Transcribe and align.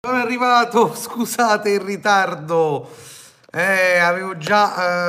Sono 0.00 0.18
arrivato, 0.18 0.94
scusate 0.94 1.70
il 1.70 1.80
ritardo. 1.80 2.88
Eh, 3.50 3.98
avevo 3.98 4.36
già 4.36 5.08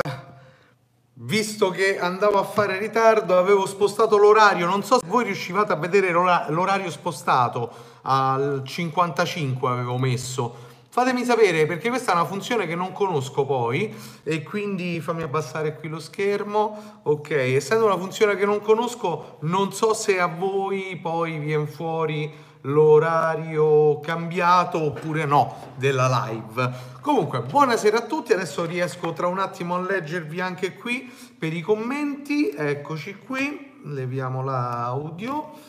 visto 1.12 1.70
che 1.70 1.96
andavo 1.96 2.40
a 2.40 2.42
fare 2.42 2.76
ritardo, 2.76 3.38
avevo 3.38 3.66
spostato 3.66 4.16
l'orario. 4.16 4.66
Non 4.66 4.82
so 4.82 4.98
se 4.98 5.06
voi 5.06 5.22
riuscivate 5.22 5.70
a 5.70 5.76
vedere 5.76 6.10
l'ora- 6.10 6.46
l'orario 6.48 6.90
spostato 6.90 7.70
al 8.02 8.62
55 8.64 9.70
avevo 9.70 9.96
messo. 9.96 10.56
Fatemi 10.88 11.24
sapere 11.24 11.66
perché 11.66 11.88
questa 11.88 12.10
è 12.10 12.14
una 12.16 12.24
funzione 12.24 12.66
che 12.66 12.74
non 12.74 12.90
conosco 12.90 13.44
poi 13.46 13.94
e 14.24 14.42
quindi 14.42 15.00
fammi 15.00 15.22
abbassare 15.22 15.76
qui 15.76 15.88
lo 15.88 16.00
schermo. 16.00 17.02
Ok, 17.04 17.30
essendo 17.30 17.84
una 17.84 17.96
funzione 17.96 18.34
che 18.34 18.44
non 18.44 18.60
conosco, 18.60 19.36
non 19.42 19.72
so 19.72 19.94
se 19.94 20.18
a 20.18 20.26
voi 20.26 20.98
poi 21.00 21.38
viene 21.38 21.68
fuori 21.68 22.48
l'orario 22.62 24.00
cambiato 24.00 24.82
oppure 24.82 25.24
no 25.24 25.72
della 25.76 26.28
live. 26.28 26.70
Comunque, 27.00 27.40
buonasera 27.40 27.98
a 27.98 28.02
tutti. 28.02 28.32
Adesso 28.32 28.64
riesco 28.66 29.12
tra 29.12 29.26
un 29.26 29.38
attimo 29.38 29.76
a 29.76 29.80
leggervi 29.80 30.40
anche 30.40 30.74
qui 30.74 31.12
per 31.38 31.52
i 31.52 31.60
commenti. 31.60 32.50
Eccoci 32.50 33.16
qui, 33.16 33.80
leviamo 33.84 34.42
l'audio. 34.42 35.68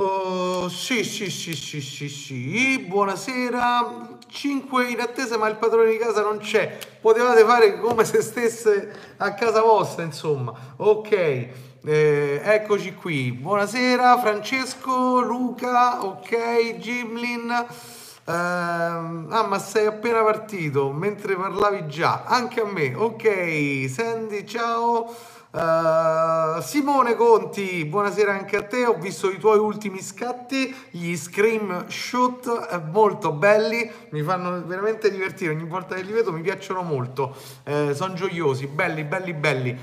Oh, 0.00 0.68
sì, 0.68 1.02
sì, 1.02 1.28
sì, 1.28 1.56
sì, 1.56 1.80
sì, 1.80 2.08
sì, 2.08 2.78
buonasera. 2.86 4.18
5 4.28 4.90
in 4.90 5.00
attesa, 5.00 5.36
ma 5.38 5.48
il 5.48 5.56
padrone 5.56 5.90
di 5.90 5.96
casa 5.96 6.22
non 6.22 6.38
c'è. 6.38 6.78
Potevate 7.00 7.44
fare 7.44 7.80
come 7.80 8.04
se 8.04 8.22
stesse 8.22 9.16
a 9.16 9.34
casa 9.34 9.60
vostra, 9.60 10.04
insomma. 10.04 10.54
Ok, 10.76 11.48
eh, 11.84 12.40
eccoci 12.42 12.94
qui. 12.94 13.32
Buonasera, 13.32 14.18
Francesco, 14.18 15.20
Luca, 15.20 16.04
ok, 16.04 16.76
Gimlin. 16.78 17.50
Eh, 17.50 18.32
ah, 18.32 19.46
ma 19.48 19.58
sei 19.58 19.86
appena 19.86 20.22
partito 20.22 20.90
mentre 20.90 21.36
parlavi 21.36 21.86
già. 21.86 22.24
Anche 22.24 22.60
a 22.60 22.64
me, 22.64 22.94
ok. 22.94 23.88
Sandy, 23.88 24.44
ciao. 24.44 25.14
Uh, 25.50 26.60
Simone 26.60 27.16
Conti, 27.16 27.86
buonasera 27.86 28.32
anche 28.32 28.56
a 28.56 28.62
te. 28.64 28.84
Ho 28.84 28.98
visto 28.98 29.30
i 29.30 29.38
tuoi 29.38 29.58
ultimi 29.58 30.02
scatti, 30.02 30.74
gli 30.90 31.16
scream 31.16 31.88
shoot 31.88 32.68
eh, 32.70 32.78
molto 32.92 33.32
belli, 33.32 33.90
mi 34.10 34.22
fanno 34.22 34.62
veramente 34.66 35.10
divertire. 35.10 35.54
Ogni 35.54 35.66
volta 35.66 35.94
che 35.94 36.02
li 36.02 36.12
vedo 36.12 36.32
mi 36.32 36.42
piacciono 36.42 36.82
molto, 36.82 37.34
uh, 37.64 37.94
sono 37.94 38.12
gioiosi, 38.12 38.66
belli, 38.66 39.04
belli, 39.04 39.32
belli. 39.32 39.78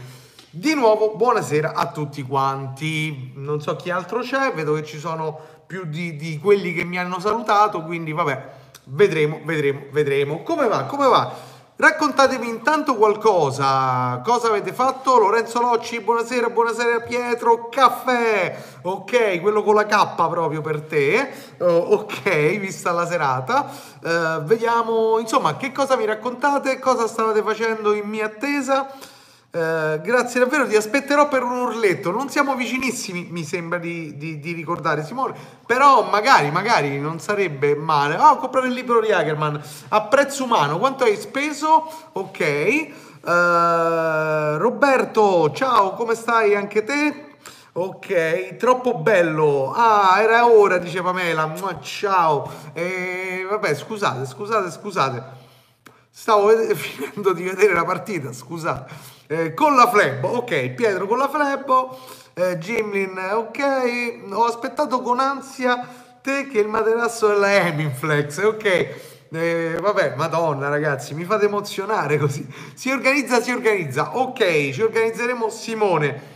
Di 0.57 0.73
nuovo, 0.73 1.15
buonasera 1.17 1.73
a 1.73 1.87
tutti 1.87 2.23
quanti. 2.23 3.33
Non 3.35 3.59
so 3.59 3.75
chi 3.75 3.89
altro 3.89 4.21
c'è, 4.21 4.53
vedo 4.53 4.75
che 4.75 4.85
ci 4.85 4.97
sono 4.97 5.37
più 5.67 5.83
di, 5.83 6.15
di 6.15 6.39
quelli 6.39 6.73
che 6.73 6.85
mi 6.85 6.97
hanno 6.97 7.19
salutato, 7.19 7.83
quindi 7.83 8.13
vabbè, 8.13 8.51
vedremo, 8.85 9.41
vedremo, 9.43 9.81
vedremo. 9.91 10.43
Come 10.43 10.69
va? 10.69 10.83
Come 10.83 11.07
va? 11.07 11.29
Raccontatemi 11.75 12.47
intanto 12.47 12.95
qualcosa, 12.95 14.21
cosa 14.23 14.47
avete 14.47 14.71
fatto? 14.71 15.17
Lorenzo 15.17 15.59
Locci, 15.59 15.99
buonasera, 15.99 16.49
buonasera 16.49 17.01
Pietro, 17.01 17.67
caffè, 17.67 18.57
ok, 18.81 19.41
quello 19.41 19.61
con 19.61 19.75
la 19.75 19.85
K 19.85 20.15
proprio 20.15 20.61
per 20.61 20.83
te, 20.83 21.33
uh, 21.57 21.65
ok, 21.65 22.57
vista 22.59 22.93
la 22.93 23.05
serata, 23.05 23.69
uh, 24.01 24.41
vediamo, 24.43 25.19
insomma, 25.19 25.57
che 25.57 25.73
cosa 25.73 25.97
mi 25.97 26.05
raccontate, 26.05 26.79
cosa 26.79 27.07
stavate 27.07 27.43
facendo 27.43 27.93
in 27.93 28.07
mia 28.07 28.27
attesa? 28.27 28.87
Uh, 29.55 30.01
grazie 30.01 30.41
davvero, 30.41 30.67
ti 30.67 30.75
aspetterò 30.75 31.29
per 31.29 31.41
un 31.41 31.57
urletto. 31.57 32.11
Non 32.11 32.27
siamo 32.27 32.55
vicinissimi, 32.55 33.29
mi 33.31 33.45
sembra 33.45 33.77
di, 33.77 34.17
di, 34.17 34.37
di 34.41 34.51
ricordare, 34.51 35.05
Simone. 35.05 35.33
Però 35.65 36.09
magari, 36.09 36.51
magari 36.51 36.99
non 36.99 37.21
sarebbe 37.21 37.73
male. 37.73 38.15
Ah, 38.15 38.33
ho 38.33 38.37
comprato 38.37 38.65
il 38.65 38.73
libro 38.73 38.99
di 38.99 39.13
Hagerman 39.13 39.61
a 39.89 40.01
prezzo 40.01 40.43
umano. 40.43 40.77
Quanto 40.77 41.05
hai 41.05 41.15
speso? 41.15 41.89
Ok. 42.11 42.87
Uh, 43.21 44.57
Roberto, 44.57 45.49
ciao, 45.53 45.93
come 45.93 46.15
stai 46.15 46.53
anche 46.53 46.83
te? 46.83 47.37
Ok, 47.71 48.57
troppo 48.57 48.95
bello. 48.95 49.71
Ah, 49.73 50.17
era 50.19 50.47
ora, 50.47 50.79
dice 50.79 51.01
Pamela. 51.01 51.53
Ciao. 51.79 52.51
E, 52.73 53.47
vabbè, 53.49 53.73
scusate, 53.73 54.25
scusate, 54.25 54.69
scusate. 54.69 55.23
Stavo 56.09 56.49
finendo 56.75 57.31
di 57.31 57.43
vedere 57.43 57.73
la 57.73 57.85
partita, 57.85 58.33
scusate. 58.33 59.14
Eh, 59.27 59.55
con 59.55 59.75
la 59.75 59.89
flebo, 59.89 60.27
ok, 60.37 60.69
Pietro 60.69 61.07
con 61.07 61.17
la 61.17 61.27
flebo, 61.27 61.97
eh, 62.35 62.59
Gimlin, 62.59 63.17
ok, 63.17 64.31
ho 64.31 64.45
aspettato 64.45 65.01
con 65.01 65.19
ansia 65.19 66.03
te 66.21 66.47
che 66.47 66.59
il 66.59 66.67
materasso 66.67 67.27
della 67.27 67.51
Heminflex, 67.51 68.43
ok. 68.43 69.13
Eh, 69.31 69.77
vabbè, 69.81 70.15
madonna 70.15 70.69
ragazzi, 70.69 71.13
mi 71.13 71.23
fate 71.23 71.45
emozionare 71.45 72.17
così. 72.17 72.47
Si 72.73 72.89
organizza, 72.91 73.41
si 73.41 73.51
organizza. 73.51 74.17
Ok, 74.17 74.71
ci 74.71 74.81
organizzeremo 74.81 75.49
Simone. 75.49 76.33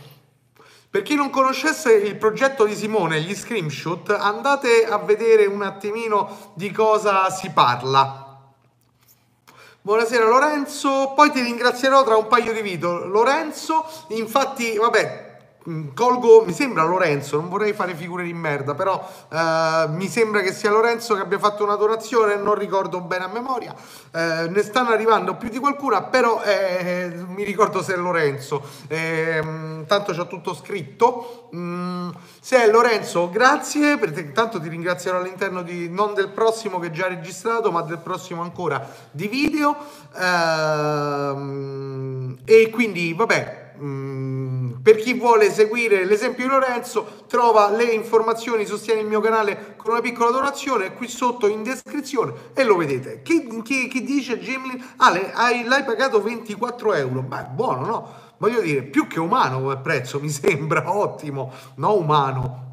Per 0.90 1.02
chi 1.02 1.14
non 1.14 1.30
conoscesse 1.30 1.92
il 1.92 2.16
progetto 2.16 2.64
di 2.64 2.74
Simone, 2.74 3.20
gli 3.20 3.34
screenshot, 3.34 4.10
andate 4.10 4.84
a 4.84 4.98
vedere 4.98 5.46
un 5.46 5.62
attimino 5.62 6.52
di 6.54 6.72
cosa 6.72 7.30
si 7.30 7.50
parla. 7.50 8.19
Buonasera 9.82 10.28
Lorenzo, 10.28 11.14
poi 11.16 11.30
ti 11.30 11.40
ringrazierò 11.40 12.04
tra 12.04 12.14
un 12.14 12.26
paio 12.26 12.52
di 12.52 12.60
video. 12.60 13.06
Lorenzo, 13.06 13.86
infatti, 14.08 14.76
vabbè, 14.76 15.29
colgo, 15.94 16.44
mi 16.44 16.52
sembra 16.52 16.84
Lorenzo, 16.84 17.36
non 17.38 17.48
vorrei 17.48 17.72
fare 17.72 17.94
figure 17.94 18.24
di 18.24 18.32
merda, 18.32 18.74
però 18.74 19.06
eh, 19.30 19.86
mi 19.88 20.08
sembra 20.08 20.40
che 20.40 20.52
sia 20.52 20.70
Lorenzo 20.70 21.14
che 21.14 21.20
abbia 21.20 21.38
fatto 21.38 21.64
una 21.64 21.74
donazione, 21.74 22.36
non 22.36 22.54
ricordo 22.54 23.00
bene 23.00 23.24
a 23.24 23.28
memoria, 23.28 23.74
eh, 24.12 24.48
ne 24.48 24.62
stanno 24.62 24.90
arrivando 24.90 25.36
più 25.36 25.50
di 25.50 25.58
qualcuna, 25.58 26.02
però 26.02 26.42
eh, 26.42 27.12
mi 27.26 27.44
ricordo 27.44 27.82
se 27.82 27.94
è 27.94 27.96
Lorenzo, 27.96 28.62
tanto 28.88 30.12
c'ho 30.12 30.26
tutto 30.26 30.54
scritto. 30.54 31.48
Mm, 31.54 32.10
se 32.40 32.62
è 32.62 32.70
Lorenzo, 32.70 33.28
grazie, 33.28 33.98
perché 33.98 34.32
tanto 34.32 34.60
ti 34.60 34.68
ringrazierò 34.68 35.18
all'interno 35.18 35.62
di, 35.62 35.90
non 35.90 36.14
del 36.14 36.28
prossimo 36.28 36.78
che 36.78 36.90
già 36.90 37.06
registrato, 37.08 37.70
ma 37.70 37.82
del 37.82 37.98
prossimo 37.98 38.40
ancora 38.42 38.88
di 39.10 39.28
video. 39.28 39.76
Ehm, 40.16 41.58
e 42.44 42.70
quindi, 42.70 43.12
vabbè, 43.12 43.59
mm, 43.82 44.72
per 44.82 44.96
chi 44.96 45.14
vuole 45.14 45.50
seguire 45.50 46.04
l'esempio 46.04 46.44
di 46.44 46.50
Lorenzo, 46.50 47.24
trova 47.26 47.70
le 47.70 47.84
informazioni, 47.84 48.66
sostiene 48.66 49.00
il 49.00 49.06
mio 49.06 49.20
canale 49.20 49.74
con 49.76 49.92
una 49.92 50.00
piccola 50.00 50.30
donazione 50.30 50.94
qui 50.94 51.08
sotto 51.08 51.46
in 51.46 51.62
descrizione 51.62 52.32
e 52.54 52.64
lo 52.64 52.76
vedete. 52.76 53.22
Chi, 53.22 53.62
chi, 53.62 53.88
chi 53.88 54.02
dice 54.02 54.38
Gimlin? 54.38 54.84
Ah, 54.96 55.10
l'hai, 55.10 55.64
l'hai 55.64 55.84
pagato 55.84 56.22
24 56.22 56.94
euro? 56.94 57.22
Beh, 57.22 57.44
buono, 57.52 57.86
no? 57.86 58.28
voglio 58.40 58.60
dire, 58.62 58.82
più 58.82 59.06
che 59.06 59.20
umano 59.20 59.60
come 59.60 59.76
prezzo, 59.78 60.18
mi 60.18 60.28
sembra 60.30 60.96
ottimo, 60.96 61.52
no 61.76 61.94
umano. 61.94 62.68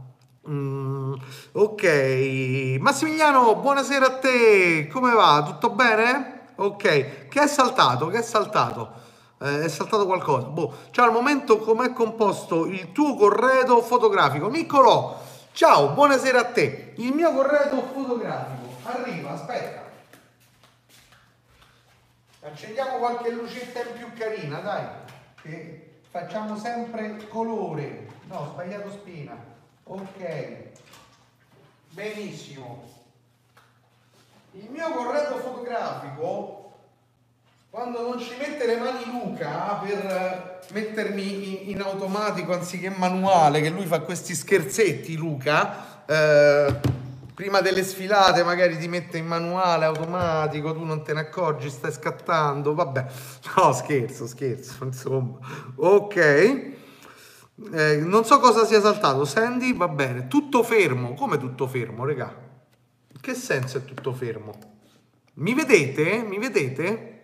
Mm, 0.50 1.14
ok, 1.54 2.78
Massimiliano, 2.80 3.56
buonasera 3.56 4.06
a 4.06 4.18
te, 4.18 4.88
come 4.88 5.12
va? 5.12 5.44
Tutto 5.46 5.72
bene? 5.72 6.52
Ok, 6.56 7.28
che 7.28 7.42
è 7.42 7.48
saltato? 7.48 8.08
Che 8.08 8.20
è 8.20 8.22
saltato? 8.22 9.06
Eh, 9.40 9.64
è 9.64 9.68
saltato 9.70 10.06
qualcosa. 10.06 10.48
Boh, 10.48 10.74
cioè 10.92 11.06
al 11.06 11.12
momento 11.12 11.58
com'è 11.58 11.94
composto 11.94 12.66
il 12.66 12.92
tuo 12.92 13.16
corredo 13.16 13.82
fotografico? 13.82 14.50
Niccolò, 14.50 15.22
ciao, 15.52 15.90
buonasera 15.90 16.40
a 16.40 16.46
te. 16.46 16.94
Il 16.98 17.14
mio 17.14 17.32
corredo 17.34 17.82
fotografico 17.94 18.68
arriva, 18.84 19.32
aspetta. 19.32 19.86
Accendiamo 22.42 22.98
qualche 22.98 23.30
lucetta 23.32 23.82
in 23.82 23.94
più 23.96 24.14
carina, 24.14 24.60
dai 24.60 24.86
che 25.42 26.00
facciamo 26.10 26.58
sempre 26.58 27.28
colore. 27.30 28.08
No, 28.28 28.50
sbagliato 28.54 28.92
spina. 28.92 29.38
Ok. 29.84 30.66
Benissimo. 31.90 32.84
Il 34.52 34.70
mio 34.70 34.90
corredo 34.92 35.38
fotografico, 35.38 36.67
quando 37.70 38.02
non 38.02 38.20
ci 38.20 38.34
mette 38.40 38.66
le 38.66 38.78
mani 38.78 39.04
Luca 39.06 39.80
per 39.84 40.62
mettermi 40.72 41.64
in, 41.64 41.70
in 41.72 41.82
automatico 41.82 42.54
anziché 42.54 42.90
manuale, 42.90 43.62
che 43.62 43.70
lui 43.70 43.86
fa 43.86 44.00
questi 44.00 44.34
scherzetti, 44.34 45.16
Luca, 45.18 46.06
eh, 46.06 46.80
prima 47.34 47.62
delle 47.62 47.84
sfilate 47.84 48.44
magari 48.44 48.78
ti 48.78 48.88
mette 48.88 49.18
in 49.18 49.28
manuale 49.28 49.86
automatico, 49.86 50.74
tu 50.74 50.84
non 50.84 51.04
te 51.04 51.14
ne 51.14 51.20
accorgi, 51.22 51.70
stai 51.70 51.92
scattando, 51.92 52.74
vabbè, 52.74 53.06
no 53.58 53.74
scherzo, 53.74 54.28
scherzo, 54.28 54.86
insomma, 54.86 55.38
ok, 55.76 56.16
eh, 57.74 57.98
non 57.98 58.24
so 58.24 58.40
cosa 58.40 58.66
sia 58.66 58.80
saltato, 58.80 59.26
Sandy, 59.26 59.76
va 59.76 59.90
bene, 59.90 60.28
tutto 60.28 60.64
fermo, 60.64 61.14
come 61.14 61.38
tutto 61.38 61.68
fermo, 61.68 62.06
regà? 62.06 62.34
Che 63.20 63.34
senso 63.34 63.80
è 63.80 63.84
tutto 63.84 64.14
fermo? 64.14 64.54
Mi 65.34 65.54
vedete? 65.54 66.24
Mi 66.24 66.40
vedete? 66.40 67.17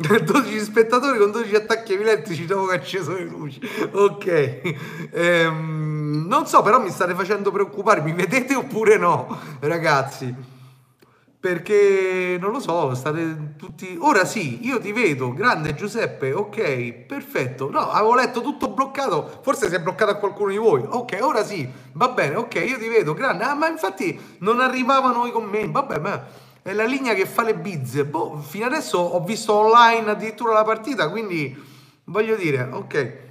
12 0.24 0.60
spettatori 0.60 1.18
con 1.18 1.30
12 1.30 1.54
attacchi 1.54 1.92
epilettici 1.92 2.46
dopo 2.46 2.66
che 2.66 2.76
acceso 2.76 3.12
le 3.12 3.24
luci. 3.24 3.60
Ok. 3.92 5.08
Ehm, 5.12 6.24
non 6.26 6.46
so, 6.46 6.62
però 6.62 6.80
mi 6.80 6.88
state 6.88 7.14
facendo 7.14 7.50
preoccupare, 7.50 8.00
mi 8.00 8.12
vedete 8.12 8.54
oppure 8.54 8.96
no, 8.96 9.38
ragazzi? 9.60 10.34
Perché 11.38 12.38
non 12.40 12.50
lo 12.50 12.60
so, 12.60 12.94
state 12.94 13.54
tutti. 13.56 13.96
Ora 14.00 14.24
sì, 14.24 14.66
io 14.66 14.78
ti 14.78 14.92
vedo, 14.92 15.34
grande 15.34 15.74
Giuseppe, 15.74 16.32
ok, 16.32 16.92
perfetto. 17.06 17.70
No, 17.70 17.90
avevo 17.90 18.14
letto 18.14 18.40
tutto 18.40 18.68
bloccato, 18.68 19.40
forse 19.42 19.68
si 19.68 19.74
è 19.74 19.80
bloccato 19.80 20.12
a 20.12 20.16
qualcuno 20.16 20.50
di 20.50 20.56
voi. 20.56 20.82
Ok, 20.86 21.18
ora 21.20 21.44
sì, 21.44 21.68
va 21.92 22.08
bene, 22.08 22.36
ok, 22.36 22.54
io 22.54 22.78
ti 22.78 22.88
vedo, 22.88 23.12
grande. 23.12 23.44
Ah, 23.44 23.54
ma 23.54 23.68
infatti 23.68 24.18
non 24.38 24.60
arrivavano 24.60 25.26
i 25.26 25.30
commenti, 25.30 25.72
vabbè, 25.72 25.98
ma 25.98 26.48
è 26.62 26.72
la 26.72 26.84
linea 26.84 27.14
che 27.14 27.26
fa 27.26 27.42
le 27.42 27.54
bizze. 27.54 28.04
Boh, 28.04 28.38
fino 28.38 28.66
adesso 28.66 28.98
ho 28.98 29.20
visto 29.20 29.54
online 29.54 30.10
addirittura 30.10 30.52
la 30.52 30.64
partita, 30.64 31.08
quindi 31.08 31.56
voglio 32.04 32.36
dire, 32.36 32.68
ok. 32.70 33.28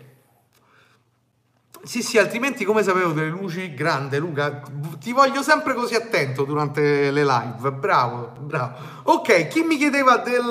Sì, 1.82 2.04
sì, 2.04 2.18
altrimenti 2.18 2.66
come 2.66 2.84
sapevo 2.84 3.14
delle 3.14 3.30
luci? 3.30 3.74
Grande 3.74 4.20
Luca, 4.20 4.62
ti 5.00 5.14
voglio 5.14 5.42
sempre 5.42 5.74
così 5.74 5.96
attento 5.96 6.44
durante 6.44 7.10
le 7.10 7.24
live, 7.24 7.72
bravo, 7.72 8.34
bravo. 8.38 8.76
Ok, 9.04 9.48
chi 9.48 9.62
mi 9.62 9.78
chiedeva 9.78 10.18
del 10.18 10.44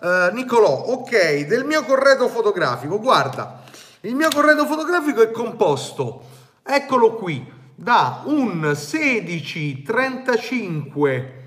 uh, 0.00 0.32
Nicolò? 0.34 0.72
Ok, 0.72 1.44
del 1.46 1.66
mio 1.66 1.84
corredo 1.84 2.28
fotografico, 2.28 2.98
guarda, 2.98 3.62
il 4.00 4.14
mio 4.14 4.30
corredo 4.32 4.64
fotografico 4.64 5.20
è 5.20 5.30
composto, 5.30 6.22
eccolo 6.62 7.16
qui, 7.16 7.46
da 7.74 8.22
un 8.24 8.58
1635, 8.58 11.43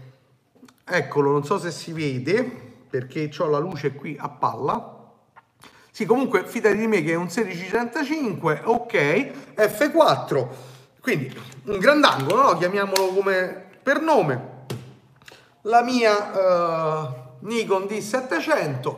eccolo, 0.87 1.31
non 1.31 1.43
so 1.43 1.59
se 1.59 1.71
si 1.71 1.91
vede, 1.91 2.43
perché 2.89 3.29
ho 3.37 3.47
la 3.47 3.59
luce 3.59 3.93
qui 3.93 4.15
a 4.19 4.29
palla, 4.29 4.95
sì, 5.97 6.05
comunque 6.05 6.45
fidati 6.45 6.77
di 6.77 6.85
me 6.85 7.01
che 7.01 7.13
è 7.13 7.15
un 7.15 7.23
1635, 7.23 8.61
ok, 8.65 8.93
F4, 9.55 10.47
quindi 11.01 11.35
un 11.65 11.79
grandangolo, 11.79 12.51
no? 12.51 12.57
chiamiamolo 12.57 13.07
come 13.07 13.65
per 13.81 14.01
nome, 14.01 14.65
la 15.61 15.81
mia 15.81 16.13
uh, 16.13 17.13
Nikon 17.39 17.85
D700 17.85 18.95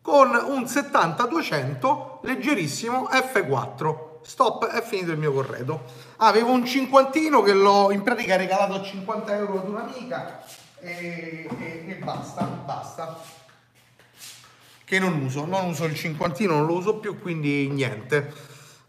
con 0.00 0.30
un 0.30 0.62
70-200 0.62 2.20
leggerissimo 2.22 3.08
F4. 3.12 3.96
Stop, 4.22 4.68
è 4.68 4.80
finito 4.80 5.12
il 5.12 5.18
mio 5.18 5.32
corredo. 5.32 5.82
Avevo 6.16 6.50
un 6.50 6.64
cinquantino 6.64 7.42
che 7.42 7.52
l'ho 7.52 7.90
in 7.92 8.02
pratica 8.02 8.36
regalato 8.36 8.72
a 8.72 8.82
50 8.82 9.36
euro 9.36 9.58
ad 9.58 9.68
un'amica 9.68 10.44
e, 10.80 11.48
e, 11.58 11.84
e 11.88 11.94
basta, 11.94 12.44
basta. 12.44 13.20
Che 14.84 14.98
non 14.98 15.20
uso, 15.22 15.44
non 15.44 15.66
uso 15.66 15.84
il 15.84 15.94
cinquantino, 15.94 16.56
non 16.56 16.66
lo 16.66 16.74
uso 16.74 16.96
più, 16.96 17.18
quindi 17.20 17.68
niente. 17.68 18.32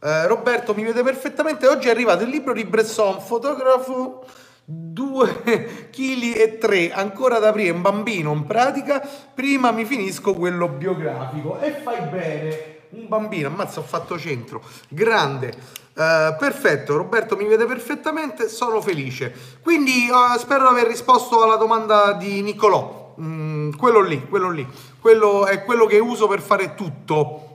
Eh, 0.01 0.27
Roberto 0.27 0.73
mi 0.73 0.83
vede 0.83 1.03
perfettamente, 1.03 1.67
oggi 1.67 1.87
è 1.87 1.91
arrivato 1.91 2.23
il 2.23 2.29
libro 2.29 2.53
di 2.53 2.63
Bresson, 2.63 3.19
fotografo 3.19 4.25
2 4.63 5.89
kg 5.89 6.23
e 6.37 6.57
3, 6.57 6.93
ancora 6.93 7.39
da 7.39 7.49
aprire, 7.49 7.71
un 7.71 7.81
bambino 7.81 8.31
in 8.31 8.45
pratica, 8.45 9.01
prima 9.33 9.71
mi 9.71 9.83
finisco 9.83 10.33
quello 10.35 10.69
biografico. 10.69 11.59
E 11.59 11.71
fai 11.71 12.07
bene, 12.07 12.77
un 12.91 13.07
bambino, 13.07 13.47
ammazza 13.47 13.79
ho 13.79 13.83
fatto 13.83 14.17
centro, 14.17 14.63
grande. 14.87 15.53
Uh, 15.99 16.37
perfetto, 16.37 16.95
Roberto 16.95 17.35
mi 17.35 17.45
vede 17.45 17.65
perfettamente, 17.65 18.47
sono 18.47 18.79
felice. 18.79 19.33
Quindi 19.61 20.09
uh, 20.09 20.37
spero 20.37 20.61
di 20.61 20.69
aver 20.69 20.87
risposto 20.87 21.43
alla 21.43 21.57
domanda 21.57 22.13
di 22.13 22.41
Niccolò. 22.41 23.15
Mm, 23.19 23.71
quello 23.73 23.99
lì, 23.99 24.25
quello 24.29 24.49
lì 24.49 24.65
quello 24.99 25.45
è 25.45 25.63
quello 25.63 25.85
che 25.85 25.99
uso 25.99 26.27
per 26.27 26.41
fare 26.41 26.75
tutto. 26.75 27.45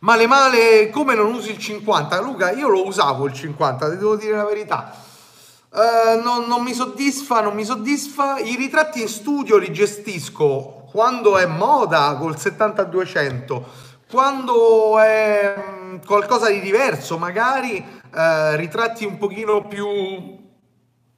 Male 0.00 0.26
male, 0.26 0.90
come 0.90 1.14
non 1.14 1.32
usi 1.32 1.50
il 1.50 1.58
50? 1.58 2.20
Luca, 2.20 2.52
io 2.52 2.68
lo 2.68 2.86
usavo 2.86 3.24
il 3.24 3.32
50, 3.32 3.90
ti 3.90 3.96
devo 3.96 4.16
dire 4.16 4.36
la 4.36 4.44
verità. 4.44 4.94
Uh, 5.70 6.22
non, 6.22 6.44
non, 6.46 6.62
mi 6.62 6.74
soddisfa, 6.74 7.40
non 7.40 7.54
mi 7.54 7.64
soddisfa. 7.64 8.38
I 8.38 8.56
ritratti 8.56 9.00
in 9.00 9.08
studio 9.08 9.56
li 9.56 9.72
gestisco 9.72 10.84
quando 10.90 11.38
è 11.38 11.46
moda 11.46 12.16
col 12.20 12.34
70-200, 12.34 13.62
quando 14.10 14.98
è 14.98 15.54
qualcosa 16.04 16.50
di 16.50 16.60
diverso, 16.60 17.18
magari 17.18 17.76
uh, 17.76 18.56
ritratti 18.56 19.04
un 19.04 19.18
pochino 19.18 19.66
più 19.66 19.86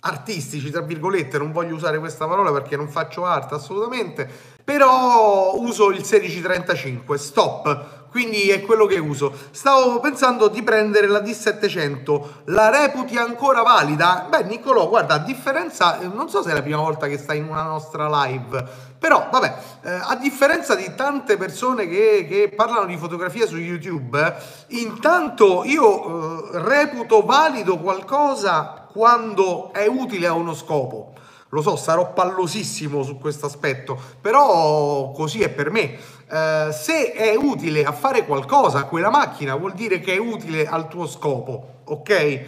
artistici, 0.00 0.70
tra 0.70 0.82
virgolette, 0.82 1.38
non 1.38 1.52
voglio 1.52 1.75
usare 1.75 1.99
questa 1.99 2.26
parola 2.26 2.52
perché 2.52 2.76
non 2.76 2.88
faccio 2.88 3.25
arte 3.25 3.55
assolutamente, 3.55 4.28
però 4.62 5.56
uso 5.56 5.90
il 5.90 5.96
1635, 5.96 7.19
stop, 7.19 8.08
quindi 8.11 8.50
è 8.50 8.62
quello 8.62 8.87
che 8.87 8.99
uso. 8.99 9.32
Stavo 9.50 10.00
pensando 10.00 10.49
di 10.49 10.62
prendere 10.62 11.06
la 11.06 11.20
D700, 11.20 12.25
la 12.46 12.70
reputi 12.70 13.17
ancora 13.17 13.62
valida? 13.62 14.26
Beh, 14.28 14.44
Niccolò, 14.44 14.88
guarda, 14.88 15.14
a 15.14 15.19
differenza, 15.19 15.99
non 16.12 16.28
so 16.28 16.43
se 16.43 16.50
è 16.50 16.55
la 16.55 16.62
prima 16.62 16.78
volta 16.78 17.08
che 17.08 17.19
stai 17.19 17.38
in 17.38 17.49
una 17.49 17.64
nostra 17.64 18.08
live, 18.25 18.64
però 19.06 19.29
vabbè, 19.31 19.56
eh, 19.82 19.91
a 20.03 20.17
differenza 20.17 20.75
di 20.75 20.93
tante 20.97 21.37
persone 21.37 21.87
che, 21.87 22.26
che, 22.29 22.53
parlano 22.53 22.87
di 22.87 22.97
fotografia 22.97 23.47
su 23.47 23.56
YouTube, 23.56 24.35
intanto 24.70 25.62
io 25.62 26.50
eh, 26.53 26.62
reputo 26.64 27.23
valido 27.23 27.79
qualcosa 27.79 28.88
quando 28.91 29.73
è 29.73 29.87
utile 29.87 30.26
a 30.26 30.32
uno 30.32 30.55
scopo. 30.55 31.12
Lo 31.50 31.62
so, 31.62 31.76
sarò 31.76 32.12
pallosissimo 32.12 33.05
su 33.05 33.17
questo 33.17 33.47
aspetto, 33.47 33.97
però 34.20 35.12
così 35.12 35.41
è 35.41 35.50
per 35.50 35.70
me. 35.70 35.97
Eh, 36.29 36.70
se 36.73 37.12
è 37.12 37.37
utile 37.37 37.85
a 37.85 37.93
fare 37.93 38.26
qualcosa 38.26 38.87
quella 38.87 39.11
macchina, 39.11 39.55
vuol 39.55 39.75
dire 39.75 40.00
che 40.00 40.14
è 40.14 40.19
utile 40.19 40.67
al 40.67 40.88
tuo 40.88 41.06
scopo, 41.06 41.82
ok? 41.85 42.41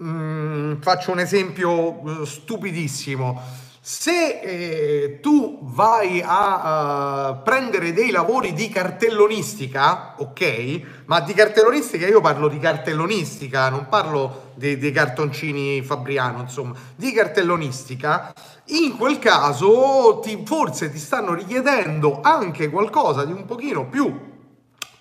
Mm, 0.00 0.74
faccio 0.82 1.10
un 1.10 1.18
esempio 1.18 2.22
eh, 2.22 2.26
stupidissimo 2.26 3.64
se 3.88 4.40
eh, 4.40 5.20
tu 5.20 5.60
vai 5.62 6.20
a 6.20 7.30
uh, 7.38 7.42
prendere 7.44 7.92
dei 7.92 8.10
lavori 8.10 8.52
di 8.52 8.68
cartellonistica, 8.68 10.16
ok? 10.16 11.04
Ma 11.04 11.20
di 11.20 11.32
cartellonistica 11.32 12.04
io 12.04 12.20
parlo 12.20 12.48
di 12.48 12.58
cartellonistica, 12.58 13.68
non 13.68 13.86
parlo 13.88 14.50
dei, 14.56 14.90
cartoncini 14.90 15.82
Fabriano, 15.82 16.40
insomma, 16.40 16.74
di 16.96 17.12
cartellonistica, 17.12 18.34
in 18.64 18.96
quel 18.96 19.20
caso 19.20 20.18
ti, 20.20 20.42
forse 20.44 20.90
ti 20.90 20.98
stanno 20.98 21.32
richiedendo 21.34 22.18
anche 22.22 22.68
qualcosa 22.68 23.24
di 23.24 23.30
un 23.30 23.44
pochino 23.44 23.86
più 23.86 24.34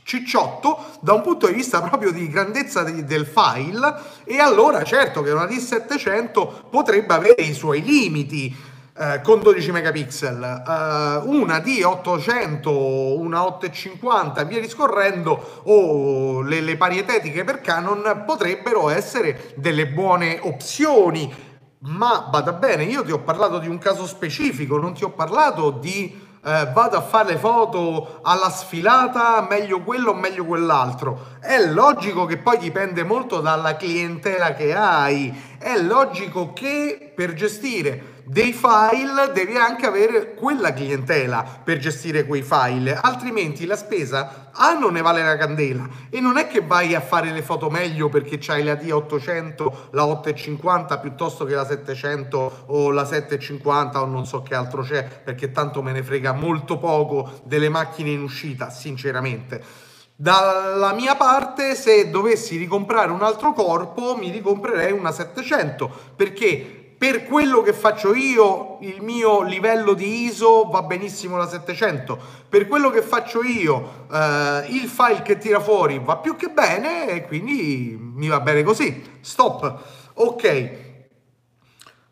cicciotto 0.03 0.97
da 0.99 1.13
un 1.13 1.23
punto 1.23 1.47
di 1.47 1.53
vista 1.53 1.81
proprio 1.81 2.11
di 2.11 2.29
grandezza 2.29 2.83
di, 2.83 3.03
del 3.03 3.25
file 3.25 3.95
e 4.23 4.37
allora 4.37 4.83
certo 4.83 5.23
che 5.23 5.31
una 5.31 5.45
D700 5.45 6.69
potrebbe 6.69 7.15
avere 7.15 7.41
i 7.41 7.55
suoi 7.55 7.81
limiti 7.81 8.73
eh, 8.97 9.19
con 9.21 9.41
12 9.41 9.71
megapixel, 9.71 10.63
eh, 10.65 11.27
una 11.27 11.59
di 11.59 11.83
800, 11.83 13.19
una 13.19 13.45
850 13.45 14.43
via 14.43 14.61
discorrendo 14.61 15.61
o 15.63 16.39
le, 16.39 16.61
le 16.61 16.77
parietetiche 16.77 17.43
per 17.43 17.59
Canon 17.59 18.23
potrebbero 18.25 18.87
essere 18.89 19.53
delle 19.57 19.87
buone 19.87 20.39
opzioni. 20.41 21.43
Ma 21.79 22.27
bada 22.31 22.53
bene, 22.53 22.85
io 22.85 23.03
ti 23.03 23.11
ho 23.11 23.19
parlato 23.19 23.59
di 23.59 23.67
un 23.67 23.79
caso 23.79 24.07
specifico, 24.07 24.77
non 24.77 24.93
ti 24.93 25.03
ho 25.03 25.09
parlato 25.09 25.71
di 25.71 26.23
eh, 26.41 26.69
vado 26.71 26.95
a 26.95 27.01
fare 27.01 27.33
le 27.33 27.37
foto 27.37 28.21
alla 28.23 28.49
sfilata, 28.49 29.45
meglio 29.49 29.81
quello 29.81 30.11
o 30.11 30.13
meglio 30.13 30.45
quell'altro. 30.45 31.37
È 31.41 31.59
logico 31.65 32.23
che 32.25 32.37
poi 32.37 32.57
dipende 32.59 33.03
molto 33.03 33.41
dalla 33.41 33.75
clientela 33.75 34.53
che 34.53 34.73
hai, 34.73 35.57
è 35.57 35.77
logico 35.79 36.53
che 36.53 37.11
per 37.13 37.33
gestire 37.33 38.13
dei 38.27 38.53
file 38.53 39.31
devi 39.33 39.55
anche 39.55 39.85
avere 39.85 40.33
quella 40.33 40.73
clientela 40.73 41.45
per 41.63 41.77
gestire 41.77 42.25
quei 42.25 42.41
file, 42.41 42.95
altrimenti 42.95 43.67
la 43.67 43.75
spesa 43.75 44.49
A 44.51 44.73
non 44.73 44.93
ne 44.93 45.01
vale 45.01 45.23
la 45.23 45.37
candela 45.37 45.87
e 46.09 46.19
non 46.19 46.37
è 46.37 46.47
che 46.47 46.61
vai 46.61 46.95
a 46.95 47.01
fare 47.01 47.31
le 47.31 47.43
foto 47.43 47.69
meglio 47.69 48.09
perché 48.09 48.37
c'hai 48.39 48.63
la 48.63 48.73
D800, 48.73 49.89
la 49.91 50.07
850 50.07 50.97
piuttosto 50.97 51.45
che 51.45 51.53
la 51.53 51.65
700 51.65 52.63
o 52.67 52.89
la 52.89 53.05
750 53.05 54.01
o 54.01 54.05
non 54.05 54.25
so 54.25 54.41
che 54.41 54.55
altro 54.55 54.81
c'è 54.81 55.03
perché 55.03 55.51
tanto 55.51 55.83
me 55.83 55.91
ne 55.91 56.01
frega 56.01 56.33
molto 56.33 56.79
poco 56.79 57.41
delle 57.43 57.69
macchine 57.69 58.09
in 58.09 58.23
uscita, 58.23 58.71
sinceramente. 58.71 59.83
Dalla 60.15 60.93
mia 60.93 61.15
parte, 61.15 61.75
se 61.75 62.09
dovessi 62.09 62.57
ricomprare 62.57 63.11
un 63.11 63.21
altro 63.21 63.51
corpo, 63.51 64.15
mi 64.15 64.31
ricomprerei 64.31 64.93
una 64.93 65.11
700 65.11 66.13
perché 66.15 66.84
per 67.05 67.25
quello 67.25 67.61
che 67.61 67.71
faccio 67.71 68.15
io, 68.15 68.79
il 68.81 68.99
mio 69.03 69.43
livello 69.43 69.93
di 69.93 70.23
ISO 70.23 70.63
va 70.71 70.81
benissimo 70.81 71.37
la 71.37 71.47
700. 71.47 72.17
Per 72.49 72.67
quello 72.67 72.89
che 72.89 73.03
faccio 73.03 73.43
io, 73.43 74.07
eh, 74.11 74.65
il 74.69 74.87
file 74.87 75.21
che 75.21 75.37
tira 75.37 75.59
fuori 75.59 76.01
va 76.03 76.17
più 76.17 76.35
che 76.35 76.49
bene 76.49 77.09
e 77.09 77.27
quindi 77.27 77.95
mi 77.99 78.27
va 78.27 78.39
bene 78.39 78.63
così. 78.63 79.19
Stop. 79.21 79.83
Ok. 80.15 80.83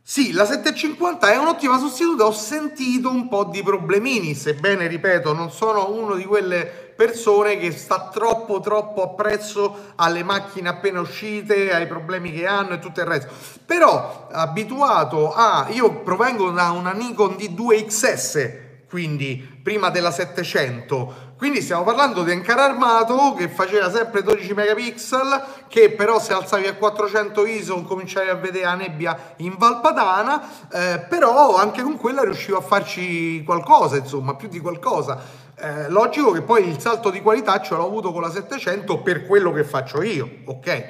Sì, 0.04 0.32
la 0.32 0.46
750 0.46 1.32
è 1.32 1.38
un'ottima 1.38 1.80
sostituta, 1.80 2.26
ho 2.26 2.32
sentito 2.32 3.10
un 3.10 3.28
po' 3.30 3.46
di 3.46 3.64
problemini, 3.64 4.36
sebbene, 4.36 4.86
ripeto, 4.86 5.34
non 5.34 5.50
sono 5.50 5.90
uno 5.90 6.14
di 6.14 6.26
quelle 6.26 6.83
persone 6.96 7.58
che 7.58 7.72
sta 7.72 8.10
troppo 8.12 8.60
troppo 8.60 9.04
appresso 9.04 9.94
alle 9.96 10.24
macchine 10.24 10.70
appena 10.70 11.00
uscite, 11.00 11.74
ai 11.74 11.88
problemi 11.88 12.32
che 12.32 12.46
hanno 12.46 12.74
e 12.74 12.80
tutto 12.80 13.00
il 13.02 13.08
resto. 13.08 13.34
Però 13.66 14.28
abituato 14.32 15.34
a 15.34 15.68
io 15.70 16.02
provengo 16.02 16.52
da 16.52 16.72
una 16.72 16.92
Nikon 16.92 17.36
D2 17.36 17.86
XS, 17.86 18.52
quindi 18.88 19.60
prima 19.62 19.90
della 19.90 20.12
700 20.12 21.24
quindi 21.44 21.62
stiamo 21.62 21.84
parlando 21.84 22.24
di 22.24 22.32
un 22.32 22.40
carro 22.40 22.62
armato 22.62 23.34
che 23.34 23.50
faceva 23.50 23.92
sempre 23.92 24.24
12 24.24 24.54
megapixel, 24.54 25.44
che 25.68 25.92
però 25.92 26.18
se 26.18 26.32
alzavi 26.32 26.68
a 26.68 26.76
400 26.76 27.46
ISO 27.46 27.82
cominciavi 27.82 28.30
a 28.30 28.36
vedere 28.36 28.64
la 28.64 28.76
nebbia 28.76 29.34
in 29.40 29.56
Valpadana, 29.58 30.70
eh, 30.72 31.00
però 31.10 31.58
anche 31.58 31.82
con 31.82 31.98
quella 31.98 32.24
riuscivo 32.24 32.60
a 32.60 32.62
farci 32.62 33.44
qualcosa, 33.44 33.98
insomma, 33.98 34.36
più 34.36 34.48
di 34.48 34.62
qualcosa. 34.62 35.22
Eh, 35.56 35.90
logico 35.90 36.32
che 36.32 36.42
poi 36.42 36.68
il 36.68 36.80
salto 36.80 37.10
di 37.10 37.22
qualità 37.22 37.62
ce 37.62 37.76
l'ho 37.76 37.86
avuto 37.86 38.12
con 38.12 38.22
la 38.22 38.32
700 38.32 39.02
per 39.02 39.26
quello 39.26 39.52
che 39.52 39.64
faccio 39.64 40.02
io, 40.02 40.30
ok? 40.46 40.86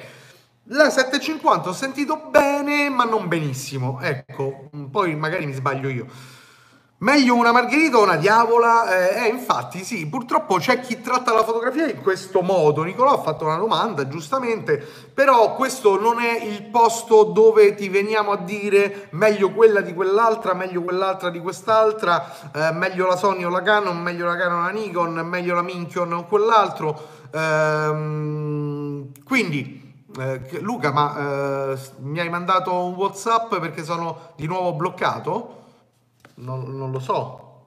La 0.68 0.90
750 0.90 1.70
ho 1.70 1.74
sentito 1.74 2.30
bene, 2.30 2.90
ma 2.90 3.04
non 3.04 3.28
benissimo. 3.28 4.00
Ecco, 4.02 4.70
poi 4.90 5.16
magari 5.16 5.46
mi 5.46 5.54
sbaglio 5.54 5.90
io. 5.90 6.06
Meglio 7.04 7.36
una 7.36 7.52
margherita 7.52 7.98
o 7.98 8.04
una 8.04 8.16
diavola? 8.16 9.10
Eh, 9.10 9.26
eh, 9.26 9.28
infatti 9.28 9.84
sì, 9.84 10.08
purtroppo 10.08 10.56
c'è 10.56 10.80
chi 10.80 11.02
tratta 11.02 11.34
la 11.34 11.44
fotografia 11.44 11.86
in 11.86 12.02
questo 12.02 12.42
modo. 12.42 12.84
Nicolò 12.84 13.20
ha 13.20 13.22
fatto 13.22 13.44
una 13.44 13.58
domanda, 13.58 14.08
giustamente, 14.08 14.78
però 15.14 15.54
questo 15.54 16.00
non 16.00 16.22
è 16.22 16.42
il 16.42 16.64
posto 16.64 17.24
dove 17.24 17.76
ti 17.76 17.90
veniamo 17.90 18.32
a 18.32 18.38
dire 18.38 19.10
meglio 19.12 19.52
quella 19.52 19.82
di 19.82 19.94
quell'altra, 19.94 20.54
meglio 20.54 20.82
quell'altra 20.82 21.30
di 21.30 21.42
quest'altra, 21.42 22.26
eh, 22.54 22.72
meglio 22.72 23.06
la 23.06 23.18
Sony 23.18 23.44
o 23.44 23.50
la 23.50 23.62
Canon, 23.62 24.02
meglio 24.02 24.26
la 24.26 24.38
Canon 24.38 24.60
o 24.60 24.64
la 24.64 24.70
Nikon, 24.72 25.14
meglio 25.28 25.56
la 25.56 25.62
Minchion 25.62 26.14
o 26.14 26.26
quell'altro. 26.26 26.98
Ehm, 27.34 29.12
quindi, 29.26 30.06
eh, 30.18 30.40
Luca, 30.62 30.94
ma 30.94 31.16
eh, 31.74 31.78
mi 31.98 32.22
hai 32.22 32.30
mandato 32.30 32.74
un 32.74 32.94
WhatsApp 32.94 33.58
perché 33.58 33.84
sono 33.84 34.32
di 34.38 34.48
nuovo 34.48 34.72
bloccato? 34.72 35.63
Non, 36.36 36.76
non 36.76 36.92
lo 36.92 37.00
so. 37.00 37.66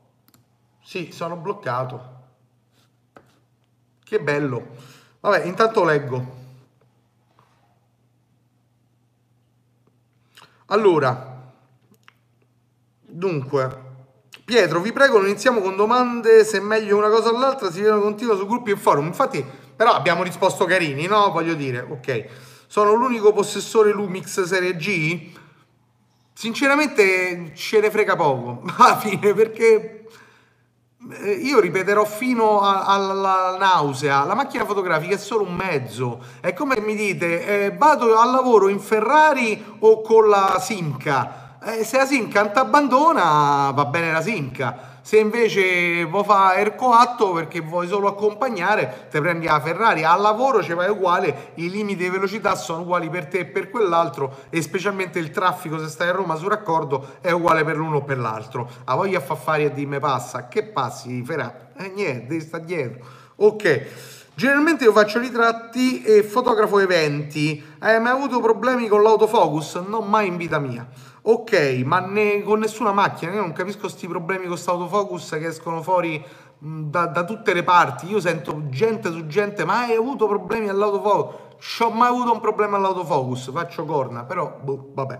Sì, 0.82 1.10
sono 1.12 1.36
bloccato. 1.36 2.14
Che 4.04 4.20
bello. 4.20 4.66
Vabbè, 5.20 5.44
intanto 5.44 5.84
leggo. 5.84 6.34
Allora, 10.66 11.52
dunque, 13.00 13.84
Pietro, 14.44 14.80
vi 14.80 14.92
prego, 14.92 15.18
non 15.18 15.26
iniziamo 15.26 15.60
con 15.60 15.74
domande, 15.74 16.44
se 16.44 16.58
è 16.58 16.60
meglio 16.60 16.96
una 16.96 17.08
cosa 17.08 17.30
o 17.30 17.38
l'altra, 17.38 17.70
si 17.70 17.80
vedono 17.80 18.00
continua 18.00 18.36
su 18.36 18.46
gruppi 18.46 18.70
e 18.70 18.76
forum. 18.76 19.06
Infatti, 19.06 19.44
però 19.74 19.92
abbiamo 19.92 20.22
risposto 20.22 20.64
carini, 20.64 21.06
no? 21.06 21.30
Voglio 21.30 21.54
dire, 21.54 21.80
ok. 21.80 22.28
Sono 22.68 22.94
l'unico 22.94 23.32
possessore 23.32 23.92
Lumix 23.92 24.42
Serie 24.42 24.76
G? 24.76 25.32
Sinceramente 26.38 27.52
ce 27.54 27.80
ne 27.80 27.90
frega 27.90 28.14
poco 28.14 28.60
alla 28.76 28.98
fine 28.98 29.32
perché 29.32 30.06
eh, 31.22 31.30
io 31.30 31.60
ripeterò 31.60 32.04
fino 32.04 32.60
alla 32.60 33.56
nausea, 33.58 34.22
la 34.24 34.34
macchina 34.34 34.66
fotografica 34.66 35.14
è 35.14 35.18
solo 35.18 35.44
un 35.44 35.54
mezzo, 35.54 36.22
è 36.40 36.52
come 36.52 36.78
mi 36.80 36.94
dite, 36.94 37.64
eh, 37.64 37.70
vado 37.70 38.18
al 38.18 38.32
lavoro 38.32 38.68
in 38.68 38.80
Ferrari 38.80 39.64
o 39.78 40.02
con 40.02 40.28
la 40.28 40.58
Simca, 40.60 41.58
eh, 41.62 41.84
se 41.84 41.96
la 41.96 42.04
Simca 42.04 42.46
ti 42.46 42.58
abbandona 42.58 43.70
va 43.70 43.84
bene 43.86 44.12
la 44.12 44.20
Simca, 44.20 44.95
se 45.06 45.18
invece 45.18 46.04
vuoi 46.04 46.24
fare 46.24 46.58
Erco 46.58 46.90
Atto 46.90 47.30
perché 47.30 47.60
vuoi 47.60 47.86
solo 47.86 48.08
accompagnare, 48.08 49.06
ti 49.08 49.20
prendi 49.20 49.46
la 49.46 49.60
Ferrari. 49.60 50.02
Al 50.02 50.20
lavoro 50.20 50.64
ci 50.64 50.74
vai 50.74 50.90
uguale, 50.90 51.52
i 51.54 51.70
limiti 51.70 52.02
di 52.02 52.08
velocità 52.08 52.56
sono 52.56 52.80
uguali 52.80 53.08
per 53.08 53.26
te 53.26 53.38
e 53.38 53.44
per 53.44 53.70
quell'altro 53.70 54.38
e 54.50 54.60
specialmente 54.62 55.20
il 55.20 55.30
traffico 55.30 55.78
se 55.78 55.86
stai 55.86 56.08
a 56.08 56.10
Roma 56.10 56.34
su 56.34 56.48
raccordo 56.48 57.18
è 57.20 57.30
uguale 57.30 57.62
per 57.62 57.76
l'uno 57.76 57.98
o 57.98 58.02
per 58.02 58.18
l'altro. 58.18 58.68
A 58.82 58.96
voglia 58.96 59.20
fa 59.20 59.36
fare 59.36 59.66
e 59.66 59.72
dimmi 59.72 60.00
passa, 60.00 60.48
che 60.48 60.64
passi 60.64 61.22
Ferrari? 61.22 61.54
Eh 61.76 61.92
niente, 61.94 62.26
devi 62.26 62.40
stare 62.40 62.64
dietro. 62.64 63.06
Ok. 63.36 63.86
Generalmente 64.34 64.82
io 64.82 64.92
faccio 64.92 65.20
ritratti 65.20 66.02
e 66.02 66.24
fotografo 66.24 66.80
eventi. 66.80 67.64
Hai 67.78 68.00
mai 68.00 68.10
avuto 68.10 68.40
problemi 68.40 68.88
con 68.88 69.04
l'autofocus? 69.04 69.76
Non 69.86 70.08
mai 70.08 70.26
in 70.26 70.36
vita 70.36 70.58
mia. 70.58 70.84
Ok, 71.28 71.82
ma 71.84 71.98
ne, 71.98 72.40
con 72.44 72.60
nessuna 72.60 72.92
macchina, 72.92 73.32
io 73.32 73.40
non 73.40 73.52
capisco 73.52 73.80
questi 73.80 74.06
problemi 74.06 74.42
con 74.42 74.50
questo 74.50 74.70
autofocus 74.70 75.30
che 75.30 75.48
escono 75.48 75.82
fuori 75.82 76.24
da, 76.56 77.06
da, 77.06 77.24
tutte 77.24 77.52
le 77.52 77.64
parti. 77.64 78.08
Io 78.08 78.20
sento 78.20 78.68
gente 78.68 79.10
su 79.10 79.26
gente, 79.26 79.64
ma 79.64 79.80
hai 79.80 79.96
avuto 79.96 80.28
problemi 80.28 80.68
all'autofocus? 80.68 81.80
Ho 81.80 81.90
mai 81.90 82.10
avuto 82.10 82.32
un 82.32 82.38
problema 82.38 82.76
all'autofocus, 82.76 83.50
faccio 83.50 83.84
corna, 83.84 84.22
però 84.22 84.56
boh, 84.62 84.90
vabbè. 84.94 85.18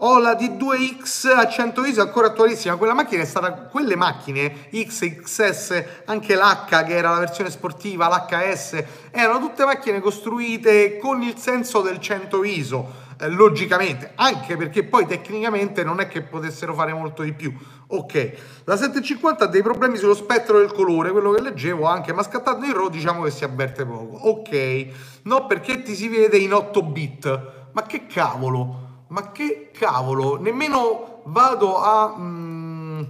Ho 0.00 0.18
la 0.18 0.32
D2X 0.32 1.34
a 1.34 1.48
100 1.48 1.84
ISO 1.86 2.02
ancora 2.02 2.26
attualissima. 2.26 2.76
Quella 2.76 2.92
macchina 2.92 3.22
è 3.22 3.26
stata. 3.26 3.50
Quelle 3.52 3.96
macchine 3.96 4.68
X, 4.70 5.22
XS, 5.22 5.84
anche 6.04 6.36
l'H 6.36 6.84
che 6.84 6.94
era 6.94 7.10
la 7.10 7.20
versione 7.20 7.48
sportiva, 7.48 8.06
l'HS, 8.06 8.84
erano 9.10 9.38
tutte 9.38 9.64
macchine 9.64 10.00
costruite 10.00 10.98
con 10.98 11.22
il 11.22 11.38
senso 11.38 11.80
del 11.80 11.98
100 11.98 12.44
ISO 12.44 13.06
eh, 13.20 13.28
logicamente, 13.28 14.12
anche 14.14 14.56
perché 14.56 14.84
poi 14.84 15.04
tecnicamente 15.06 15.82
non 15.82 15.98
è 15.98 16.06
che 16.06 16.22
potessero 16.22 16.72
fare 16.74 16.92
molto 16.92 17.22
di 17.22 17.32
più. 17.32 17.52
Ok, 17.88 18.32
la 18.64 18.76
750 18.76 19.44
ha 19.44 19.46
dei 19.48 19.62
problemi 19.62 19.96
sullo 19.96 20.14
spettro 20.14 20.58
del 20.58 20.72
colore, 20.72 21.10
quello 21.10 21.32
che 21.32 21.40
leggevo 21.40 21.86
anche, 21.86 22.12
ma 22.12 22.22
scattato 22.22 22.64
in 22.64 22.72
RAW 22.72 22.88
diciamo 22.88 23.22
che 23.22 23.30
si 23.30 23.44
avverte 23.44 23.84
poco. 23.84 24.28
Ok, 24.28 24.86
no 25.22 25.46
perché 25.46 25.82
ti 25.82 25.94
si 25.94 26.08
vede 26.08 26.38
in 26.38 26.54
8 26.54 26.82
bit, 26.82 27.52
ma 27.72 27.82
che 27.82 28.06
cavolo, 28.06 29.04
ma 29.08 29.32
che 29.32 29.70
cavolo, 29.72 30.40
nemmeno 30.40 31.22
vado 31.24 31.80
a... 31.80 32.14
Mm, 32.16 33.02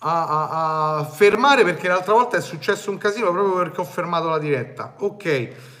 a, 0.00 0.26
a, 0.26 0.96
a 0.98 1.04
fermare 1.04 1.64
perché 1.64 1.88
l'altra 1.88 2.12
volta 2.12 2.36
è 2.36 2.40
successo 2.40 2.88
un 2.88 2.98
casino 2.98 3.32
proprio 3.32 3.56
perché 3.56 3.80
ho 3.80 3.84
fermato 3.84 4.28
la 4.28 4.38
diretta. 4.38 4.94
Ok. 4.98 5.76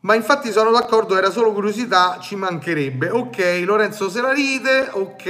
Ma 0.00 0.14
infatti 0.14 0.52
sono 0.52 0.70
d'accordo, 0.70 1.18
era 1.18 1.30
solo 1.30 1.52
curiosità, 1.52 2.18
ci 2.20 2.36
mancherebbe. 2.36 3.10
Ok, 3.10 3.62
Lorenzo 3.64 4.08
se 4.08 4.20
la 4.20 4.32
ride, 4.32 4.90
ok. 4.92 5.26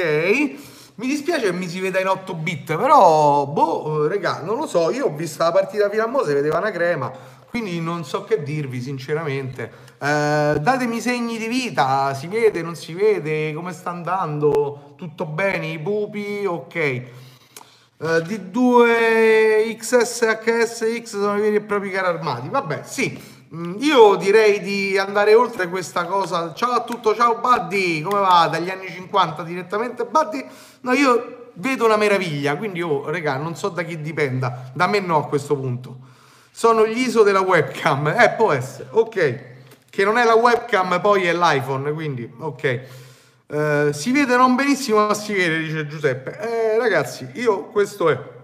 Mi 0.96 1.06
dispiace 1.06 1.46
che 1.46 1.52
mi 1.52 1.66
si 1.68 1.80
veda 1.80 2.00
in 2.00 2.08
8 2.08 2.34
bit, 2.34 2.76
però, 2.76 3.46
boh, 3.46 4.06
regà, 4.06 4.42
non 4.42 4.58
lo 4.58 4.66
so. 4.66 4.90
Io 4.90 5.06
ho 5.06 5.14
visto 5.14 5.42
la 5.42 5.52
partita 5.52 5.88
fino 5.88 6.02
a 6.02 6.06
mo', 6.06 6.22
si 6.22 6.34
vedeva 6.34 6.58
una 6.58 6.70
crema, 6.70 7.10
quindi 7.48 7.80
non 7.80 8.04
so 8.04 8.24
che 8.24 8.42
dirvi, 8.42 8.82
sinceramente. 8.82 9.70
Eh, 10.00 10.56
datemi 10.60 11.00
segni 11.00 11.38
di 11.38 11.46
vita, 11.46 12.12
si 12.12 12.26
vede, 12.26 12.60
non 12.60 12.76
si 12.76 12.92
vede, 12.92 13.54
come 13.54 13.72
sta 13.72 13.88
andando, 13.88 14.92
tutto 14.96 15.24
bene, 15.24 15.68
i 15.68 15.78
pupi, 15.78 16.44
ok. 16.44 16.74
Eh, 16.74 17.06
D2 17.96 19.76
XS 19.78 20.38
HSX 20.44 21.04
sono 21.04 21.38
i 21.38 21.40
veri 21.40 21.56
e 21.56 21.60
propri 21.62 21.90
carri 21.90 22.08
armati, 22.08 22.48
vabbè, 22.50 22.82
sì. 22.84 23.36
Mm, 23.54 23.76
io 23.78 24.16
direi 24.16 24.60
di 24.60 24.98
andare 24.98 25.32
oltre 25.34 25.68
questa 25.68 26.04
cosa. 26.04 26.52
Ciao 26.52 26.72
a 26.72 26.84
tutto, 26.84 27.14
ciao 27.14 27.38
Buddy, 27.38 28.02
come 28.02 28.20
va? 28.20 28.46
Dagli 28.50 28.68
anni 28.68 28.88
50 28.90 29.42
direttamente 29.42 30.04
Buddy? 30.04 30.44
No, 30.82 30.92
io 30.92 31.52
vedo 31.54 31.86
una 31.86 31.96
meraviglia, 31.96 32.56
quindi 32.56 32.82
oh, 32.82 33.08
regà, 33.08 33.36
non 33.36 33.56
so 33.56 33.70
da 33.70 33.82
chi 33.84 34.02
dipenda. 34.02 34.70
Da 34.74 34.86
me 34.86 35.00
no 35.00 35.16
a 35.16 35.26
questo 35.26 35.56
punto. 35.56 35.96
Sono 36.50 36.86
gli 36.86 36.98
ISO 36.98 37.22
della 37.22 37.40
webcam. 37.40 38.08
Eh, 38.08 38.34
può 38.36 38.52
essere. 38.52 38.88
Ok. 38.90 39.44
Che 39.88 40.04
non 40.04 40.18
è 40.18 40.24
la 40.24 40.34
webcam, 40.34 41.00
poi 41.00 41.24
è 41.24 41.32
l'iPhone, 41.32 41.90
quindi 41.92 42.30
ok. 42.38 42.80
Uh, 43.46 43.92
si 43.92 44.12
vede 44.12 44.36
non 44.36 44.56
benissimo, 44.56 45.06
ma 45.06 45.14
si 45.14 45.32
vede, 45.32 45.58
dice 45.60 45.86
Giuseppe. 45.86 46.38
Eh, 46.38 46.78
ragazzi, 46.78 47.26
io 47.34 47.64
questo 47.68 48.10
è. 48.10 48.36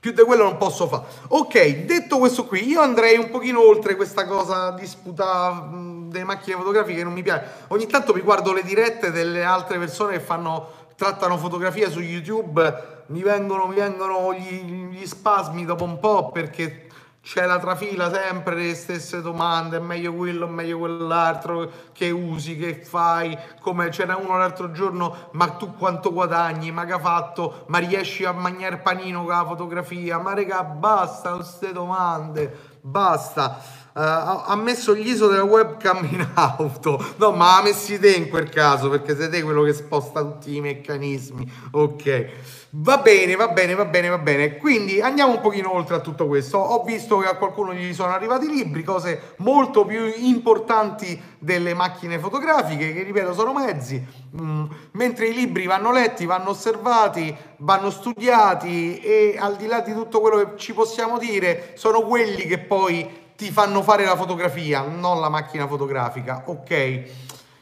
Più 0.00 0.12
di 0.12 0.22
quello 0.22 0.44
non 0.44 0.56
posso 0.56 0.88
fare. 0.88 1.04
Ok, 1.28 1.84
detto 1.84 2.16
questo 2.16 2.46
qui, 2.46 2.66
io 2.66 2.80
andrei 2.80 3.18
un 3.18 3.28
pochino 3.28 3.60
oltre 3.60 3.96
questa 3.96 4.24
cosa 4.24 4.70
disputa 4.70 5.68
delle 5.70 6.24
macchine 6.24 6.56
fotografiche, 6.56 7.04
non 7.04 7.12
mi 7.12 7.22
piace. 7.22 7.44
Ogni 7.68 7.86
tanto 7.86 8.14
mi 8.14 8.22
guardo 8.22 8.54
le 8.54 8.62
dirette 8.62 9.10
delle 9.10 9.44
altre 9.44 9.78
persone 9.78 10.14
che 10.14 10.20
fanno, 10.20 10.68
trattano 10.96 11.36
fotografia 11.36 11.90
su 11.90 12.00
YouTube, 12.00 13.02
mi 13.08 13.22
vengono, 13.22 13.66
mi 13.66 13.74
vengono 13.74 14.32
gli, 14.32 14.88
gli 14.90 15.06
spasmi 15.06 15.66
dopo 15.66 15.84
un 15.84 15.98
po' 15.98 16.30
perché 16.30 16.86
c'è 17.30 17.46
la 17.46 17.60
trafila 17.60 18.12
sempre 18.12 18.56
le 18.56 18.74
stesse 18.74 19.22
domande, 19.22 19.76
è 19.76 19.80
meglio 19.80 20.12
quello, 20.14 20.48
è 20.48 20.50
meglio 20.50 20.78
quell'altro, 20.78 21.70
che 21.92 22.10
usi, 22.10 22.56
che 22.56 22.82
fai, 22.82 23.38
come 23.60 23.88
c'era 23.90 24.16
uno 24.16 24.36
l'altro 24.36 24.72
giorno, 24.72 25.28
ma 25.34 25.50
tu 25.50 25.76
quanto 25.76 26.12
guadagni, 26.12 26.72
ma 26.72 26.84
che 26.86 26.94
ha 26.94 26.98
fatto, 26.98 27.66
ma 27.68 27.78
riesci 27.78 28.24
a 28.24 28.32
mangiare 28.32 28.78
panino 28.78 29.22
con 29.22 29.30
la 29.30 29.44
fotografia, 29.44 30.18
ma 30.18 30.34
raga 30.34 30.64
basta 30.64 31.34
queste 31.34 31.70
domande, 31.70 32.52
basta. 32.80 33.79
Uh, 34.00 34.44
ha 34.46 34.56
messo 34.56 34.94
gli 34.94 35.06
ISO 35.06 35.26
della 35.26 35.42
webcam 35.42 36.02
in 36.10 36.26
auto. 36.32 37.04
No, 37.16 37.32
ma 37.32 37.58
ha 37.58 37.62
messi 37.62 37.98
te 37.98 38.12
in 38.12 38.30
quel 38.30 38.48
caso 38.48 38.88
perché 38.88 39.14
sei 39.14 39.28
te 39.28 39.42
quello 39.42 39.62
che 39.62 39.74
sposta 39.74 40.22
tutti 40.22 40.56
i 40.56 40.60
meccanismi. 40.62 41.52
Ok. 41.72 42.28
Va 42.72 42.98
bene, 42.98 43.34
va 43.34 43.48
bene, 43.48 43.74
va 43.74 43.84
bene, 43.84 44.08
va 44.08 44.18
bene. 44.18 44.56
Quindi 44.56 45.00
andiamo 45.00 45.32
un 45.32 45.40
pochino 45.40 45.74
oltre 45.74 45.96
a 45.96 46.00
tutto 46.00 46.28
questo. 46.28 46.56
Ho 46.56 46.82
visto 46.84 47.18
che 47.18 47.26
a 47.26 47.34
qualcuno 47.34 47.74
gli 47.74 47.92
sono 47.92 48.12
arrivati 48.12 48.48
libri, 48.48 48.84
cose 48.84 49.34
molto 49.38 49.84
più 49.84 50.06
importanti 50.06 51.20
delle 51.38 51.74
macchine 51.74 52.18
fotografiche, 52.18 52.94
che 52.94 53.02
ripeto 53.02 53.34
sono 53.34 53.52
mezzi, 53.52 54.02
mm, 54.40 54.64
mentre 54.92 55.26
i 55.26 55.34
libri 55.34 55.66
vanno 55.66 55.90
letti, 55.90 56.26
vanno 56.26 56.50
osservati, 56.50 57.36
vanno 57.58 57.90
studiati 57.90 59.00
e 59.00 59.36
al 59.38 59.56
di 59.56 59.66
là 59.66 59.80
di 59.80 59.92
tutto 59.92 60.20
quello 60.20 60.36
che 60.36 60.56
ci 60.56 60.72
possiamo 60.72 61.18
dire, 61.18 61.72
sono 61.74 62.02
quelli 62.02 62.46
che 62.46 62.58
poi 62.58 63.19
ti 63.40 63.50
fanno 63.50 63.80
fare 63.80 64.04
la 64.04 64.16
fotografia, 64.16 64.82
non 64.82 65.18
la 65.18 65.30
macchina 65.30 65.66
fotografica, 65.66 66.42
ok? 66.44 67.02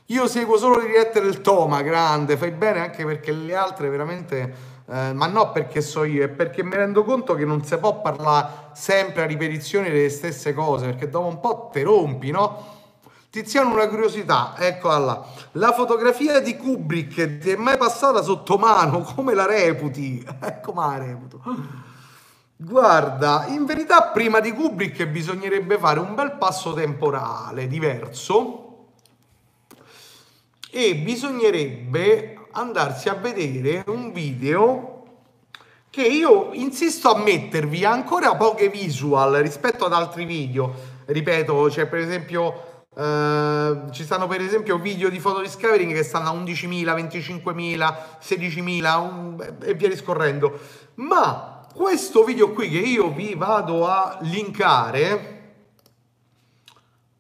Io 0.07 0.27
seguo 0.27 0.57
solo 0.57 0.81
le 0.81 0.89
dirette 0.89 1.21
del 1.21 1.41
Toma, 1.41 1.83
grande, 1.83 2.37
fai 2.37 2.51
bene 2.51 2.81
anche 2.81 3.05
perché 3.05 3.31
le 3.31 3.55
altre 3.55 3.89
veramente 3.89 4.55
eh, 4.91 5.13
ma 5.13 5.29
no 5.29 5.53
perché 5.53 5.81
so 5.81 6.03
io, 6.03 6.25
è 6.25 6.29
perché 6.29 6.65
mi 6.65 6.75
rendo 6.75 7.05
conto 7.05 7.35
che 7.35 7.45
non 7.45 7.63
si 7.63 7.77
può 7.77 8.01
parlare 8.01 8.71
sempre 8.73 9.23
a 9.23 9.27
ripetizione 9.27 9.89
delle 9.89 10.09
stesse 10.09 10.53
cose, 10.53 10.87
perché 10.87 11.09
dopo 11.09 11.29
un 11.29 11.39
po' 11.39 11.71
te 11.73 11.85
rompi, 11.85 12.33
no? 12.33 12.77
Tiziano, 13.31 13.73
una 13.73 13.87
curiosità, 13.87 14.55
eccola 14.59 14.99
là. 14.99 15.27
La 15.53 15.71
fotografia 15.71 16.41
di 16.41 16.57
Kubrick 16.57 17.39
ti 17.39 17.51
è 17.51 17.57
mai 17.57 17.77
passata 17.77 18.21
sotto 18.21 18.59
mano? 18.59 19.03
Come 19.03 19.33
la 19.33 19.47
reputi? 19.47 20.27
Ecco, 20.43 20.73
ma 20.73 20.89
la 20.89 21.05
reputo. 21.05 21.41
Guarda, 22.61 23.45
in 23.51 23.67
verità 23.67 24.11
prima 24.13 24.41
di 24.41 24.51
Kubrick 24.51 25.07
bisognerebbe 25.07 25.79
fare 25.79 26.01
un 26.01 26.17
bel 26.17 26.33
passo 26.33 26.73
temporale 26.73 27.69
diverso 27.69 28.87
e 30.69 30.97
bisognerebbe 30.97 32.49
andarsi 32.51 33.09
a 33.09 33.15
vedere 33.15 33.85
un 33.87 34.13
video 34.13 35.05
che 35.89 36.03
io 36.03 36.51
insisto 36.53 37.15
a 37.15 37.19
mettervi 37.21 37.85
ancora 37.85 38.35
poche 38.35 38.69
visual 38.69 39.35
rispetto 39.35 39.85
ad 39.85 39.93
altri 39.93 40.25
video. 40.25 40.75
Ripeto, 41.07 41.69
c'è 41.71 41.87
per 41.87 42.01
esempio 42.01 42.67
Uh, 42.99 43.93
ci 43.93 44.03
stanno 44.03 44.27
per 44.27 44.41
esempio 44.41 44.77
video 44.77 45.09
di 45.09 45.21
photo 45.21 45.41
discovering 45.41 45.93
che 45.93 46.03
stanno 46.03 46.31
a 46.31 46.33
11.000, 46.33 46.83
25.000, 46.97 47.95
16.000 48.21 48.99
un, 48.99 49.55
e 49.63 49.75
via 49.75 49.89
discorrendo. 49.89 50.59
Ma 50.95 51.58
questo 51.79 52.25
video 52.25 52.51
qui 52.51 52.69
che 52.69 52.79
io 52.79 53.13
vi 53.13 53.37
vado 53.37 53.87
a 53.87 54.19
linkare, 54.23 55.53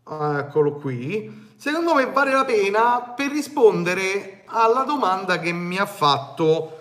eccolo 0.04 0.74
qui, 0.74 1.52
secondo 1.56 1.94
me 1.94 2.06
vale 2.06 2.32
la 2.32 2.44
pena 2.44 3.12
per 3.14 3.30
rispondere 3.30 4.42
alla 4.46 4.82
domanda 4.82 5.38
che 5.38 5.52
mi 5.52 5.78
ha 5.78 5.86
fatto 5.86 6.76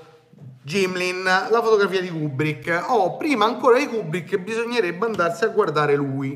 Gimlin, 0.63 1.21
la 1.23 1.61
fotografia 1.61 2.01
di 2.01 2.09
Kubrick. 2.09 2.85
Oh, 2.87 3.15
prima 3.15 3.45
ancora 3.45 3.77
di 3.77 3.85
Kubrick 3.85 4.37
bisognerebbe 4.39 5.05
andarsi 5.05 5.43
a 5.43 5.49
guardare 5.49 5.95
lui. 5.95 6.35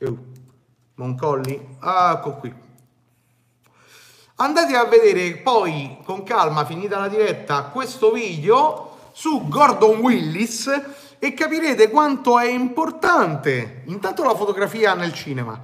Uh, 0.00 0.18
Moncolli? 0.96 1.76
Ah, 1.78 2.14
ecco 2.18 2.32
qui. 2.38 2.52
Andate 4.34 4.74
a 4.74 4.84
vedere 4.84 5.36
poi 5.36 5.98
con 6.02 6.24
calma, 6.24 6.64
finita 6.64 6.98
la 6.98 7.08
diretta, 7.08 7.62
questo 7.66 8.10
video 8.10 8.87
su 9.18 9.48
Gordon 9.48 9.98
Willis 9.98 10.70
e 11.18 11.34
capirete 11.34 11.90
quanto 11.90 12.38
è 12.38 12.46
importante 12.46 13.82
intanto 13.86 14.22
la 14.22 14.36
fotografia 14.36 14.94
nel 14.94 15.12
cinema 15.12 15.60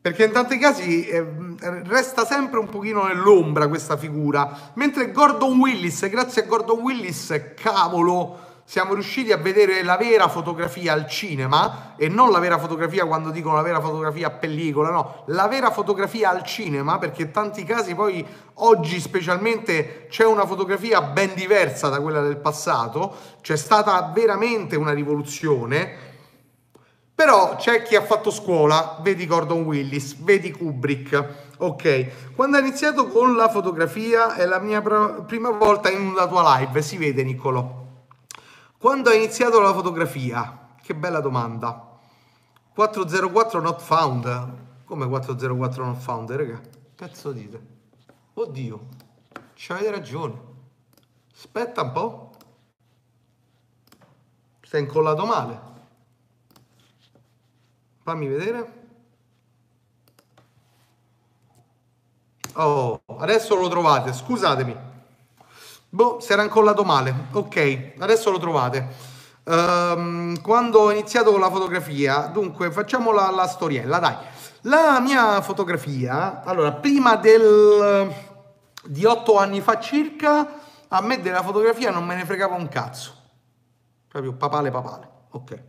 perché 0.00 0.22
in 0.22 0.30
tanti 0.30 0.58
casi 0.58 1.04
eh, 1.04 1.26
resta 1.58 2.24
sempre 2.24 2.60
un 2.60 2.68
pochino 2.68 3.04
nell'ombra 3.04 3.66
questa 3.66 3.96
figura, 3.96 4.70
mentre 4.74 5.10
Gordon 5.10 5.58
Willis, 5.58 6.08
grazie 6.08 6.44
a 6.44 6.46
Gordon 6.46 6.78
Willis, 6.78 7.52
cavolo, 7.60 8.47
siamo 8.68 8.92
riusciti 8.92 9.32
a 9.32 9.38
vedere 9.38 9.82
la 9.82 9.96
vera 9.96 10.28
fotografia 10.28 10.92
al 10.92 11.08
cinema 11.08 11.94
e 11.96 12.08
non 12.08 12.30
la 12.30 12.38
vera 12.38 12.58
fotografia 12.58 13.06
quando 13.06 13.30
dicono 13.30 13.54
la 13.54 13.62
vera 13.62 13.80
fotografia 13.80 14.26
a 14.26 14.30
pellicola, 14.30 14.90
no, 14.90 15.22
la 15.28 15.48
vera 15.48 15.70
fotografia 15.70 16.28
al 16.28 16.42
cinema 16.42 16.98
perché 16.98 17.22
in 17.22 17.30
tanti 17.30 17.64
casi 17.64 17.94
poi 17.94 18.22
oggi 18.56 19.00
specialmente 19.00 20.04
c'è 20.10 20.26
una 20.26 20.44
fotografia 20.44 21.00
ben 21.00 21.32
diversa 21.32 21.88
da 21.88 21.98
quella 22.02 22.20
del 22.20 22.36
passato, 22.36 23.16
c'è 23.40 23.56
stata 23.56 24.12
veramente 24.14 24.76
una 24.76 24.92
rivoluzione 24.92 26.06
però 27.14 27.56
c'è 27.56 27.80
chi 27.80 27.96
ha 27.96 28.02
fatto 28.02 28.30
scuola, 28.30 28.98
vedi 29.00 29.26
Gordon 29.26 29.62
Willis, 29.62 30.14
vedi 30.18 30.52
Kubrick, 30.52 31.54
ok. 31.56 32.34
Quando 32.36 32.58
ha 32.58 32.60
iniziato 32.60 33.06
con 33.08 33.34
la 33.34 33.48
fotografia 33.48 34.34
è 34.34 34.44
la 34.44 34.58
mia 34.58 34.82
pr- 34.82 35.24
prima 35.24 35.48
volta 35.48 35.88
in 35.88 36.02
una 36.02 36.28
tua 36.28 36.58
live, 36.58 36.82
si 36.82 36.98
vede 36.98 37.24
Niccolò. 37.24 37.86
Quando 38.78 39.10
ha 39.10 39.14
iniziato 39.14 39.58
la 39.58 39.72
fotografia? 39.72 40.68
Che 40.80 40.94
bella 40.94 41.18
domanda. 41.18 41.98
404 42.72 43.60
not 43.60 43.80
found. 43.80 44.84
Come 44.84 45.08
404 45.08 45.84
not 45.84 45.96
found, 45.96 46.30
raga? 46.30 46.60
Cazzo 46.94 47.32
dite? 47.32 47.60
Oddio, 48.34 48.86
ci 49.54 49.72
avete 49.72 49.90
ragione. 49.90 50.40
Aspetta 51.34 51.82
un 51.82 51.90
po'. 51.90 52.30
Sei 54.62 54.82
incollato 54.82 55.26
male. 55.26 55.60
Fammi 58.02 58.28
vedere. 58.28 58.86
Oh, 62.52 63.02
adesso 63.18 63.56
lo 63.56 63.68
trovate, 63.68 64.12
scusatemi. 64.12 64.87
Boh, 65.90 66.20
si 66.20 66.32
era 66.32 66.42
incollato 66.42 66.84
male. 66.84 67.14
Ok, 67.32 67.94
adesso 67.98 68.30
lo 68.30 68.38
trovate. 68.38 68.86
Um, 69.44 70.38
quando 70.42 70.80
ho 70.80 70.90
iniziato 70.90 71.30
con 71.30 71.40
la 71.40 71.50
fotografia, 71.50 72.26
dunque 72.26 72.70
facciamo 72.70 73.10
la, 73.12 73.30
la 73.30 73.46
storiella, 73.46 73.98
dai. 73.98 74.16
La 74.62 75.00
mia 75.00 75.40
fotografia, 75.40 76.42
allora, 76.44 76.72
prima 76.72 77.16
del, 77.16 78.12
di 78.84 79.04
otto 79.06 79.38
anni 79.38 79.62
fa 79.62 79.80
circa, 79.80 80.46
a 80.88 81.00
me 81.00 81.22
della 81.22 81.42
fotografia 81.42 81.90
non 81.90 82.04
me 82.04 82.16
ne 82.16 82.26
fregava 82.26 82.54
un 82.56 82.68
cazzo. 82.68 83.14
Proprio 84.08 84.34
papale 84.34 84.70
papale, 84.70 85.08
ok. 85.30 85.62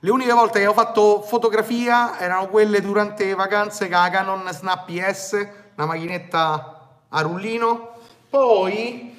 Le 0.00 0.10
uniche 0.10 0.32
volte 0.32 0.60
che 0.60 0.66
ho 0.66 0.72
fatto 0.72 1.20
fotografia 1.20 2.18
erano 2.18 2.48
quelle 2.48 2.80
durante 2.80 3.26
le 3.26 3.34
vacanze 3.34 3.88
con 3.88 4.00
la 4.00 4.08
Canon 4.08 4.48
Snap 4.52 4.88
S, 4.90 5.48
una 5.76 5.86
macchinetta 5.86 7.00
a 7.08 7.20
rullino. 7.20 7.90
Poi 8.30 9.17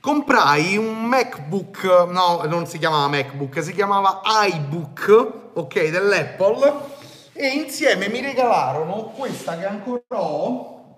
comprai 0.00 0.76
un 0.76 1.04
MacBook, 1.04 2.06
no, 2.08 2.42
non 2.44 2.66
si 2.66 2.78
chiamava 2.78 3.08
MacBook, 3.08 3.62
si 3.62 3.72
chiamava 3.72 4.20
iBook, 4.52 5.32
ok, 5.54 5.88
dell'Apple. 5.90 6.96
E 7.32 7.48
insieme 7.48 8.08
mi 8.08 8.20
regalarono 8.20 9.12
questa 9.16 9.56
che 9.56 9.64
ancora 9.64 10.02
ho, 10.08 10.96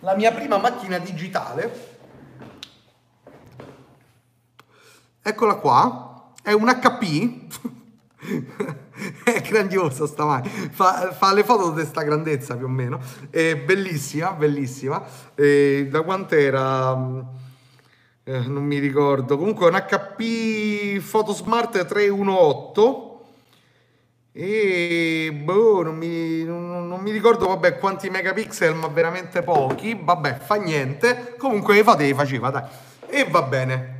la 0.00 0.14
mia 0.14 0.32
prima 0.32 0.58
macchina 0.58 0.98
digitale. 0.98 1.94
Eccola 5.22 5.54
qua, 5.54 6.32
è 6.42 6.52
un 6.52 6.68
HP 6.68 7.64
è 9.24 9.40
grandiosa 9.42 10.06
stamani 10.06 10.48
fa, 10.48 11.12
fa, 11.12 11.32
le 11.32 11.44
foto 11.44 11.68
di 11.68 11.74
questa 11.74 12.02
grandezza 12.02 12.56
più 12.56 12.66
o 12.66 12.68
meno 12.68 12.98
è 13.30 13.56
bellissima 13.56 14.32
bellissima 14.32 15.04
e 15.34 15.86
da 15.90 16.02
quant'era 16.02 16.94
eh, 18.28 18.40
non 18.40 18.64
mi 18.64 18.78
ricordo 18.78 19.38
comunque 19.38 19.68
un 19.68 19.74
HP 19.74 21.00
Photosmart 21.00 21.86
318 21.86 23.24
e 24.32 25.30
boh, 25.32 25.84
non 25.84 25.96
mi, 25.96 26.42
non, 26.42 26.88
non 26.88 27.00
mi, 27.00 27.12
ricordo 27.12 27.46
vabbè 27.46 27.78
quanti 27.78 28.10
megapixel 28.10 28.74
ma 28.74 28.88
veramente 28.88 29.42
pochi 29.42 29.96
vabbè 30.02 30.38
fa 30.40 30.56
niente 30.56 31.36
comunque 31.38 31.76
le 31.76 31.84
fate 31.84 32.12
faceva 32.14 32.50
dai 32.50 32.64
e 33.06 33.26
va 33.30 33.42
bene 33.42 33.94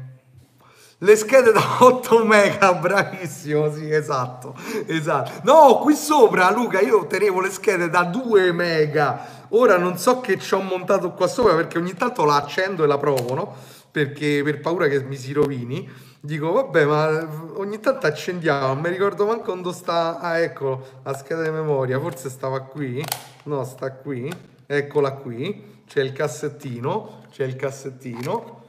le 0.99 1.15
schede 1.15 1.53
da 1.53 1.63
8 1.85 2.25
mega, 2.25 2.73
bravissimo, 2.73 3.71
sì, 3.71 3.93
esatto, 3.93 4.57
esatto. 4.87 5.31
No, 5.43 5.79
qui 5.81 5.95
sopra, 5.95 6.51
Luca, 6.51 6.81
io 6.81 7.07
tenevo 7.07 7.43
le 7.43 7.51
schede 7.51 7.91
da 7.91 8.05
2 8.05 8.51
mega. 8.53 9.45
Ora 9.51 9.77
non 9.77 9.99
so 9.99 10.21
che 10.21 10.39
ci 10.39 10.55
ho 10.55 10.61
montato 10.61 11.13
qua 11.13 11.27
sopra 11.27 11.55
perché 11.55 11.77
ogni 11.77 11.93
tanto 11.93 12.25
la 12.25 12.37
accendo 12.37 12.83
e 12.83 12.87
la 12.87 12.97
provo, 12.97 13.35
no? 13.35 13.55
Perché 13.97 14.43
per 14.45 14.61
paura 14.61 14.89
che 14.89 15.03
mi 15.05 15.17
si 15.17 15.33
rovini. 15.33 15.89
Dico, 16.21 16.53
vabbè, 16.53 16.85
ma 16.85 17.27
ogni 17.55 17.81
tanto 17.81 18.07
accendiamo, 18.07 18.67
non 18.67 18.81
mi 18.81 18.91
ricordo 18.91 19.25
manco 19.25 19.55
dove 19.55 19.75
sta... 19.75 20.19
Ah, 20.19 20.39
ecco, 20.39 21.01
la 21.03 21.17
scheda 21.17 21.43
di 21.43 21.49
memoria, 21.49 21.99
forse 21.99 22.29
stava 22.29 22.61
qui. 22.61 23.03
No, 23.45 23.65
sta 23.65 23.93
qui. 23.93 24.31
Eccola 24.67 25.13
qui. 25.13 25.81
C'è 25.87 26.03
il 26.03 26.13
cassettino, 26.13 27.23
c'è 27.31 27.45
il 27.45 27.57
cassettino 27.57 28.65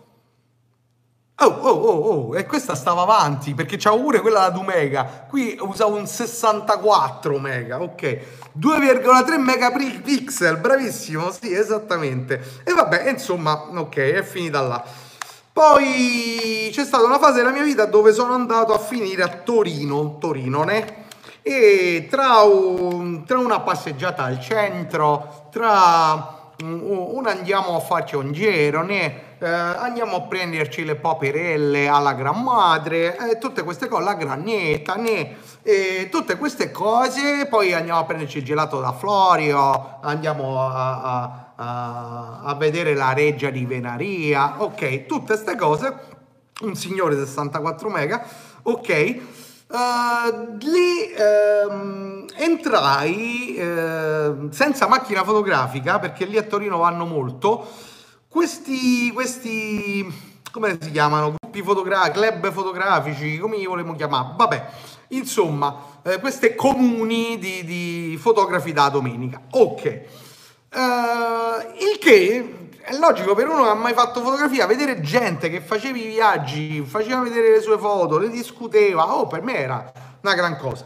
Oh, 1.39 1.45
oh, 1.45 1.69
oh, 1.69 2.29
oh, 2.29 2.35
e 2.35 2.47
questa 2.47 2.73
stava 2.73 3.03
avanti 3.03 3.53
perché 3.53 3.77
c'avevo 3.77 4.05
pure 4.05 4.21
quella 4.21 4.47
da 4.47 4.49
2 4.49 4.63
mega. 4.63 5.25
Qui 5.27 5.55
usavo 5.61 5.95
un 5.97 6.07
64 6.07 7.37
mega, 7.37 7.79
ok. 7.79 8.01
2,3 8.57 9.37
megapixel, 9.37 10.57
bravissimo, 10.57 11.29
sì, 11.31 11.53
esattamente. 11.53 12.41
E 12.63 12.73
vabbè, 12.73 13.09
insomma, 13.09 13.67
ok, 13.69 13.97
è 13.97 14.23
finita 14.23 14.61
là. 14.61 14.83
Poi 15.57 16.69
c'è 16.71 16.85
stata 16.85 17.03
una 17.03 17.17
fase 17.17 17.37
della 17.37 17.49
mia 17.49 17.63
vita 17.63 17.85
dove 17.85 18.13
sono 18.13 18.35
andato 18.35 18.75
a 18.75 18.77
finire 18.77 19.23
a 19.23 19.27
Torino, 19.27 20.19
Torino, 20.19 20.61
ne? 20.61 21.05
E 21.41 22.05
tra, 22.11 22.41
un, 22.41 23.25
tra 23.25 23.39
una 23.39 23.61
passeggiata 23.61 24.23
al 24.23 24.39
centro, 24.39 25.47
tra 25.49 26.51
un 26.61 27.25
andiamo 27.25 27.75
a 27.75 27.79
farci 27.79 28.15
un 28.15 28.33
giro, 28.33 28.83
né? 28.83 29.37
Eh, 29.39 29.47
andiamo 29.47 30.17
a 30.17 30.21
prenderci 30.21 30.85
le 30.85 30.93
paperelle 30.93 31.87
alla 31.87 32.13
gran 32.13 32.43
madre, 32.43 33.17
eh, 33.17 33.39
tutte 33.39 33.63
queste 33.63 33.87
cose, 33.87 34.03
la 34.03 34.13
granetta, 34.13 34.93
né? 34.93 35.37
E 35.63 36.09
tutte 36.11 36.37
queste 36.37 36.69
cose, 36.69 37.47
poi 37.49 37.73
andiamo 37.73 37.99
a 37.99 38.05
prenderci 38.05 38.37
il 38.37 38.45
gelato 38.45 38.79
da 38.79 38.93
Florio, 38.93 39.97
andiamo 40.01 40.61
a, 40.61 41.01
a, 41.01 41.46
a, 41.57 42.55
vedere 42.57 42.93
la 42.93 43.13
reggia 43.13 43.49
di 43.49 43.65
Venaria, 43.65 44.61
ok, 44.61 45.05
tutte 45.05 45.33
queste 45.33 45.55
cose, 45.55 45.93
un 46.61 46.75
signore 46.75 47.15
64 47.15 47.89
mega, 47.89 48.25
ok, 48.63 49.21
Uh, 49.69 50.55
lì 50.61 51.11
uh, 51.13 52.25
entrai 52.37 53.57
uh, 53.59 54.49
senza 54.49 54.87
macchina 54.87 55.25
fotografica 55.25 55.99
perché 55.99 56.23
lì 56.23 56.37
a 56.37 56.43
Torino 56.43 56.77
vanno 56.77 57.03
molto. 57.03 57.67
Questi, 58.29 59.11
questi 59.11 60.09
come 60.53 60.77
si 60.79 60.89
chiamano? 60.89 61.35
Gruppi 61.37 61.61
fotografici 61.61 62.11
club 62.17 62.49
fotografici 62.53 63.37
come 63.39 63.57
li 63.57 63.65
volevo 63.65 63.93
chiamare? 63.93 64.35
Vabbè 64.37 64.69
insomma 65.09 65.75
eh, 66.01 66.17
queste 66.21 66.55
comuni 66.55 67.37
di, 67.37 67.65
di, 67.65 68.17
fotografi 68.17 68.71
da 68.71 68.87
domenica. 68.87 69.41
Ok 69.51 70.26
eh, 70.69 71.85
il 71.91 71.97
che 71.99 72.69
è 72.81 72.95
logico 72.97 73.35
per 73.35 73.49
uno 73.49 73.63
che 73.63 73.69
ha 73.69 73.73
mai 73.73 73.93
fatto 73.93 74.21
fotografia, 74.21 74.65
vedere 74.65 75.01
gente 75.01 75.49
che 75.49 75.59
faceva 75.59 75.97
i 75.97 76.07
viaggi, 76.07 76.81
faceva 76.87 77.21
vedere 77.21 77.51
le 77.51 77.61
sue 77.61 77.77
foto, 77.77 78.17
le 78.17 78.29
discuteva, 78.29 79.13
oh, 79.13 79.27
per 79.27 79.41
me 79.41 79.57
era 79.57 79.91
una 80.21 80.33
gran 80.33 80.57
cosa. 80.57 80.85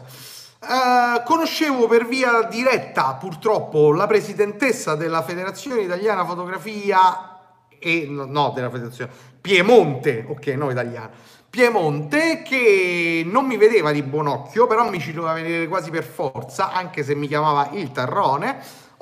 Uh, 0.60 1.22
conoscevo 1.24 1.86
per 1.88 2.06
via 2.06 2.42
diretta, 2.42 3.14
purtroppo, 3.14 3.92
la 3.92 4.06
presidentessa 4.06 4.94
della 4.94 5.22
Federazione 5.22 5.82
Italiana 5.82 6.24
Fotografia 6.24 7.38
e 7.78 8.06
no, 8.08 8.52
della 8.54 8.70
Federazione 8.70 9.10
Piemonte, 9.40 10.24
ok, 10.28 10.46
no 10.48 10.70
italiana. 10.70 11.10
Piemonte 11.50 12.42
che 12.42 13.22
non 13.26 13.44
mi 13.44 13.56
vedeva 13.56 13.90
di 13.92 14.02
buon 14.02 14.28
occhio, 14.28 14.66
però 14.66 14.88
mi 14.88 15.00
ci 15.00 15.12
doveva 15.12 15.34
vedere 15.34 15.68
quasi 15.68 15.90
per 15.90 16.04
forza, 16.04 16.72
anche 16.72 17.02
se 17.02 17.14
mi 17.14 17.26
chiamava 17.26 17.70
il 17.72 17.90
Tarrone, 17.90 18.58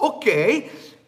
ok, 0.06 0.26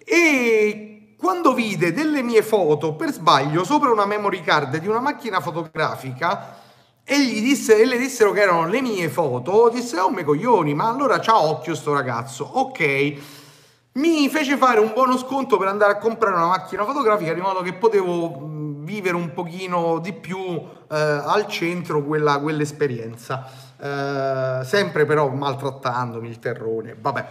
e 0.05 1.15
quando 1.19 1.55
vide 1.55 1.93
delle 1.93 2.23
mie 2.23 2.43
foto 2.43 2.95
per 2.95 3.13
sbaglio 3.13 3.63
sopra 3.63 3.91
una 3.91 4.07
memory 4.07 4.41
card 4.43 4.77
di 4.79 4.89
una 4.89 5.01
macchina 5.01 5.41
fotografica 5.41 6.57
e, 7.05 7.25
gli 7.25 7.41
disse, 7.41 7.81
e 7.81 7.85
le 7.85 7.99
dissero 7.99 8.33
che 8.33 8.41
erano 8.41 8.67
le 8.67 8.81
mie 8.81 9.09
foto, 9.09 9.69
disse 9.69 9.99
oh 9.99 10.11
me 10.11 10.25
coglioni, 10.25 10.75
ma 10.75 10.89
allora 10.89 11.19
c'ha 11.19 11.41
occhio 11.41 11.75
sto 11.75 11.93
ragazzo, 11.93 12.45
ok. 12.45 13.15
Mi 13.95 14.29
fece 14.31 14.57
fare 14.57 14.81
un 14.81 14.93
buono 14.95 15.19
sconto 15.19 15.59
per 15.59 15.69
andare 15.69 15.93
a 15.93 15.99
comprare 15.99 16.35
una 16.35 16.47
macchina 16.47 16.85
fotografica 16.85 17.35
di 17.35 17.41
modo 17.41 17.61
che 17.61 17.75
potevo 17.75 18.49
vivere 18.79 19.17
un 19.17 19.33
pochino 19.33 19.99
di 19.99 20.13
più 20.13 20.39
eh, 20.39 20.97
al 20.97 21.47
centro 21.47 22.03
quella, 22.03 22.39
quell'esperienza. 22.39 23.47
Eh, 23.79 24.65
sempre 24.65 25.05
però 25.05 25.29
maltrattandomi 25.29 26.29
il 26.29 26.39
terrone, 26.39 26.97
vabbè. 26.99 27.27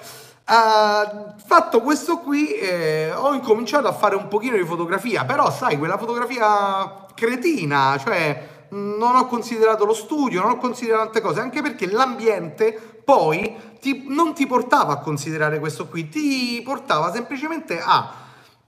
Uh, 0.51 1.31
fatto 1.37 1.79
questo 1.79 2.17
qui 2.17 2.51
eh, 2.55 3.09
ho 3.13 3.33
incominciato 3.33 3.87
a 3.87 3.93
fare 3.93 4.15
un 4.15 4.27
pochino 4.27 4.57
di 4.57 4.65
fotografia, 4.65 5.23
però 5.23 5.49
sai, 5.49 5.77
quella 5.77 5.97
fotografia 5.97 7.05
cretina, 7.15 7.97
cioè 7.97 8.65
non 8.71 9.15
ho 9.15 9.27
considerato 9.27 9.85
lo 9.85 9.93
studio, 9.93 10.41
non 10.41 10.51
ho 10.51 10.57
considerato 10.57 11.03
tante 11.03 11.21
cose, 11.21 11.39
anche 11.39 11.61
perché 11.61 11.89
l'ambiente 11.89 13.01
poi 13.05 13.55
ti, 13.79 14.03
non 14.09 14.33
ti 14.33 14.45
portava 14.45 14.91
a 14.91 14.97
considerare 14.97 15.57
questo 15.59 15.87
qui, 15.87 16.09
ti 16.09 16.61
portava 16.65 17.13
semplicemente 17.13 17.79
a 17.79 18.13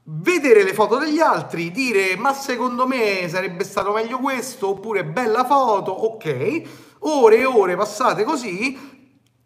vedere 0.04 0.64
le 0.64 0.74
foto 0.74 0.96
degli 0.96 1.20
altri, 1.20 1.70
dire 1.72 2.16
ma 2.16 2.34
secondo 2.34 2.88
me 2.88 3.28
sarebbe 3.28 3.66
stato 3.66 3.92
meglio 3.92 4.20
questo, 4.20 4.70
oppure 4.70 5.04
bella 5.04 5.44
foto, 5.44 5.92
ok, 5.92 6.62
ore 7.00 7.40
e 7.40 7.46
ore 7.46 7.76
passate 7.76 8.24
così 8.24 8.93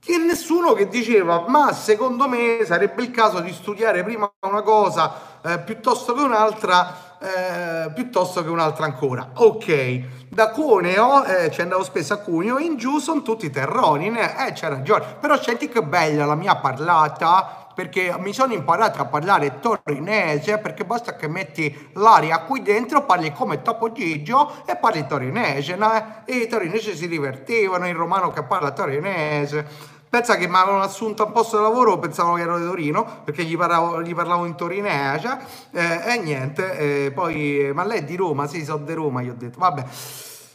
e 0.08 0.18
nessuno 0.18 0.74
che 0.74 0.88
diceva 0.88 1.46
ma 1.48 1.74
secondo 1.74 2.28
me 2.28 2.64
sarebbe 2.66 3.04
il 3.04 3.12
caso 3.12 3.42
di 3.42 3.52
studiare 3.52 4.04
prima 4.04 4.32
una 4.42 4.62
cosa 4.62 5.40
eh, 5.44 5.60
piuttosto 5.60 6.14
che 6.14 6.22
un'altra 6.22 7.06
eh, 7.20 7.92
piuttosto 7.94 8.44
che 8.44 8.50
un'altra 8.50 8.86
ancora. 8.86 9.32
Ok 9.36 10.26
da 10.30 10.52
Cuneo 10.52 11.24
eh, 11.24 11.50
ci 11.52 11.62
andavo 11.62 11.84
spesso 11.84 12.14
a 12.14 12.18
Cuneo 12.18 12.60
in 12.60 12.78
giù 12.78 13.00
sono 13.00 13.24
tutti 13.24 13.50
terroni 13.50 14.16
eh 14.16 14.52
c'è 14.54 14.70
ragione. 14.70 15.18
Però 15.20 15.42
senti 15.42 15.68
che 15.68 15.82
bella 15.82 16.26
la 16.26 16.36
mia 16.36 16.56
parlata 16.58 17.66
perché 17.74 18.16
mi 18.18 18.34
sono 18.34 18.54
imparato 18.54 19.02
a 19.02 19.06
parlare 19.06 19.60
torinese 19.60 20.58
perché 20.58 20.84
basta 20.84 21.16
che 21.16 21.28
metti 21.28 21.90
l'aria 21.94 22.40
qui 22.40 22.64
dentro 22.64 23.06
parli 23.06 23.32
come 23.32 23.62
Topo 23.62 23.92
Gigio 23.92 24.64
e 24.66 24.76
parli 24.76 25.06
torinese 25.06 25.76
no? 25.76 26.24
e 26.26 26.36
i 26.36 26.48
torinesi 26.48 26.96
si 26.96 27.08
divertivano 27.08 27.88
il 27.88 27.94
romano 27.94 28.32
che 28.32 28.42
parla 28.42 28.72
torinese 28.72 29.96
Pensa 30.10 30.38
che 30.38 30.48
mi 30.48 30.56
avevano 30.56 30.84
assunto 30.84 31.24
a 31.24 31.28
posto 31.28 31.58
di 31.58 31.64
lavoro, 31.64 32.00
pensavano 32.00 32.36
che 32.36 32.42
ero 32.42 32.58
di 32.58 32.66
Torino, 32.66 33.22
perché 33.26 33.44
gli 33.44 33.58
parlavo, 33.58 34.02
gli 34.02 34.16
parlavo 34.16 34.46
in 34.46 34.56
torinese, 34.56 35.38
eh, 35.72 36.14
e 36.14 36.18
niente, 36.20 37.06
eh, 37.06 37.12
poi, 37.12 37.72
ma 37.74 37.84
lei 37.84 38.00
è 38.00 38.04
di 38.04 38.16
Roma? 38.16 38.48
Sì, 38.48 38.64
sono 38.64 38.86
di 38.86 38.94
Roma, 38.94 39.22
gli 39.22 39.28
ho 39.30 39.36
detto, 39.38 39.60
vabbè, 39.60 39.84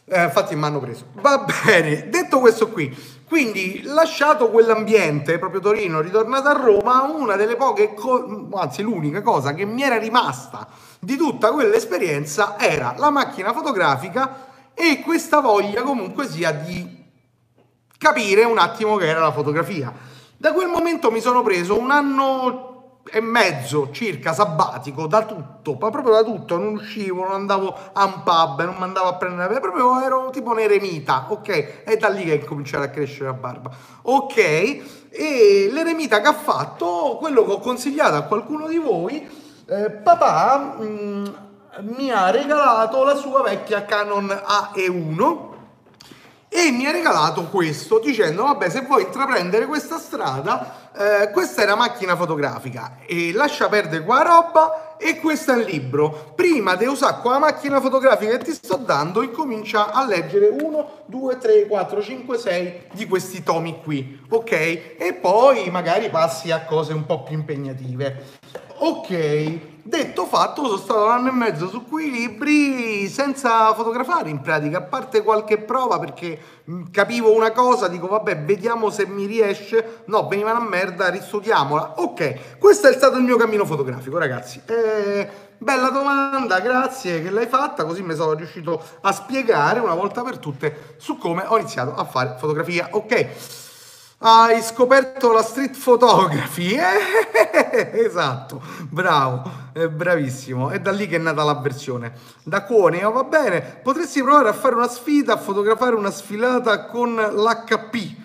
eh, 0.07 0.25
infatti 0.25 0.57
mi 0.57 0.65
hanno 0.65 0.81
preso. 0.81 1.05
Va 1.21 1.45
bene, 1.65 2.09
detto 2.09 2.41
questo 2.41 2.69
qui, 2.71 2.97
quindi 3.29 3.83
lasciato 3.85 4.51
quell'ambiente, 4.51 5.39
proprio 5.39 5.61
Torino, 5.61 6.01
ritornato 6.01 6.49
a 6.49 6.53
Roma, 6.53 7.03
una 7.03 7.37
delle 7.37 7.57
poche, 7.57 7.93
co- 7.95 8.49
anzi 8.55 8.83
l'unica 8.83 9.21
cosa 9.21 9.53
che 9.53 9.67
mi 9.67 9.83
era 9.83 9.99
rimasta 9.99 10.67
di 10.99 11.17
tutta 11.17 11.51
quell'esperienza 11.51 12.59
era 12.59 12.95
la 12.97 13.11
macchina 13.11 13.53
fotografica 13.53 14.51
e 14.75 15.01
questa 15.01 15.41
voglia 15.41 15.83
comunque 15.83 16.29
sia 16.29 16.53
di 16.53 16.92
capire 18.03 18.43
un 18.43 18.59
attimo 18.59 18.97
che 18.97 19.07
era 19.07 19.21
la 19.21 19.31
fotografia. 19.31 19.93
Da 20.37 20.53
quel 20.53 20.67
momento 20.67 21.13
mi 21.13 21.21
sono 21.21 21.41
preso 21.45 21.79
un 21.79 21.93
anno 21.93 22.71
e 23.09 23.21
mezzo 23.21 23.91
circa 23.93 24.33
sabbatico 24.33 25.07
da 25.07 25.25
tutto, 25.25 25.77
ma 25.81 25.89
proprio 25.91 26.15
da 26.15 26.25
tutto, 26.25 26.59
non 26.59 26.75
uscivo, 26.75 27.23
non 27.23 27.35
andavo 27.35 27.73
a 27.93 28.05
un 28.05 28.23
pub, 28.25 28.65
non 28.65 28.83
andavo 28.83 29.09
a 29.09 29.15
prendere, 29.15 29.61
proprio 29.61 30.01
ero 30.01 30.31
tipo 30.31 30.51
un 30.51 30.59
eremita, 30.59 31.27
ok? 31.29 31.85
È 31.85 31.97
da 31.97 32.09
lì 32.09 32.25
che 32.25 32.35
è 32.35 32.45
cominciato 32.45 32.85
a 32.85 32.89
crescere 32.89 33.27
la 33.27 33.35
barba, 33.35 33.71
ok? 34.03 34.37
E 35.11 35.69
l'eremita 35.71 36.21
che 36.21 36.29
ha 36.29 36.35
fatto, 36.35 37.17
quello 37.21 37.45
che 37.45 37.53
ho 37.53 37.59
consigliato 37.61 38.17
a 38.17 38.23
qualcuno 38.23 38.67
di 38.67 38.79
voi, 38.79 39.29
eh, 39.67 39.91
papà 39.91 40.77
mh, 40.79 40.85
mm, 40.85 41.25
mi 41.97 42.11
ha 42.11 42.31
regalato 42.31 43.05
la 43.05 43.15
sua 43.15 43.43
vecchia 43.43 43.85
Canon 43.85 44.27
AE1 44.27 45.52
e 46.55 46.71
mi 46.71 46.85
ha 46.85 46.91
regalato 46.91 47.45
questo 47.45 47.99
dicendo 47.99 48.43
vabbè 48.43 48.69
se 48.69 48.83
vuoi 48.83 49.05
intraprendere 49.05 49.65
questa 49.65 49.99
strada 49.99 50.91
eh, 50.95 51.31
questa 51.31 51.63
è 51.63 51.65
una 51.65 51.77
macchina 51.77 52.15
fotografica. 52.17 52.99
E 53.07 53.33
lascia 53.33 53.69
perdere 53.69 54.05
qua 54.05 54.23
roba 54.23 54.97
e 54.99 55.19
questo 55.19 55.53
è 55.53 55.55
un 55.55 55.63
libro. 55.63 56.33
Prima 56.35 56.75
di 56.75 56.85
usare 56.85 57.21
qua 57.23 57.33
la 57.33 57.39
macchina 57.39 57.81
fotografica 57.81 58.37
che 58.37 58.45
ti 58.45 58.53
sto 58.53 58.77
dando 58.77 59.23
incomincia 59.23 59.91
a 59.91 60.05
leggere 60.05 60.49
1 60.49 60.89
2 61.07 61.39
3 61.39 61.67
4 61.67 62.03
5 62.03 62.39
6 62.39 62.83
di 62.93 63.07
questi 63.07 63.43
tomi 63.43 63.81
qui 63.83 64.21
ok? 64.29 64.53
E 64.53 65.19
poi 65.19 65.71
magari 65.71 66.11
passi 66.11 66.51
a 66.51 66.65
cose 66.65 66.93
un 66.93 67.07
po' 67.07 67.23
più 67.23 67.37
impegnative. 67.37 68.25
Ok 68.77 69.72
Detto 69.85 70.27
fatto, 70.27 70.65
sono 70.65 70.77
stato 70.77 71.05
un 71.07 71.11
anno 71.11 71.29
e 71.29 71.33
mezzo 71.33 71.69
su 71.69 71.85
quei 71.89 72.09
libri 72.09 73.09
senza 73.09 73.75
fotografare 73.75 74.31
in 74.31 74.41
pratica, 74.41 74.79
a 74.79 74.83
parte 74.83 75.25
qualche 75.25 75.59
prova 75.59 75.99
perché 75.99 76.39
mm, 76.71 76.85
capivo 76.93 77.35
una 77.35 77.51
cosa, 77.51 77.89
dico 77.89 78.07
vabbè, 78.07 78.45
vediamo 78.45 78.91
se 78.91 79.07
mi 79.07 79.27
riesce. 79.27 80.03
No, 80.05 80.29
veniva 80.29 80.53
una 80.53 80.61
merda, 80.61 81.09
ristudiamola. 81.09 81.95
Ok, 81.97 82.59
questo 82.59 82.87
è 82.87 82.93
stato 82.93 83.17
il 83.17 83.25
mio 83.25 83.37
cammino 83.37 83.65
fotografico, 83.65 84.19
ragazzi. 84.19 84.63
Eh, 84.67 85.29
bella 85.59 85.89
domanda, 85.89 86.61
grazie 86.61 87.21
che 87.21 87.31
l'hai 87.31 87.49
fatta, 87.49 87.85
così 87.85 88.03
mi 88.03 88.15
sono 88.15 88.35
riuscito 88.35 88.81
a 89.01 89.11
spiegare 89.11 89.81
una 89.81 89.95
volta 89.95 90.23
per 90.23 90.39
tutte 90.39 90.95
su 90.99 91.19
come 91.19 91.43
ho 91.45 91.59
iniziato 91.59 91.93
a 91.97 92.05
fare 92.05 92.37
fotografia. 92.39 92.87
Ok. 92.93 93.71
Hai 94.25 94.63
scoperto 94.63 95.33
la 95.33 95.43
street 95.43 95.77
photography? 95.77 96.77
Eh, 96.77 97.91
esatto, 98.07 98.63
bravo, 98.89 99.51
eh, 99.73 99.91
bravissimo. 99.91 100.71
È 100.71 100.79
da 100.79 100.93
lì 100.93 101.09
che 101.09 101.17
è 101.17 101.19
nata 101.19 101.43
l'avversione. 101.43 102.13
Da 102.45 102.63
Cuone, 102.63 103.03
oh, 103.03 103.11
va 103.11 103.25
bene. 103.25 103.81
Potresti 103.83 104.23
provare 104.23 104.51
a 104.51 104.53
fare 104.53 104.77
una 104.77 104.87
sfida, 104.87 105.33
a 105.33 105.39
fotografare 105.39 105.97
una 105.97 106.13
sfilata 106.13 106.87
con 106.87 107.17
l'HP. 107.17 108.17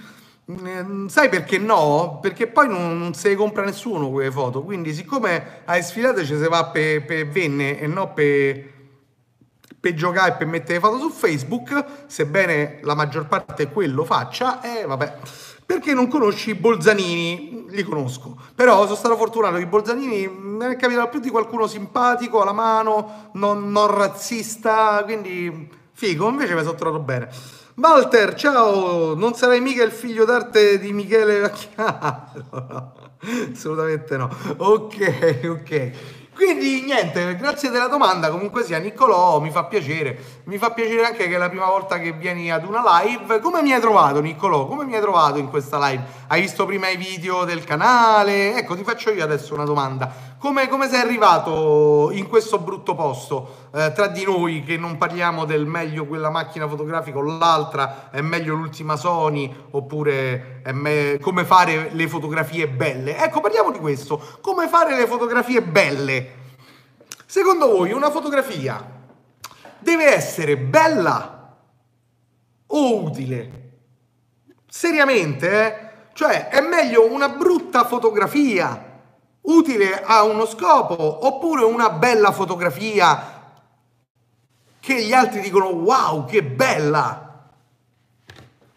Mm, 0.51 1.07
sai 1.07 1.29
perché 1.29 1.57
no? 1.57 2.19
Perché 2.21 2.45
poi 2.45 2.67
non, 2.67 2.99
non 2.99 3.15
se 3.15 3.29
le 3.29 3.35
compra 3.35 3.63
nessuno 3.63 4.11
quelle 4.11 4.29
foto. 4.29 4.61
Quindi, 4.61 4.93
siccome 4.93 5.61
hai 5.65 5.81
sfilate 5.81 6.23
ci 6.25 6.37
si 6.37 6.47
va 6.47 6.65
per 6.65 7.05
pe 7.05 7.25
venne 7.25 7.79
e 7.79 7.87
non 7.87 8.13
per 8.13 8.75
per 9.79 9.93
giocare 9.93 10.33
e 10.33 10.35
per 10.35 10.47
mettere 10.47 10.79
foto 10.79 10.99
su 10.99 11.09
Facebook, 11.09 11.85
sebbene 12.05 12.79
la 12.81 12.93
maggior 12.93 13.27
parte 13.27 13.69
quello 13.69 14.03
faccia, 14.03 14.61
e 14.61 14.81
eh, 14.81 14.85
vabbè. 14.85 15.17
Perché 15.67 15.93
non 15.93 16.07
conosci 16.07 16.55
Bolzanini? 16.55 17.65
Li 17.67 17.83
conosco. 17.83 18.37
Però 18.55 18.83
sono 18.83 18.95
stato 18.95 19.17
fortunato 19.17 19.57
che 19.57 19.67
Bolzanini 19.67 20.25
mi 20.25 20.63
è 20.63 20.77
capitato 20.77 21.09
più 21.09 21.19
di 21.19 21.29
qualcuno 21.29 21.67
simpatico, 21.67 22.41
alla 22.41 22.53
mano, 22.53 23.31
non, 23.33 23.69
non 23.69 23.93
razzista, 23.93 25.03
quindi 25.03 25.69
figo, 25.91 26.29
invece 26.29 26.55
mi 26.55 26.61
sono 26.61 26.75
trovato 26.75 27.03
bene. 27.03 27.27
Walter, 27.75 28.33
ciao, 28.35 29.13
non 29.13 29.33
sarai 29.33 29.59
mica 29.59 29.83
il 29.83 29.91
figlio 29.91 30.23
d'arte 30.23 30.79
di 30.79 30.93
Michele 30.93 31.41
Vacchiaro? 31.41 32.93
Assolutamente 33.51 34.15
no. 34.15 34.29
Ok, 34.55 35.39
ok. 35.43 35.91
Quindi 36.33 36.83
niente, 36.83 37.35
grazie 37.35 37.71
della 37.71 37.87
domanda, 37.87 38.29
comunque 38.29 38.63
sia 38.63 38.77
Niccolò, 38.77 39.41
mi 39.41 39.49
fa 39.49 39.65
piacere, 39.65 40.36
mi 40.47 40.57
fa 40.57 40.71
piacere 40.71 41.05
anche 41.05 41.27
che 41.27 41.35
è 41.35 41.37
la 41.37 41.49
prima 41.49 41.65
volta 41.65 41.99
che 41.99 42.13
vieni 42.13 42.49
ad 42.49 42.63
una 42.63 42.81
live. 43.01 43.41
Come 43.41 43.61
mi 43.61 43.73
hai 43.73 43.81
trovato 43.81 44.21
Niccolò? 44.21 44.65
Come 44.65 44.85
mi 44.85 44.95
hai 44.95 45.01
trovato 45.01 45.39
in 45.39 45.49
questa 45.49 45.77
live? 45.89 46.03
Hai 46.27 46.39
visto 46.39 46.65
prima 46.65 46.87
i 46.87 46.95
video 46.95 47.43
del 47.43 47.65
canale? 47.65 48.55
Ecco, 48.55 48.75
ti 48.75 48.83
faccio 48.83 49.11
io 49.11 49.25
adesso 49.25 49.53
una 49.53 49.65
domanda. 49.65 50.09
Come, 50.39 50.69
come 50.69 50.87
sei 50.87 51.01
arrivato 51.01 52.11
in 52.13 52.29
questo 52.29 52.59
brutto 52.59 52.95
posto? 52.95 53.67
Eh, 53.73 53.91
tra 53.91 54.07
di 54.07 54.23
noi 54.23 54.63
che 54.63 54.77
non 54.77 54.97
parliamo 54.97 55.43
del 55.43 55.65
meglio 55.65 56.05
quella 56.05 56.29
macchina 56.29 56.65
fotografica 56.65 57.17
o 57.17 57.23
l'altra, 57.23 58.09
è 58.09 58.21
meglio 58.21 58.55
l'ultima 58.55 58.95
Sony 58.95 59.53
oppure 59.71 60.61
me- 60.71 61.19
come 61.19 61.43
fare 61.43 61.89
le 61.91 62.07
fotografie 62.07 62.69
belle? 62.69 63.17
Ecco, 63.17 63.41
parliamo 63.41 63.71
di 63.71 63.79
questo. 63.79 64.21
Come 64.39 64.69
fare 64.69 64.95
le 64.95 65.07
fotografie 65.07 65.61
belle? 65.61 66.35
Secondo 67.25 67.67
voi 67.67 67.91
una 67.91 68.09
fotografia 68.09 68.95
deve 69.79 70.13
essere 70.13 70.57
bella 70.57 71.55
o 72.67 73.03
utile? 73.03 73.65
Seriamente, 74.67 75.65
eh? 75.65 75.87
Cioè, 76.13 76.49
è 76.49 76.61
meglio 76.61 77.11
una 77.11 77.29
brutta 77.29 77.85
fotografia 77.85 78.87
utile 79.41 80.01
a 80.03 80.23
uno 80.23 80.45
scopo 80.45 81.25
oppure 81.25 81.63
una 81.63 81.89
bella 81.89 82.31
fotografia 82.31 83.35
che 84.79 85.03
gli 85.03 85.13
altri 85.13 85.41
dicono 85.41 85.67
wow 85.67 86.25
che 86.25 86.43
bella 86.43 87.49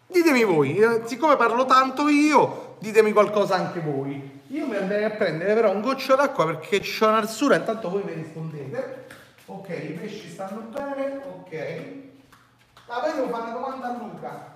ditemi 0.07 0.43
voi 0.43 0.77
eh, 0.77 1.01
siccome 1.05 1.35
parlo 1.35 1.65
tanto 1.65 2.07
io 2.07 2.75
ditemi 2.79 3.11
qualcosa 3.11 3.55
anche 3.55 3.81
voi 3.81 4.39
io 4.47 4.65
mi 4.65 4.75
andrei 4.75 5.03
a 5.03 5.09
prendere 5.09 5.53
però 5.53 5.71
un 5.71 5.81
goccio 5.81 6.15
d'acqua 6.15 6.45
perché 6.45 6.79
c'è 6.79 7.05
un'arsura 7.05 7.55
intanto 7.55 7.89
voi 7.89 8.03
mi 8.03 8.13
rispondete 8.13 9.07
ok 9.51 9.67
i 9.69 9.93
pesci 9.99 10.29
stanno 10.29 10.61
bene 10.61 11.17
ok 11.17 11.49
poi 12.85 13.13
devo 13.13 13.27
fare 13.29 13.43
una 13.43 13.51
domanda 13.51 13.87
a 13.87 13.97
Luca 13.97 14.49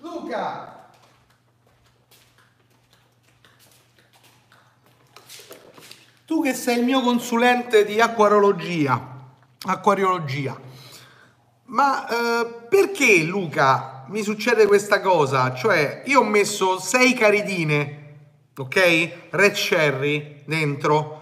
Luca! 0.00 0.76
Tu 6.24 6.42
che 6.42 6.54
sei 6.54 6.78
il 6.78 6.84
mio 6.84 7.00
consulente 7.00 7.84
di 7.84 8.00
acquarologia, 8.00 9.00
acquariologia, 9.66 10.67
ma 11.68 12.06
eh, 12.06 12.46
perché 12.68 13.22
Luca 13.22 14.04
mi 14.08 14.22
succede 14.22 14.66
questa 14.66 15.00
cosa? 15.00 15.52
Cioè, 15.54 16.02
io 16.06 16.20
ho 16.20 16.24
messo 16.24 16.78
sei 16.78 17.12
caridine, 17.12 18.16
ok? 18.56 19.10
Red 19.30 19.52
Cherry 19.52 20.42
dentro. 20.46 21.16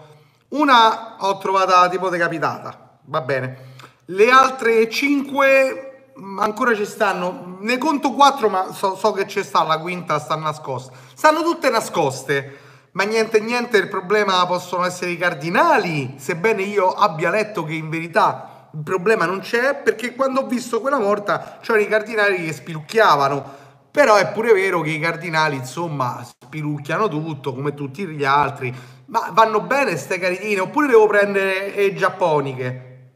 Una 0.49 1.17
ho 1.19 1.37
trovata 1.37 1.89
tipo 1.89 2.09
decapitata, 2.09 2.99
va 3.05 3.21
bene. 3.21 3.75
Le 4.05 4.29
altre 4.29 4.89
cinque 4.89 6.11
ancora 6.39 6.73
ci 6.73 6.85
stanno, 6.85 7.57
ne 7.59 7.77
conto 7.77 8.13
quattro, 8.13 8.47
ma 8.47 8.71
so, 8.71 8.95
so 8.95 9.11
che 9.11 9.25
c'è 9.25 9.43
sta 9.43 9.63
la 9.63 9.79
quinta, 9.79 10.17
sta 10.19 10.35
nascosta. 10.35 10.93
Stanno 11.13 11.43
tutte 11.43 11.69
nascoste, 11.69 12.59
ma 12.91 13.03
niente 13.03 13.41
niente, 13.41 13.77
il 13.77 13.89
problema 13.89 14.45
possono 14.45 14.85
essere 14.85 15.11
i 15.11 15.17
cardinali, 15.17 16.15
sebbene 16.17 16.61
io 16.61 16.89
abbia 16.89 17.29
letto 17.29 17.65
che 17.65 17.73
in 17.73 17.89
verità 17.89 18.56
il 18.77 18.83
problema 18.83 19.25
non 19.25 19.39
c'è, 19.39 19.75
perché 19.75 20.13
quando 20.13 20.41
ho 20.41 20.45
visto 20.45 20.81
quella 20.81 20.99
morta 20.99 21.57
c'erano 21.61 21.83
i 21.83 21.87
cardinali 21.87 22.45
che 22.45 22.53
spilucchiavano. 22.53 23.65
Però 23.89 24.15
è 24.15 24.31
pure 24.31 24.53
vero 24.53 24.81
che 24.81 24.91
i 24.91 24.99
cardinali, 24.99 25.55
insomma, 25.55 26.23
spilucchiano 26.23 27.07
tutto, 27.07 27.55
come 27.55 27.73
tutti 27.73 28.05
gli 28.05 28.23
altri. 28.23 28.71
Ma 29.05 29.31
vanno 29.31 29.61
bene 29.61 29.97
ste 29.97 30.19
caritine, 30.19 30.59
oppure 30.59 30.85
devo 30.85 31.07
prendere 31.07 31.71
le 31.71 31.95
giapponiche? 31.95 33.11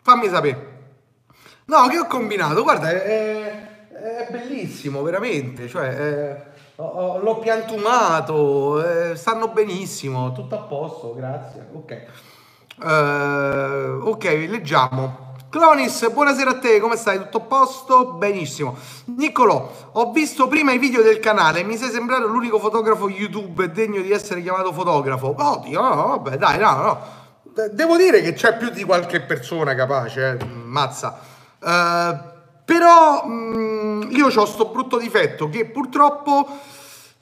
Fammi 0.00 0.28
sapere. 0.28 0.74
No, 1.66 1.86
che 1.88 1.98
ho 1.98 2.06
combinato? 2.06 2.62
Guarda, 2.62 2.88
è, 2.88 3.88
è 3.90 4.28
bellissimo, 4.30 5.02
veramente. 5.02 5.68
Cioè, 5.68 5.88
è, 5.88 6.46
ho, 6.76 7.18
l'ho 7.18 7.38
piantumato, 7.38 8.82
è, 8.82 9.16
stanno 9.16 9.48
benissimo, 9.48 10.32
tutto 10.32 10.54
a 10.54 10.62
posto, 10.62 11.14
grazie. 11.14 11.66
Ok. 11.72 12.06
Uh, 12.78 14.06
ok, 14.06 14.24
leggiamo. 14.48 15.24
Clonis, 15.48 16.10
buonasera 16.10 16.50
a 16.50 16.58
te, 16.58 16.78
come 16.78 16.96
stai? 16.96 17.18
Tutto 17.18 17.38
a 17.38 17.40
posto? 17.40 18.12
Benissimo. 18.12 18.76
Niccolò, 19.16 19.70
ho 19.92 20.12
visto 20.12 20.46
prima 20.46 20.72
i 20.72 20.78
video 20.78 21.00
del 21.00 21.18
canale, 21.18 21.62
mi 21.62 21.78
sei 21.78 21.88
sembrato 21.88 22.26
l'unico 22.26 22.58
fotografo 22.58 23.08
YouTube 23.08 23.72
degno 23.72 24.02
di 24.02 24.10
essere 24.10 24.42
chiamato 24.42 24.72
fotografo. 24.72 25.34
Oddio, 25.38 25.80
no, 25.80 26.06
vabbè, 26.08 26.36
dai, 26.36 26.58
no, 26.58 26.76
no. 26.82 27.00
Devo 27.72 27.96
dire 27.96 28.20
che 28.20 28.34
c'è 28.34 28.58
più 28.58 28.68
di 28.68 28.84
qualche 28.84 29.22
persona 29.22 29.74
capace, 29.74 30.36
eh, 30.38 30.44
mazza. 30.44 31.18
Uh, 31.58 32.34
però 32.62 33.24
mh, 33.24 33.56
mm, 33.56 34.02
io 34.10 34.26
ho 34.26 34.30
questo 34.30 34.66
brutto 34.66 34.98
difetto 34.98 35.48
che 35.48 35.64
purtroppo 35.64 36.46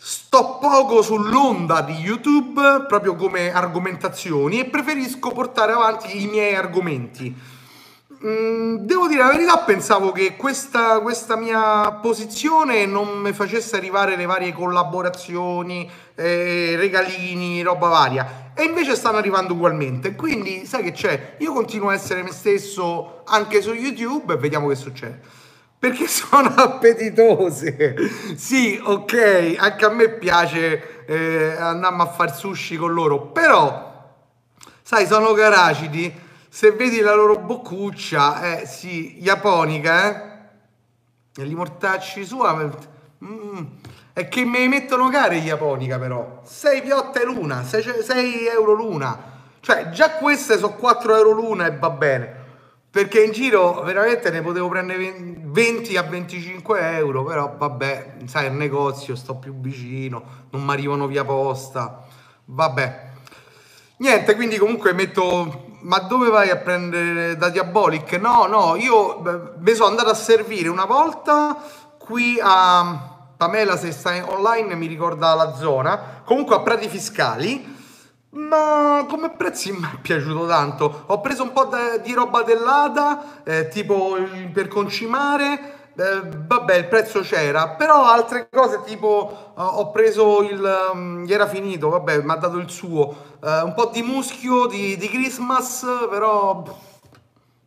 sto 0.07 0.59
poco 0.61 1.01
sull'onda 1.01 1.81
di 1.81 1.95
YouTube 1.95 2.85
proprio 2.87 3.14
come 3.14 3.51
argomentazioni 3.51 4.61
e 4.61 4.67
preferisco 4.67 5.31
portare 5.31 5.73
avanti 5.73 6.23
i 6.23 6.27
miei 6.27 6.55
argomenti. 6.55 7.35
Mm, 8.23 8.77
devo 8.81 9.09
dire 9.09 9.23
la 9.23 9.31
verità, 9.31 9.57
pensavo 9.61 10.12
che 10.12 10.37
questa, 10.37 11.01
questa, 11.01 11.37
mia 11.37 11.90
posizione 12.03 12.85
non 12.85 13.21
mi 13.21 13.33
facesse 13.33 13.77
arrivare 13.77 14.14
le 14.17 14.27
varie 14.27 14.53
collaborazioni, 14.53 15.90
eh, 16.14 16.75
regalini, 16.77 17.62
roba 17.62 17.88
varia 17.88 18.53
e 18.55 18.64
invece 18.64 18.97
stanno 18.97 19.17
arrivando 19.17 19.55
ugualmente. 19.55 20.14
Quindi, 20.14 20.67
sai 20.67 20.83
che 20.83 20.93
c'è? 20.93 21.37
Io 21.38 21.55
continuo 21.55 21.88
a 21.88 21.95
essere 21.95 22.23
me 22.23 22.33
stesso 22.33 23.23
anche 23.25 23.62
su 23.62 23.73
YouTube 23.73 24.35
e 24.35 24.37
vediamo 24.37 24.69
che 24.69 24.75
succede. 24.75 25.44
Perché 25.85 26.09
sono 26.09 26.49
appetitose. 26.57 27.94
sì, 28.37 28.81
ok, 28.83 29.57
anche 29.59 29.85
a 29.85 29.90
me 29.90 30.09
piace 30.09 31.05
eh, 31.05 31.57
andiamo 31.59 32.05
a 32.05 32.07
far 32.07 32.35
sushi 32.35 32.79
con 32.79 32.94
loro, 32.94 33.27
però, 33.27 34.16
sai, 34.81 35.07
sono 35.07 35.35
caracidi. 35.35 36.23
Se 36.49 36.70
vedi 36.70 37.01
la 37.01 37.12
loro 37.14 37.37
boccuccia, 37.37 38.61
eh 38.61 38.66
sì, 38.66 39.18
japonica, 39.20 40.09
eh? 40.09 41.42
E 41.42 41.44
li 41.44 41.55
mortacci 41.55 42.25
sua... 42.25 42.55
Mm, 43.23 43.64
è 44.14 44.27
che 44.29 44.44
mi 44.47 44.66
mettono 44.68 45.11
cari 45.11 45.42
japonica 45.42 45.99
però. 45.99 46.40
6 46.44 46.81
piotte 46.81 47.27
l'una, 47.27 47.62
6, 47.62 47.83
6 48.03 48.47
euro 48.47 48.73
l'una. 48.73 49.33
Cioè 49.61 49.90
già 49.90 50.12
queste 50.12 50.57
sono 50.57 50.77
4 50.77 51.14
euro 51.14 51.33
l'una 51.33 51.66
e 51.66 51.77
va 51.77 51.90
bene. 51.90 52.44
Perché 52.95 53.25
in 53.25 53.33
giro 53.33 53.83
veramente 53.83 54.31
ne 54.31 54.41
potevo 54.41 54.69
prendere 54.69 55.13
20 55.37 55.97
a 55.97 56.03
25 56.03 56.97
euro, 56.97 57.25
però 57.25 57.53
vabbè, 57.59 58.19
sai, 58.27 58.47
il 58.47 58.53
negozio 58.53 59.17
sto 59.17 59.35
più 59.35 59.59
vicino, 59.59 60.23
non 60.51 60.63
mi 60.63 60.71
arrivano 60.71 61.09
via 61.09 61.25
posta. 61.25 62.05
Vabbè. 62.45 63.07
Niente, 63.97 64.37
quindi 64.37 64.59
comunque 64.59 64.93
metto... 64.93 65.73
Ma 65.81 65.99
dove 65.99 66.31
vai 66.31 66.51
a 66.51 66.57
prendere 66.57 67.37
da 67.37 67.49
Diabolic? 67.49 68.13
No, 68.13 68.47
no, 68.47 68.77
io 68.77 69.55
mi 69.59 69.75
sono 69.75 69.89
andato 69.89 70.11
a 70.11 70.15
servire 70.15 70.69
una 70.69 70.85
volta 70.85 71.61
qui 71.99 72.39
a 72.41 73.27
Pamela 73.37 73.77
se 73.77 73.91
stai 73.91 74.23
online 74.25 74.77
mi 74.77 74.87
ricorda 74.87 75.35
la 75.35 75.57
zona, 75.57 76.23
comunque 76.25 76.55
a 76.55 76.61
Prati 76.61 76.89
Fiscali 76.89 77.74
Ma 78.37 79.07
come 79.09 79.31
prezzi 79.31 79.70
mi 79.70 79.85
è 79.85 79.99
piaciuto 80.01 80.47
tanto. 80.47 81.05
Ho 81.07 81.20
preso 81.20 81.44
un 81.44 81.53
po' 81.53 81.66
de- 81.66 82.01
di 82.03 82.12
roba 82.14 82.42
dell'Ada, 82.42 83.42
eh, 83.44 83.68
tipo 83.68 84.16
per 84.53 84.66
concimare. 84.68 85.83
Eh, 85.97 86.20
vabbè, 86.47 86.75
il 86.75 86.88
prezzo 86.88 87.20
c'era, 87.20 87.68
però 87.77 88.05
altre 88.07 88.49
cose 88.51 88.83
tipo 88.85 89.53
eh, 89.57 89.61
ho 89.62 89.90
preso 89.92 90.42
il. 90.42 90.61
um, 90.92 91.25
era 91.29 91.47
finito, 91.47 91.88
vabbè, 91.90 92.23
mi 92.23 92.33
ha 92.33 92.35
dato 92.37 92.57
il 92.59 92.68
suo. 92.70 93.14
eh, 93.40 93.61
un 93.62 93.73
po' 93.75 93.90
di 93.92 94.03
muschio 94.03 94.66
di, 94.66 94.97
di 94.97 95.09
Christmas, 95.09 95.87
però. 96.11 96.62
pff, 96.62 96.73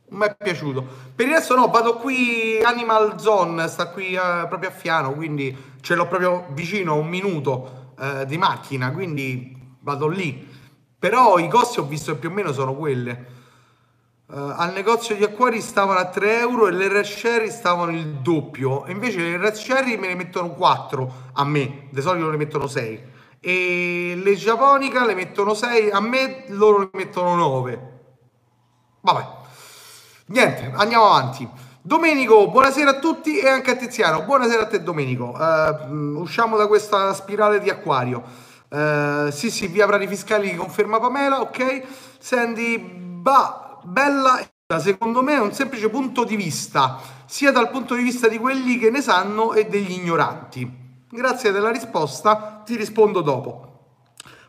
mi 0.10 0.26
è 0.26 0.36
piaciuto. 0.38 0.86
Per 1.16 1.26
il 1.28 1.34
resto 1.34 1.56
no, 1.56 1.68
vado 1.68 1.96
qui 1.96 2.60
Animal 2.62 3.20
Zone, 3.20 3.68
sta 3.68 3.88
qui 3.90 4.14
eh, 4.16 4.46
proprio 4.48 4.70
a 4.70 4.72
Fiano, 4.74 5.14
quindi 5.14 5.56
ce 5.82 5.96
l'ho 5.96 6.08
proprio 6.08 6.46
vicino, 6.52 6.96
un 6.96 7.08
minuto 7.08 7.86
di 8.28 8.38
macchina, 8.38 8.92
quindi 8.92 9.56
vado 9.80 10.08
lì. 10.08 10.48
Però 11.00 11.38
i 11.38 11.48
costi 11.48 11.80
ho 11.80 11.84
visto 11.84 12.16
più 12.18 12.30
o 12.30 12.32
meno 12.32 12.52
sono 12.52 12.76
quelle. 12.76 13.36
Eh, 14.30 14.36
al 14.36 14.74
negozio 14.74 15.16
di 15.16 15.24
acquari 15.24 15.62
stavano 15.62 16.00
a 16.00 16.10
3 16.10 16.40
euro 16.40 16.68
e 16.68 16.72
le 16.72 16.88
red 16.88 17.06
cherry 17.06 17.52
stavano 17.52 17.92
il 17.92 18.06
doppio. 18.16 18.86
E 18.86 18.92
invece 18.92 19.20
le 19.20 19.38
red 19.38 19.56
cherry 19.56 19.96
me 19.98 20.08
ne 20.08 20.16
mettono 20.16 20.50
4 20.50 21.14
a 21.34 21.46
me, 21.46 21.88
di 21.92 22.02
solito 22.02 22.30
ne 22.30 22.38
mettono 22.38 22.68
6. 22.68 23.16
E 23.40 24.20
le 24.22 24.36
giaponica 24.36 25.06
le 25.06 25.14
mettono 25.14 25.54
6, 25.54 25.92
a 25.92 26.02
me 26.02 26.46
loro 26.48 26.80
ne 26.80 26.90
mettono 26.94 27.36
9. 27.36 28.00
Vabbè. 29.02 29.28
Niente, 30.28 30.72
andiamo 30.76 31.06
avanti. 31.06 31.48
Domenico, 31.80 32.50
buonasera 32.50 32.90
a 32.90 33.00
tutti 33.00 33.38
e 33.38 33.48
anche 33.48 33.72
a 33.72 33.76
Tiziano. 33.76 34.24
Buonasera 34.24 34.64
a 34.64 34.66
te, 34.66 34.84
Domenico. 34.84 35.32
Mh, 35.32 36.18
usciamo 36.18 36.58
da 36.58 36.68
questa 36.68 37.14
spirale 37.14 37.60
di 37.60 37.70
acquario. 37.70 38.47
Eh, 38.70 39.30
sì, 39.32 39.50
sì, 39.50 39.68
via 39.68 39.86
Prati 39.86 40.08
Fiscali, 40.08 40.56
conferma 40.56 41.00
Pamela, 41.00 41.42
ok. 41.42 41.84
Sandy, 42.20 42.78
bah, 42.78 43.80
bella. 43.84 44.40
Secondo 44.80 45.24
me 45.24 45.36
è 45.36 45.40
un 45.40 45.54
semplice 45.54 45.90
punto 45.90 46.26
di 46.26 46.36
vista, 46.36 47.00
sia 47.26 47.54
dal 47.54 47.70
punto 47.70 47.96
di 47.96 48.04
vista 48.04 48.28
di 48.28 48.38
quelli 48.38 48.78
che 48.78 48.90
ne 48.90 49.02
sanno 49.02 49.54
e 49.54 49.66
degli 49.66 49.92
ignoranti. 49.92 50.70
Grazie 51.10 51.52
della 51.52 51.72
risposta, 51.72 52.64
ti 52.66 52.76
rispondo 52.76 53.22
dopo. 53.22 53.64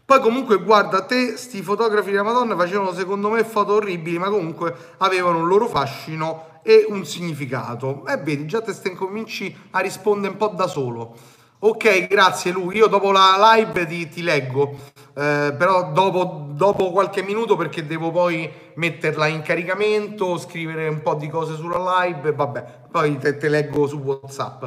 Poi 0.05 0.21
comunque 0.21 0.57
guarda 0.57 1.03
te, 1.03 1.37
sti 1.37 1.63
fotografi 1.63 2.11
della 2.11 2.25
Madonna 2.25 2.57
facevano 2.57 2.93
secondo 2.93 3.31
me 3.31 3.45
foto 3.45 3.75
orribili, 3.75 4.19
ma 4.19 4.29
comunque 4.29 4.75
avevano 4.99 5.39
un 5.39 5.47
loro 5.47 5.69
fascino 5.69 6.61
e 6.65 6.85
un 6.89 7.05
significato. 7.05 8.05
E 8.07 8.17
vedi, 8.17 8.47
già 8.47 8.61
te 8.61 8.73
stai 8.73 8.95
cominci 8.95 9.55
a 9.71 9.79
rispondere 9.79 10.33
un 10.33 10.39
po' 10.39 10.49
da 10.49 10.67
solo. 10.67 11.15
Ok, 11.61 12.07
grazie 12.07 12.53
Lu, 12.53 12.71
io 12.71 12.87
dopo 12.87 13.11
la 13.11 13.35
live 13.57 13.85
ti, 13.85 14.09
ti 14.09 14.23
leggo, 14.23 14.77
eh, 15.13 15.53
però 15.59 15.91
dopo, 15.91 16.47
dopo 16.51 16.93
qualche 16.93 17.21
minuto 17.25 17.57
perché 17.57 17.85
devo 17.85 18.13
poi 18.13 18.49
metterla 18.75 19.27
in 19.27 19.43
caricamento, 19.43 20.39
scrivere 20.39 20.87
un 20.87 21.03
po' 21.03 21.15
di 21.15 21.29
cose 21.29 21.57
sulla 21.57 22.05
live, 22.05 22.31
vabbè, 22.31 22.65
poi 22.93 23.19
te, 23.19 23.39
te 23.39 23.49
leggo 23.49 23.89
su 23.89 23.97
WhatsApp. 23.97 24.67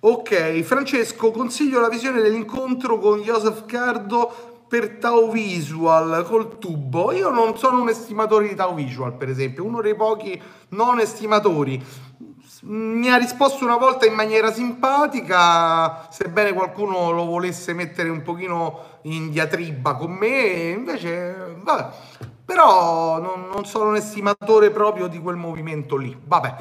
Ok, 0.00 0.60
Francesco, 0.60 1.30
consiglio 1.30 1.80
la 1.80 1.88
visione 1.88 2.20
dell'incontro 2.20 2.98
con 2.98 3.22
Joseph 3.22 3.64
Cardo 3.64 4.56
per 4.68 4.98
Tau 4.98 5.30
Visual 5.30 6.24
col 6.26 6.58
tubo. 6.58 7.12
Io 7.12 7.30
non 7.30 7.56
sono 7.56 7.80
un 7.80 7.88
estimatore 7.88 8.48
di 8.48 8.54
Tau 8.54 8.74
Visual, 8.74 9.14
per 9.14 9.30
esempio, 9.30 9.64
uno 9.64 9.80
dei 9.80 9.94
pochi 9.94 10.40
non 10.70 10.98
estimatori. 11.00 11.82
Mi 12.68 13.08
ha 13.08 13.16
risposto 13.16 13.64
una 13.64 13.76
volta 13.76 14.06
in 14.06 14.14
maniera 14.14 14.52
simpatica, 14.52 16.08
sebbene 16.10 16.52
qualcuno 16.52 17.12
lo 17.12 17.24
volesse 17.24 17.72
mettere 17.74 18.08
un 18.08 18.22
pochino 18.22 18.98
in 19.02 19.30
diatriba 19.30 19.94
con 19.94 20.10
me, 20.10 20.72
invece, 20.76 21.58
vabbè. 21.62 21.88
Però 22.44 23.20
non, 23.20 23.48
non 23.52 23.66
sono 23.66 23.90
un 23.90 23.96
estimatore 23.96 24.70
proprio 24.70 25.06
di 25.06 25.20
quel 25.20 25.36
movimento 25.36 25.96
lì. 25.96 26.16
Vabbè. 26.20 26.54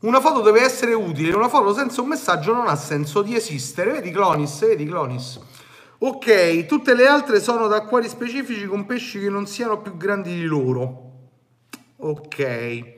Una 0.00 0.20
foto 0.20 0.42
deve 0.42 0.62
essere 0.62 0.94
utile, 0.94 1.34
una 1.34 1.48
foto 1.48 1.74
senza 1.74 2.02
un 2.02 2.08
messaggio 2.08 2.54
non 2.54 2.68
ha 2.68 2.76
senso 2.76 3.22
di 3.22 3.34
esistere. 3.34 3.94
Vedi 3.94 4.12
Clonis, 4.12 4.60
vedi 4.60 4.86
Clonis. 4.86 5.40
Ok, 5.98 6.66
tutte 6.66 6.94
le 6.94 7.08
altre 7.08 7.40
sono 7.40 7.66
da 7.66 7.76
acquari 7.76 8.08
specifici 8.08 8.66
con 8.66 8.86
pesci 8.86 9.18
che 9.18 9.30
non 9.30 9.46
siano 9.46 9.80
più 9.80 9.96
grandi 9.96 10.34
di 10.34 10.44
loro. 10.44 11.02
Ok, 11.96 12.95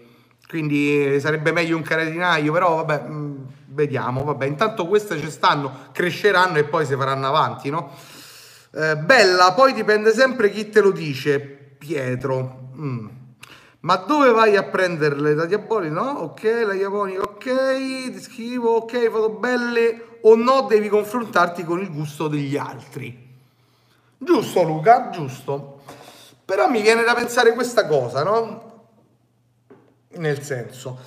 quindi 0.49 1.21
sarebbe 1.21 1.53
meglio 1.53 1.77
un 1.77 1.83
caratinaio, 1.83 2.51
però 2.53 2.77
vabbè, 2.77 3.07
mh, 3.07 3.47
vediamo, 3.67 4.25
vabbè. 4.25 4.47
Intanto 4.47 4.87
queste 4.87 5.19
ci 5.19 5.31
stanno, 5.31 5.89
cresceranno 5.93 6.57
e 6.57 6.65
poi 6.65 6.87
si 6.87 6.97
faranno 6.97 7.27
avanti, 7.27 7.69
no? 7.69 7.93
Eh, 8.75 8.97
bella, 8.97 9.53
poi 9.53 9.75
dipende 9.75 10.13
sempre 10.13 10.51
chi 10.51 10.71
te 10.71 10.81
lo 10.81 10.91
dice, 10.91 11.39
Pietro. 11.39 12.71
Mm. 12.77 13.07
Ma 13.81 13.97
dove 13.97 14.31
vai 14.31 14.57
a 14.57 14.65
prenderle? 14.65 15.35
Da 15.35 15.45
Diaboli, 15.45 15.91
no? 15.91 16.03
Ok, 16.03 16.43
la 16.67 16.73
Diabonica, 16.73 17.21
ok, 17.21 18.11
ti 18.11 18.21
scrivo, 18.21 18.77
ok, 18.77 19.11
foto 19.11 19.29
belle 19.31 20.19
o 20.23 20.35
no, 20.35 20.63
devi 20.63 20.89
confrontarti 20.89 21.63
con 21.63 21.81
il 21.81 21.93
gusto 21.93 22.27
degli 22.27 22.57
altri. 22.57 23.27
Giusto 24.17 24.63
Luca, 24.63 25.11
giusto. 25.11 25.83
Però 26.45 26.69
mi 26.69 26.81
viene 26.81 27.05
da 27.05 27.15
pensare 27.15 27.53
questa 27.53 27.87
cosa, 27.87 28.25
no? 28.25 28.68
Nel 30.19 30.43
senso, 30.43 30.99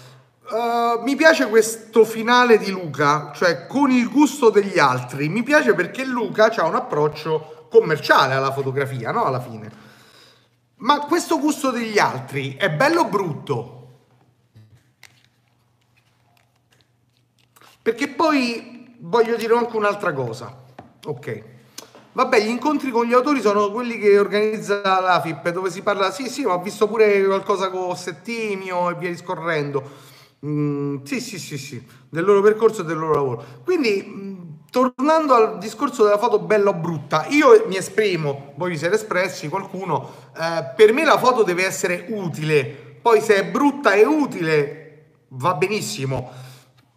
uh, 0.49 1.03
mi 1.03 1.15
piace 1.15 1.47
questo 1.47 2.05
finale 2.05 2.57
di 2.57 2.71
Luca, 2.71 3.31
cioè 3.35 3.67
con 3.67 3.91
il 3.91 4.09
gusto 4.09 4.49
degli 4.49 4.79
altri. 4.79 5.27
Mi 5.27 5.43
piace 5.43 5.73
perché 5.73 6.05
Luca 6.05 6.45
ha 6.45 6.65
un 6.65 6.75
approccio 6.75 7.67
commerciale 7.69 8.33
alla 8.33 8.51
fotografia, 8.51 9.11
no? 9.11 9.25
Alla 9.25 9.41
fine. 9.41 9.89
Ma 10.77 10.99
questo 11.01 11.39
gusto 11.39 11.71
degli 11.71 11.99
altri 11.99 12.55
è 12.55 12.71
bello 12.71 13.01
o 13.01 13.09
brutto? 13.09 13.77
Perché 17.81 18.07
poi 18.07 18.95
voglio 18.99 19.35
dire 19.35 19.57
anche 19.57 19.75
un'altra 19.75 20.13
cosa. 20.13 20.55
Ok. 21.05 21.43
Vabbè, 22.13 22.41
gli 22.41 22.49
incontri 22.49 22.91
con 22.91 23.05
gli 23.05 23.13
autori 23.13 23.39
sono 23.39 23.71
quelli 23.71 23.97
che 23.97 24.19
organizza 24.19 24.81
la 24.81 25.21
FIP, 25.21 25.49
dove 25.51 25.69
si 25.69 25.81
parla, 25.81 26.11
sì, 26.11 26.27
sì, 26.27 26.43
ho 26.43 26.59
visto 26.61 26.87
pure 26.87 27.23
qualcosa 27.23 27.69
con 27.69 27.95
Settimio 27.95 28.89
e 28.89 28.95
via 28.95 29.09
discorrendo. 29.09 29.81
Mm, 30.45 31.03
sì, 31.03 31.21
sì, 31.21 31.39
sì, 31.39 31.57
sì, 31.57 31.81
del 32.09 32.25
loro 32.25 32.41
percorso 32.41 32.81
e 32.81 32.85
del 32.85 32.97
loro 32.97 33.13
lavoro. 33.13 33.43
Quindi, 33.63 34.01
mh, 34.01 34.69
tornando 34.71 35.35
al 35.35 35.57
discorso 35.57 36.03
della 36.03 36.17
foto 36.17 36.39
bella 36.39 36.71
o 36.71 36.73
brutta, 36.73 37.27
io 37.29 37.65
mi 37.67 37.77
esprimo, 37.77 38.53
voi 38.57 38.71
vi 38.71 38.77
siete 38.77 38.95
espressi, 38.95 39.47
qualcuno, 39.47 40.11
eh, 40.35 40.65
per 40.75 40.91
me 40.91 41.05
la 41.05 41.17
foto 41.17 41.43
deve 41.43 41.65
essere 41.65 42.07
utile, 42.09 42.63
poi 43.01 43.21
se 43.21 43.35
è 43.35 43.45
brutta 43.45 43.93
e 43.93 44.03
utile 44.05 45.05
va 45.29 45.53
benissimo. 45.53 46.49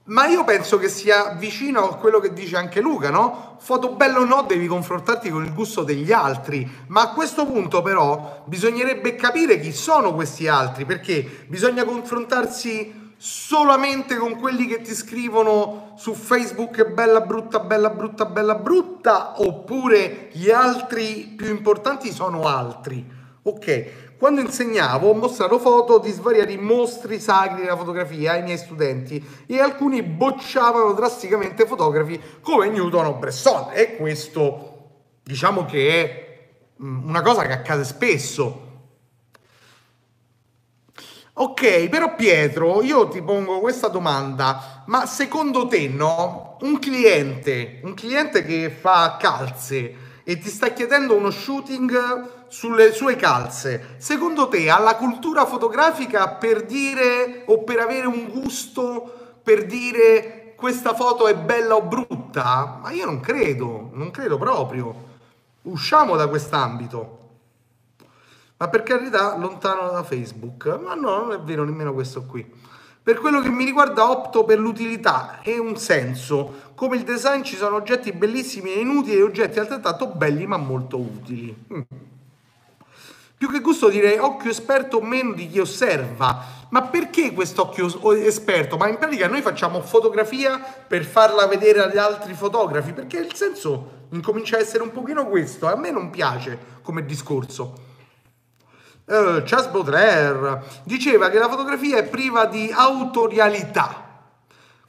Ma 0.07 0.27
io 0.27 0.45
penso 0.45 0.77
che 0.77 0.91
sia 0.91 1.31
vicino 1.39 1.89
a 1.89 1.97
quello 1.97 2.21
che 2.21 2.35
dice 2.35 2.59
anche 2.59 2.83
Luca, 2.83 3.09
no? 3.09 3.57
Foto 3.59 3.95
bello 3.95 4.21
o 4.21 4.25
no, 4.27 4.43
devi 4.43 4.67
confrontarti 4.67 5.31
con 5.31 5.43
il 5.45 5.55
gusto 5.55 5.83
degli 5.83 6.13
altri. 6.13 6.71
Ma 6.89 7.01
a 7.01 7.13
questo 7.15 7.47
punto, 7.47 7.81
però, 7.81 8.43
bisognerebbe 8.45 9.15
capire 9.15 9.59
chi 9.59 9.73
sono 9.73 10.13
questi 10.13 10.47
altri, 10.47 10.85
perché 10.85 11.47
bisogna 11.47 11.85
confrontarsi 11.85 13.13
solamente 13.17 14.17
con 14.17 14.39
quelli 14.39 14.67
che 14.67 14.83
ti 14.83 14.95
scrivono 14.95 15.95
su 15.97 16.13
Facebook 16.13 16.85
bella 16.85 17.23
brutta, 17.23 17.61
bella 17.61 17.89
brutta, 17.89 18.27
bella 18.27 18.57
brutta, 18.57 19.41
oppure 19.41 20.29
gli 20.33 20.51
altri 20.51 21.33
più 21.35 21.49
importanti 21.49 22.13
sono 22.13 22.43
altri. 22.43 23.23
Ok, 23.47 24.04
quando 24.19 24.41
insegnavo 24.41 25.09
ho 25.09 25.15
mostrato 25.15 25.59
foto 25.59 25.99
di 25.99 26.11
svariati 26.11 26.57
mostri 26.57 27.21
sacri 27.21 27.63
della 27.63 27.77
fotografia 27.77 28.33
ai 28.33 28.43
miei 28.43 28.59
studenti 28.59 29.23
e 29.47 29.61
alcuni 29.61 30.03
bocciavano 30.03 30.93
drasticamente 30.93 31.67
fotografi 31.67 32.21
come 32.41 32.69
Newton 32.69 33.07
o 33.07 33.15
Bresson 33.15 33.71
e 33.73 33.97
questo 33.97 34.75
diciamo 35.23 35.65
che 35.65 35.89
è 35.89 36.83
mm, 36.83 37.09
una 37.09 37.23
cosa 37.23 37.43
che 37.43 37.53
accade 37.53 37.85
spesso. 37.85 38.61
Ok, 41.37 41.89
però 41.89 42.15
Pietro, 42.15 42.81
io 42.83 43.09
ti 43.09 43.21
pongo 43.21 43.59
questa 43.59 43.89
domanda, 43.89 44.85
ma 44.87 45.05
secondo 45.05 45.67
te 45.67 45.89
no? 45.89 46.59
Un 46.61 46.79
cliente, 46.79 47.81
un 47.83 47.95
cliente 47.95 48.45
che 48.45 48.71
fa 48.71 49.17
calze 49.19 50.03
e 50.23 50.39
ti 50.39 50.49
sta 50.49 50.69
chiedendo 50.69 51.17
uno 51.17 51.31
shooting 51.31 52.44
sulle 52.55 52.93
sue 52.93 53.17
calze, 53.17 53.97
secondo 53.97 54.47
te 54.47 54.71
ha 54.71 54.79
la 54.79 54.95
cultura 54.95 55.45
fotografica 55.45 56.29
per 56.29 56.65
dire 56.65 57.43
o 57.47 57.65
per 57.65 57.81
avere 57.81 58.07
un 58.07 58.29
gusto 58.29 59.39
per 59.43 59.67
dire 59.67 60.55
questa 60.55 60.95
foto 60.95 61.27
è 61.27 61.35
bella 61.35 61.75
o 61.75 61.83
brutta? 61.83 62.79
Ma 62.81 62.93
io 62.93 63.07
non 63.07 63.19
credo, 63.19 63.91
non 63.95 64.13
credo 64.13 64.39
proprio. 64.39 64.95
Usciamo 65.63 66.15
da 66.15 66.29
quest'ambito. 66.29 67.19
Ma 68.57 68.69
per 68.69 68.85
carità, 68.85 69.37
lontano 69.37 69.91
da 69.91 70.05
Facebook. 70.05 70.79
Ma 70.81 70.95
no, 70.95 71.25
non 71.25 71.33
è 71.33 71.41
vero 71.41 71.65
nemmeno 71.65 71.93
questo 71.93 72.23
qui. 72.25 72.49
Per 73.03 73.19
quello 73.19 73.41
che 73.41 73.51
mi 73.51 73.65
riguarda 73.65 74.09
opto 74.09 74.45
per 74.45 74.61
l'utilità 74.61 75.41
e 75.43 75.59
un 75.59 75.77
senso. 75.77 76.73
Come 76.77 76.97
il 76.97 77.03
design 77.03 77.43
ci 77.43 77.57
sono 77.57 77.75
oggetti 77.75 78.13
bellissimi 78.13 78.73
e 78.73 78.79
inutili 78.79 79.17
e 79.17 79.23
oggetti 79.23 79.59
altrettanto 79.59 80.07
belli 80.07 80.47
ma 80.47 80.57
molto 80.57 80.99
utili. 80.99 81.67
Mm. 81.75 82.13
Più 83.37 83.51
che 83.51 83.61
gusto 83.61 83.89
direi 83.89 84.19
occhio 84.19 84.51
esperto 84.51 85.01
meno 85.01 85.33
di 85.33 85.49
chi 85.49 85.59
osserva. 85.59 86.63
Ma 86.71 86.83
perché 86.83 87.33
questo 87.33 87.63
occhio 87.63 88.13
esperto? 88.15 88.77
Ma 88.77 88.89
in 88.89 88.97
pratica 88.97 89.29
noi 89.29 89.43
facciamo 89.43 89.81
fotografia 89.81 90.59
per 90.59 91.05
farla 91.05 91.47
vedere 91.47 91.83
agli 91.83 91.99
altri 91.99 92.35
fotografi, 92.35 92.93
perché 92.93 93.19
il 93.19 93.35
senso 93.35 94.07
incomincia 94.11 94.57
a 94.57 94.61
essere 94.61 94.83
un 94.83 94.93
pochino 94.93 95.27
questo. 95.29 95.67
A 95.67 95.77
me 95.77 95.91
non 95.91 96.11
piace 96.11 96.59
come 96.83 97.05
discorso. 97.05 97.93
Uh, 99.07 99.43
Charles 99.45 99.67
Baudelaire 99.67 100.63
diceva 100.85 101.29
che 101.29 101.39
la 101.39 101.49
fotografia 101.49 101.99
è 101.99 102.05
priva 102.05 102.47
di 102.47 102.73
autorialità. 102.75 104.03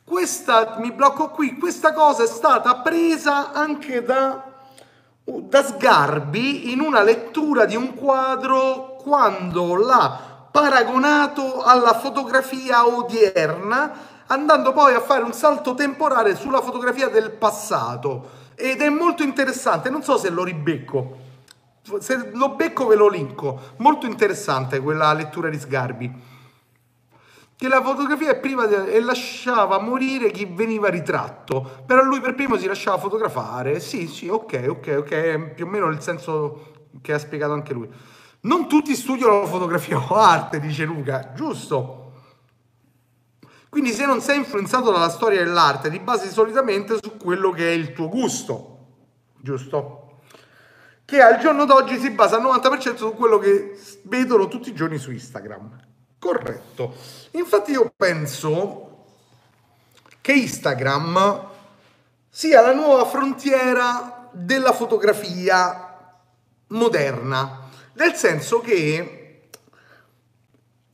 Questa, 0.06 0.78
mi 0.80 0.92
blocco 0.92 1.30
qui, 1.30 1.58
questa 1.58 1.92
cosa 1.92 2.24
è 2.24 2.28
stata 2.28 2.76
presa 2.78 3.52
anche 3.52 4.04
da 4.04 4.55
da 5.26 5.64
Sgarbi 5.64 6.72
in 6.72 6.80
una 6.80 7.02
lettura 7.02 7.66
di 7.66 7.76
un 7.76 7.96
quadro 7.96 8.96
quando 9.02 9.76
l'ha 9.76 10.48
paragonato 10.52 11.64
alla 11.64 11.94
fotografia 11.94 12.86
odierna, 12.86 13.92
andando 14.28 14.72
poi 14.72 14.94
a 14.94 15.02
fare 15.02 15.24
un 15.24 15.34
salto 15.34 15.74
temporale 15.74 16.36
sulla 16.36 16.62
fotografia 16.62 17.10
del 17.10 17.32
passato. 17.32 18.44
Ed 18.56 18.82
è 18.82 18.90
molto 18.90 19.24
interessante, 19.24 19.90
non 19.90 20.04
so 20.04 20.18
se 20.18 20.30
lo 20.30 20.44
ribecco, 20.44 21.18
se 22.00 22.30
lo 22.34 22.50
becco 22.50 22.86
ve 22.86 22.96
lo 22.96 23.10
linko, 23.10 23.60
molto 23.78 24.06
interessante 24.06 24.80
quella 24.80 25.12
lettura 25.12 25.50
di 25.50 25.60
Sgarbi 25.60 26.34
che 27.58 27.68
la 27.70 27.82
fotografia 27.82 28.32
è 28.32 28.40
priva 28.40 28.68
di, 28.68 28.76
e 28.76 29.00
lasciava 29.02 29.80
morire 29.80 30.32
chi 30.32 30.46
veniva 30.46 30.90
ritratto, 30.90 31.84
però 31.86 32.04
lui 32.04 32.20
per 32.20 32.36
primo 32.36 32.58
si 32.58 32.68
lasciava 32.68 32.98
fotografare. 32.98 33.80
Sì, 33.80 34.08
sì, 34.08 34.28
ok, 34.28 34.66
ok, 34.68 34.96
ok, 35.00 35.38
più 35.54 35.66
o 35.66 35.70
meno 35.70 35.88
il 35.88 36.02
senso 36.02 36.74
che 37.02 37.14
ha 37.14 37.20
spiegato 37.20 37.54
anche 37.54 37.74
lui. 37.74 37.90
Non 38.42 38.68
tutti 38.68 38.94
studiano 38.94 39.46
fotografia 39.46 39.98
o 39.98 40.16
arte, 40.20 40.60
dice 40.60 40.84
Luca, 40.84 41.32
giusto? 41.34 42.02
Quindi 43.70 43.92
se 43.92 44.06
non 44.06 44.22
sei 44.22 44.38
influenzato 44.38 44.92
dalla 44.92 45.10
storia 45.10 45.44
dell'arte, 45.44 45.90
ti 45.90 46.00
basi 46.00 46.30
solitamente 46.30 46.98
su 47.02 47.18
quello 47.18 47.52
che 47.52 47.70
è 47.70 47.74
il 47.74 47.94
tuo 47.94 48.08
gusto, 48.08 48.78
giusto? 49.42 50.20
Che 51.04 51.22
al 51.22 51.40
giorno 51.40 51.66
d'oggi 51.66 52.00
si 52.00 52.10
basa 52.12 52.38
al 52.38 52.44
90% 52.44 52.96
su 52.96 53.14
quello 53.14 53.38
che 53.38 53.78
vedono 54.04 54.48
tutti 54.48 54.70
i 54.70 54.74
giorni 54.74 54.98
su 54.98 55.12
Instagram. 55.12 55.95
Corretto. 56.26 56.96
Infatti 57.34 57.70
io 57.70 57.94
penso 57.96 59.06
che 60.22 60.34
Instagram 60.34 61.50
sia 62.28 62.62
la 62.62 62.74
nuova 62.74 63.06
frontiera 63.06 64.30
della 64.32 64.74
fotografia 64.74 66.18
moderna, 66.70 67.70
nel 67.94 68.16
senso 68.16 68.60
che 68.60 69.50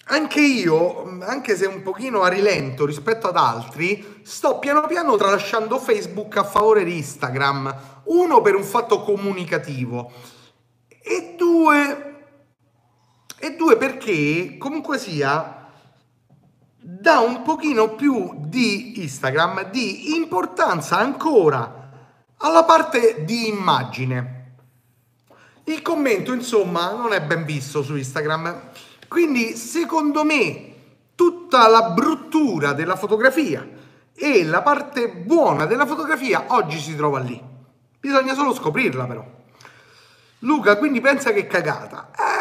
anche 0.07 0.41
io, 0.41 1.19
anche 1.21 1.55
se 1.55 1.65
un 1.65 1.81
pochino 1.81 2.23
a 2.23 2.27
rilento 2.27 2.85
rispetto 2.85 3.29
ad 3.29 3.37
altri, 3.37 4.19
sto 4.23 4.59
piano 4.59 4.85
piano 4.85 5.15
tralasciando 5.15 5.79
Facebook 5.79 6.35
a 6.35 6.43
favore 6.43 6.83
di 6.83 6.97
Instagram. 6.97 8.01
Uno 8.03 8.41
per 8.41 8.55
un 8.55 8.63
fatto 8.63 9.01
comunicativo 9.01 10.11
e 11.01 11.35
due 11.37 12.10
e 13.41 13.55
due 13.55 13.75
perché 13.75 14.57
comunque 14.59 14.99
sia 14.99 15.67
dà 16.83 17.19
un 17.19 17.41
pochino 17.41 17.95
più 17.95 18.33
di 18.37 19.01
Instagram 19.01 19.69
di 19.71 20.15
importanza 20.15 20.97
ancora 20.97 21.89
alla 22.37 22.63
parte 22.63 23.23
di 23.23 23.47
immagine. 23.47 24.39
Il 25.65 25.81
commento, 25.81 26.33
insomma, 26.33 26.91
non 26.91 27.13
è 27.13 27.21
ben 27.21 27.45
visto 27.45 27.83
su 27.83 27.95
Instagram. 27.95 28.69
Quindi, 29.07 29.55
secondo 29.55 30.23
me, 30.23 30.73
tutta 31.15 31.67
la 31.67 31.91
bruttura 31.91 32.73
della 32.73 32.95
fotografia 32.95 33.67
e 34.13 34.43
la 34.43 34.61
parte 34.61 35.09
buona 35.09 35.65
della 35.65 35.85
fotografia 35.85 36.45
oggi 36.47 36.79
si 36.79 36.95
trova 36.95 37.19
lì. 37.19 37.39
Bisogna 37.99 38.33
solo 38.33 38.53
scoprirla, 38.53 39.05
però. 39.05 39.23
Luca, 40.39 40.77
quindi 40.77 40.99
pensa 40.99 41.31
che 41.31 41.45
cagata. 41.45 42.09
Eh, 42.17 42.40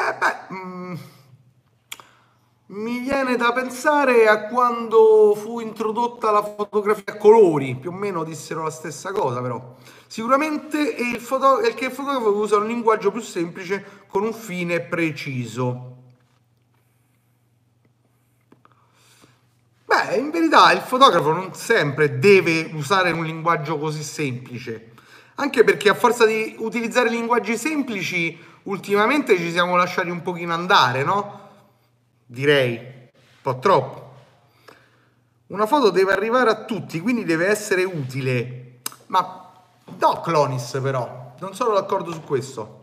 mi 2.70 3.00
viene 3.00 3.36
da 3.36 3.52
pensare 3.52 4.28
a 4.28 4.46
quando 4.46 5.34
fu 5.34 5.58
introdotta 5.58 6.30
la 6.30 6.42
fotografia 6.42 7.14
a 7.14 7.16
colori, 7.16 7.74
più 7.74 7.90
o 7.90 7.92
meno 7.92 8.22
dissero 8.22 8.62
la 8.62 8.70
stessa 8.70 9.10
cosa 9.10 9.40
però. 9.40 9.74
Sicuramente 10.06 10.94
è, 10.94 11.00
il 11.00 11.20
foto- 11.20 11.60
è 11.60 11.74
che 11.74 11.86
il 11.86 11.90
fotografo 11.90 12.32
usa 12.32 12.58
un 12.58 12.66
linguaggio 12.66 13.10
più 13.10 13.20
semplice 13.20 14.04
con 14.06 14.22
un 14.22 14.32
fine 14.32 14.80
preciso. 14.80 15.86
Beh, 19.84 20.16
in 20.16 20.30
verità 20.30 20.70
il 20.70 20.80
fotografo 20.80 21.32
non 21.32 21.52
sempre 21.54 22.20
deve 22.20 22.70
usare 22.74 23.10
un 23.10 23.24
linguaggio 23.24 23.78
così 23.78 24.04
semplice, 24.04 24.92
anche 25.34 25.64
perché 25.64 25.88
a 25.88 25.94
forza 25.94 26.24
di 26.24 26.54
utilizzare 26.58 27.10
linguaggi 27.10 27.56
semplici 27.56 28.38
ultimamente 28.64 29.36
ci 29.36 29.50
siamo 29.50 29.74
lasciati 29.74 30.10
un 30.10 30.22
pochino 30.22 30.54
andare, 30.54 31.02
no? 31.02 31.39
Direi 32.30 32.76
un 32.76 33.08
po' 33.42 33.58
troppo. 33.58 34.08
Una 35.48 35.66
foto 35.66 35.90
deve 35.90 36.12
arrivare 36.12 36.48
a 36.48 36.64
tutti, 36.64 37.00
quindi 37.00 37.24
deve 37.24 37.48
essere 37.48 37.82
utile. 37.82 38.80
Ma 39.06 39.50
no, 39.98 40.20
Clonis 40.20 40.78
però, 40.80 41.34
non 41.40 41.54
sono 41.54 41.74
d'accordo 41.74 42.12
su 42.12 42.22
questo. 42.22 42.78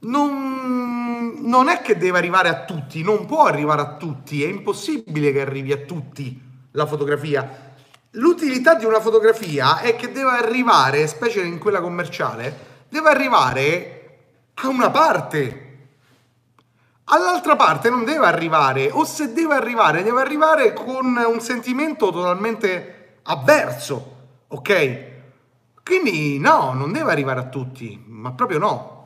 Non, 0.00 1.40
non, 1.40 1.68
è 1.68 1.80
che 1.80 1.96
deve 1.96 2.18
arrivare 2.18 2.50
a 2.50 2.64
tutti, 2.64 3.02
non 3.02 3.24
può 3.24 3.46
arrivare 3.46 3.80
a 3.80 3.96
tutti, 3.96 4.44
è 4.44 4.46
impossibile 4.46 5.32
che 5.32 5.40
arrivi 5.40 5.72
a 5.72 5.78
tutti 5.78 6.40
la 6.72 6.86
fotografia. 6.86 7.66
L'utilità 8.12 8.74
di 8.74 8.84
una 8.84 9.00
fotografia 9.00 9.80
è 9.80 9.96
che 9.96 10.12
deve 10.12 10.30
arrivare, 10.30 11.06
specie 11.06 11.42
in 11.42 11.58
quella 11.58 11.80
commerciale, 11.80 12.84
deve 12.88 13.08
arrivare 13.08 14.18
a 14.54 14.68
una 14.68 14.90
parte 14.90 15.67
all'altra 17.08 17.56
parte 17.56 17.90
non 17.90 18.04
deve 18.04 18.26
arrivare, 18.26 18.90
o 18.90 19.04
se 19.04 19.32
deve 19.32 19.54
arrivare, 19.54 20.02
deve 20.02 20.20
arrivare 20.20 20.72
con 20.72 21.16
un 21.16 21.40
sentimento 21.40 22.10
totalmente 22.10 23.20
avverso, 23.24 24.16
ok? 24.48 25.06
Quindi 25.82 26.38
no, 26.38 26.72
non 26.72 26.92
deve 26.92 27.10
arrivare 27.12 27.40
a 27.40 27.46
tutti, 27.46 28.02
ma 28.06 28.32
proprio 28.32 28.58
no. 28.58 28.96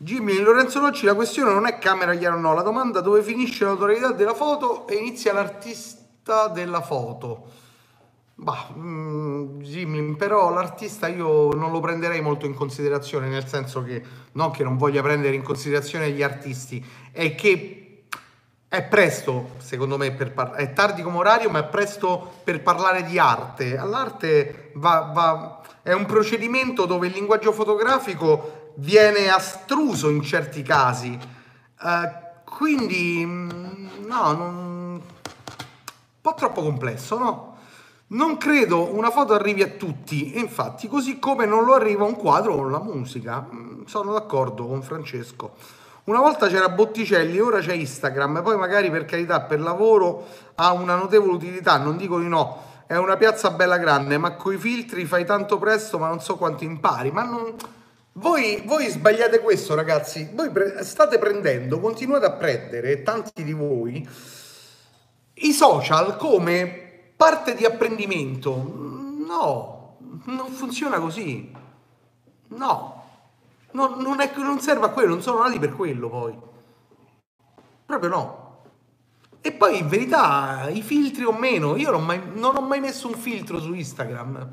Jimmy 0.00 0.38
Lorenzo 0.38 0.78
Rocci, 0.78 1.04
la 1.04 1.14
questione 1.14 1.52
non 1.52 1.66
è 1.66 1.78
camera 1.78 2.14
chiaro 2.14 2.36
o 2.36 2.40
no, 2.40 2.54
la 2.54 2.62
domanda 2.62 3.00
dove 3.00 3.22
finisce 3.22 3.64
l'autorità 3.64 4.12
della 4.12 4.34
foto 4.34 4.86
e 4.86 4.94
inizia 4.94 5.32
l'artista 5.32 6.46
della 6.48 6.80
foto. 6.80 7.57
Bah, 8.40 8.68
mm, 8.72 10.14
però 10.14 10.50
l'artista 10.50 11.08
io 11.08 11.52
non 11.54 11.72
lo 11.72 11.80
prenderei 11.80 12.20
molto 12.20 12.46
in 12.46 12.54
considerazione, 12.54 13.26
nel 13.26 13.48
senso 13.48 13.82
che 13.82 14.00
non 14.32 14.52
che 14.52 14.62
non 14.62 14.76
voglia 14.76 15.02
prendere 15.02 15.34
in 15.34 15.42
considerazione 15.42 16.12
gli 16.12 16.22
artisti, 16.22 16.84
è 17.10 17.34
che 17.34 18.04
è 18.68 18.84
presto, 18.84 19.56
secondo 19.58 19.96
me, 19.96 20.12
per 20.12 20.32
parlare, 20.32 20.62
è 20.62 20.72
tardi 20.72 21.02
come 21.02 21.16
orario, 21.16 21.50
ma 21.50 21.58
è 21.58 21.64
presto 21.64 22.34
per 22.44 22.62
parlare 22.62 23.02
di 23.02 23.18
arte. 23.18 23.76
All'arte 23.76 24.70
va, 24.74 25.10
va, 25.12 25.60
è 25.82 25.92
un 25.92 26.06
procedimento 26.06 26.86
dove 26.86 27.08
il 27.08 27.14
linguaggio 27.14 27.50
fotografico 27.50 28.74
viene 28.76 29.30
astruso 29.30 30.10
in 30.10 30.22
certi 30.22 30.62
casi. 30.62 31.18
Uh, 31.80 32.44
quindi, 32.44 33.24
mm, 33.26 34.06
no, 34.06 34.32
non, 34.32 34.54
un 34.54 35.00
po' 36.20 36.34
troppo 36.34 36.62
complesso, 36.62 37.18
no? 37.18 37.57
Non 38.10 38.38
credo 38.38 38.94
una 38.94 39.10
foto 39.10 39.34
arrivi 39.34 39.62
a 39.62 39.68
tutti, 39.68 40.32
e 40.32 40.38
infatti, 40.38 40.88
così 40.88 41.18
come 41.18 41.44
non 41.44 41.64
lo 41.64 41.74
arriva 41.74 42.04
un 42.04 42.16
quadro 42.16 42.54
o 42.54 42.66
la 42.66 42.80
musica. 42.80 43.46
Mm, 43.52 43.84
sono 43.84 44.14
d'accordo 44.14 44.66
con 44.66 44.82
Francesco. 44.82 45.52
Una 46.04 46.20
volta 46.20 46.46
c'era 46.46 46.70
Botticelli, 46.70 47.38
ora 47.38 47.58
c'è 47.58 47.74
Instagram, 47.74 48.42
poi 48.42 48.56
magari 48.56 48.90
per 48.90 49.04
carità, 49.04 49.42
per 49.42 49.60
lavoro 49.60 50.24
ha 50.54 50.72
una 50.72 50.94
notevole 50.94 51.32
utilità, 51.32 51.76
non 51.76 51.98
dico 51.98 52.18
di 52.18 52.28
no, 52.28 52.62
è 52.86 52.96
una 52.96 53.18
piazza 53.18 53.50
bella 53.50 53.76
grande, 53.76 54.16
ma 54.16 54.32
coi 54.32 54.56
filtri 54.56 55.04
fai 55.04 55.26
tanto 55.26 55.58
presto, 55.58 55.98
ma 55.98 56.08
non 56.08 56.22
so 56.22 56.36
quanto 56.36 56.64
impari. 56.64 57.10
Ma 57.10 57.24
non... 57.24 57.54
voi, 58.12 58.62
voi 58.64 58.88
sbagliate 58.88 59.40
questo, 59.40 59.74
ragazzi. 59.74 60.30
Voi 60.32 60.48
pre- 60.48 60.82
state 60.82 61.18
prendendo, 61.18 61.78
continuate 61.78 62.24
a 62.24 62.32
prendere, 62.32 63.02
tanti 63.02 63.44
di 63.44 63.52
voi, 63.52 64.08
i 65.34 65.52
social 65.52 66.16
come 66.16 66.87
parte 67.18 67.56
di 67.56 67.64
apprendimento. 67.64 68.54
No, 69.26 69.96
non 70.26 70.52
funziona 70.52 71.00
così. 71.00 71.52
No, 72.50 73.04
non, 73.72 73.98
non, 73.98 74.20
è, 74.20 74.32
non 74.36 74.60
serve 74.60 74.86
a 74.86 74.90
quello, 74.90 75.08
non 75.10 75.20
sono 75.20 75.42
nati 75.42 75.58
per 75.58 75.74
quello 75.74 76.08
poi. 76.08 76.38
Proprio 77.84 78.08
no. 78.08 78.46
E 79.40 79.50
poi 79.52 79.78
in 79.78 79.88
verità 79.88 80.68
i 80.70 80.80
filtri 80.80 81.24
o 81.24 81.32
meno, 81.32 81.76
io 81.76 81.90
non, 81.90 82.04
mai, 82.04 82.20
non 82.34 82.56
ho 82.56 82.60
mai 82.60 82.78
messo 82.78 83.08
un 83.08 83.14
filtro 83.14 83.58
su 83.58 83.74
Instagram. 83.74 84.50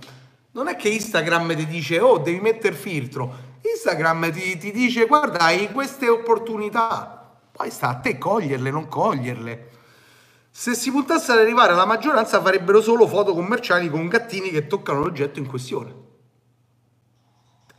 Non 0.51 0.67
è 0.67 0.75
che 0.75 0.89
Instagram 0.89 1.55
ti 1.55 1.67
dice 1.67 1.99
oh 1.99 2.17
devi 2.17 2.39
mettere 2.39 2.73
filtro. 2.73 3.53
Instagram 3.61 4.31
ti, 4.31 4.57
ti 4.57 4.71
dice 4.71 5.05
guarda 5.05 5.39
hai 5.39 5.71
queste 5.71 6.09
opportunità, 6.09 7.37
poi 7.51 7.69
sta 7.69 7.89
a 7.89 7.95
te 7.95 8.17
coglierle, 8.17 8.71
non 8.71 8.87
coglierle. 8.87 9.73
Se 10.57 10.73
si 10.73 10.89
puntasse 10.89 11.33
ad 11.33 11.39
arrivare 11.39 11.73
alla 11.73 11.85
maggioranza 11.85 12.39
farebbero 12.39 12.81
solo 12.81 13.07
foto 13.07 13.33
commerciali 13.33 13.89
con 13.89 14.07
gattini 14.07 14.51
che 14.51 14.67
toccano 14.67 15.01
l'oggetto 15.01 15.37
in 15.37 15.47
questione. 15.47 15.93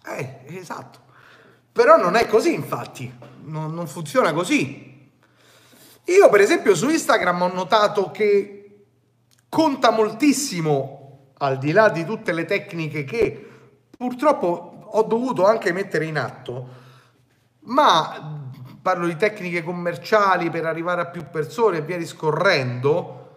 Eh, 0.05 0.41
esatto. 0.49 0.99
Però 1.73 1.97
non 1.97 2.17
è 2.17 2.27
così, 2.27 2.53
infatti, 2.53 3.11
non, 3.45 3.73
non 3.73 3.87
funziona 3.87 4.35
così. 4.35 5.11
Io, 6.05 6.29
per 6.29 6.43
esempio, 6.43 6.75
su 6.75 6.91
Instagram 6.91 7.41
ho 7.41 7.53
notato 7.55 8.11
che 8.11 8.85
conta 9.49 9.91
moltissimo, 9.91 11.31
al 11.39 11.57
di 11.57 11.73
là 11.73 11.89
di 11.89 12.05
tutte 12.05 12.35
le 12.35 12.45
tecniche 12.45 13.05
che 13.05 13.51
purtroppo 13.97 14.83
ho 14.85 15.03
dovuto 15.05 15.47
anche 15.47 15.73
mettere 15.73 16.05
in 16.05 16.19
atto, 16.19 16.69
ma 17.61 18.46
parlo 18.87 19.09
di 19.09 19.17
tecniche 19.17 19.65
commerciali 19.65 20.49
per 20.49 20.65
arrivare 20.65 21.01
a 21.01 21.07
più 21.07 21.25
persone 21.29 21.79
e 21.79 21.81
via 21.81 21.97
discorrendo, 21.97 23.31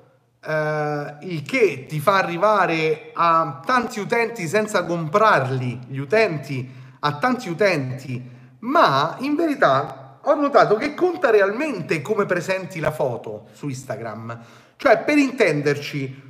eh, 0.45 1.15
il 1.21 1.41
che 1.41 1.87
ti 1.87 1.99
fa 1.99 2.17
arrivare 2.17 3.09
a 3.15 3.59
tanti 3.65 3.99
utenti 3.99 4.47
senza 4.47 4.85
comprarli, 4.85 5.79
gli 5.87 5.97
utenti 5.97 6.71
a 6.99 7.17
tanti 7.17 7.49
utenti, 7.49 8.23
ma 8.59 9.15
in 9.21 9.33
verità 9.33 10.19
ho 10.21 10.35
notato 10.35 10.75
che 10.75 10.93
conta 10.93 11.31
realmente 11.31 12.03
come 12.03 12.27
presenti 12.27 12.79
la 12.79 12.91
foto 12.91 13.47
su 13.53 13.69
Instagram. 13.69 14.39
Cioè, 14.75 14.99
per 14.99 15.17
intenderci, 15.17 16.27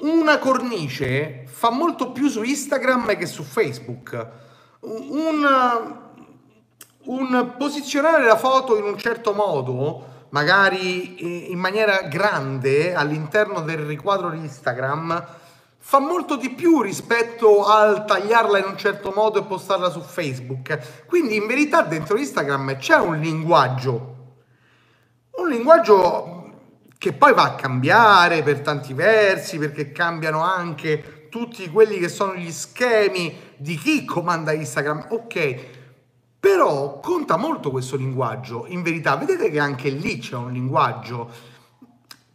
una 0.00 0.38
cornice 0.38 1.44
fa 1.46 1.70
molto 1.70 2.12
più 2.12 2.28
su 2.28 2.42
Instagram 2.42 3.16
che 3.16 3.24
su 3.24 3.44
Facebook. 3.44 4.28
Un, 4.80 6.06
un 7.08 7.54
posizionare 7.56 8.24
la 8.24 8.36
foto 8.36 8.76
in 8.76 8.84
un 8.84 8.98
certo 8.98 9.32
modo, 9.32 10.26
magari 10.30 11.50
in 11.50 11.58
maniera 11.58 12.02
grande 12.02 12.94
all'interno 12.94 13.60
del 13.60 13.78
riquadro 13.78 14.30
di 14.30 14.38
Instagram, 14.38 15.26
fa 15.78 16.00
molto 16.00 16.36
di 16.36 16.50
più 16.50 16.82
rispetto 16.82 17.64
al 17.64 18.04
tagliarla 18.04 18.58
in 18.58 18.66
un 18.66 18.76
certo 18.76 19.12
modo 19.14 19.38
e 19.38 19.44
postarla 19.44 19.88
su 19.88 20.00
Facebook. 20.00 21.06
Quindi 21.06 21.36
in 21.36 21.46
verità 21.46 21.80
dentro 21.80 22.18
Instagram 22.18 22.76
c'è 22.76 22.96
un 22.96 23.18
linguaggio, 23.18 24.16
un 25.36 25.48
linguaggio 25.48 26.34
che 26.98 27.14
poi 27.14 27.32
va 27.32 27.44
a 27.44 27.54
cambiare 27.54 28.42
per 28.42 28.60
tanti 28.60 28.92
versi, 28.92 29.56
perché 29.56 29.92
cambiano 29.92 30.42
anche 30.42 31.28
tutti 31.30 31.70
quelli 31.70 31.98
che 31.98 32.08
sono 32.08 32.34
gli 32.34 32.50
schemi 32.50 33.54
di 33.56 33.76
chi 33.76 34.04
comanda 34.04 34.52
Instagram. 34.52 35.06
Ok, 35.10 35.77
però 36.40 37.00
conta 37.00 37.36
molto 37.36 37.70
questo 37.70 37.96
linguaggio, 37.96 38.64
in 38.68 38.82
verità, 38.82 39.16
vedete 39.16 39.50
che 39.50 39.58
anche 39.58 39.88
lì 39.88 40.18
c'è 40.18 40.36
un 40.36 40.52
linguaggio. 40.52 41.30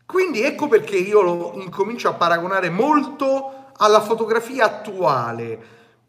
Quindi 0.06 0.41
ecco 0.41 0.68
perché 0.68 0.97
io 0.97 1.22
lo 1.22 1.54
incomincio 1.56 2.10
a 2.10 2.14
paragonare 2.14 2.70
molto 2.70 3.70
alla 3.78 4.01
fotografia 4.01 4.66
attuale, 4.66 5.58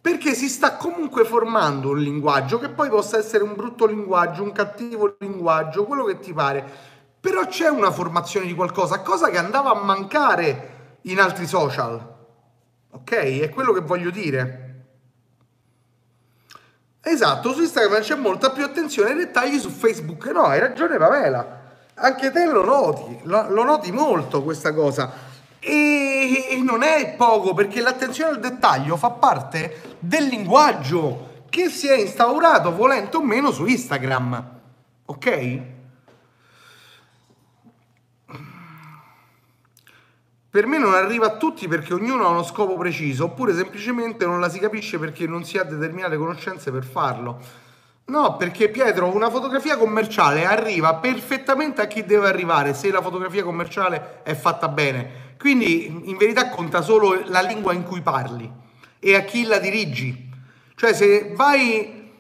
perché 0.01 0.34
si 0.34 0.49
sta 0.49 0.76
comunque 0.76 1.24
formando 1.24 1.90
un 1.90 2.01
linguaggio 2.01 2.59
che 2.59 2.68
poi 2.68 2.88
possa 2.88 3.16
essere 3.16 3.45
un 3.45 3.55
brutto 3.55 3.86
linguaggio, 3.86 4.42
un 4.42 4.53
cattivo 4.53 5.16
linguaggio, 5.20 5.84
quello 5.84 6.05
che 6.05 6.18
ti 6.18 6.32
pare, 6.32 6.64
però 7.20 7.47
c'è 7.47 7.68
una 7.68 7.90
formazione 7.90 8.47
di 8.47 8.55
qualcosa, 8.55 9.01
cosa 9.01 9.30
che 9.30 9.38
andava 9.38 9.70
a 9.70 9.82
mancare 9.82 10.99
in 11.03 11.20
altri 11.20 11.47
social. 11.47 12.12
Ok? 12.90 13.12
È 13.12 13.49
quello 13.49 13.72
che 13.72 13.80
voglio 13.80 14.11
dire. 14.11 14.63
Esatto, 17.07 17.52
su 17.52 17.61
Instagram 17.61 18.00
c'è 18.00 18.14
molta 18.14 18.50
più 18.50 18.64
attenzione 18.64 19.11
ai 19.11 19.16
dettagli, 19.16 19.59
su 19.59 19.68
Facebook 19.68 20.24
no, 20.28 20.44
hai 20.44 20.59
ragione 20.59 20.96
Pamela. 20.96 21.61
Anche 21.96 22.30
te 22.30 22.46
lo 22.46 22.64
noti, 22.64 23.20
lo, 23.24 23.50
lo 23.50 23.62
noti 23.62 23.92
molto 23.92 24.42
questa 24.42 24.72
cosa. 24.72 25.12
E, 25.61 26.46
e 26.50 26.62
non 26.62 26.82
è 26.82 27.14
poco 27.14 27.52
perché 27.52 27.82
l'attenzione 27.82 28.30
al 28.30 28.40
dettaglio 28.40 28.96
fa 28.96 29.11
parte 29.11 29.96
del 29.98 30.24
linguaggio 30.24 31.42
che 31.50 31.68
si 31.68 31.88
è 31.88 31.96
instaurato 31.96 32.74
volente 32.74 33.18
o 33.18 33.22
meno 33.22 33.50
su 33.50 33.66
Instagram. 33.66 34.50
Ok? 35.05 35.62
Per 40.55 40.68
me 40.68 40.78
non 40.78 40.94
arriva 40.94 41.26
a 41.26 41.36
tutti 41.36 41.66
perché 41.66 41.94
ognuno 41.94 42.26
ha 42.26 42.28
uno 42.28 42.44
scopo 42.44 42.76
preciso, 42.76 43.24
oppure 43.24 43.52
semplicemente 43.52 44.24
non 44.24 44.38
la 44.38 44.48
si 44.48 44.61
capisce 44.61 45.00
perché 45.00 45.26
non 45.26 45.42
si 45.42 45.59
ha 45.59 45.64
determinate 45.64 46.16
conoscenze 46.16 46.70
per 46.70 46.84
farlo. 46.84 47.40
No, 48.05 48.36
perché 48.36 48.68
Pietro, 48.68 49.12
una 49.12 49.30
fotografia 49.30 49.76
commerciale 49.76 50.44
arriva 50.44 50.94
perfettamente 50.94 51.82
a 51.82 51.88
chi 51.88 52.05
deve 52.05 52.28
arrivare 52.28 52.72
se 52.72 52.92
la 52.92 53.02
fotografia 53.02 53.42
commerciale 53.42 54.20
è 54.22 54.36
fatta 54.36 54.68
bene. 54.68 55.34
Quindi 55.40 55.86
in 56.05 56.16
verità 56.16 56.48
conta 56.50 56.82
solo 56.82 57.20
la 57.24 57.40
lingua 57.40 57.72
in 57.72 57.82
cui 57.82 58.00
parli 58.00 58.48
e 59.00 59.16
a 59.16 59.22
chi 59.22 59.46
la 59.46 59.59
dirigi. 59.59 60.30
Cioè 60.76 60.92
se 60.92 61.32
vai, 61.34 62.12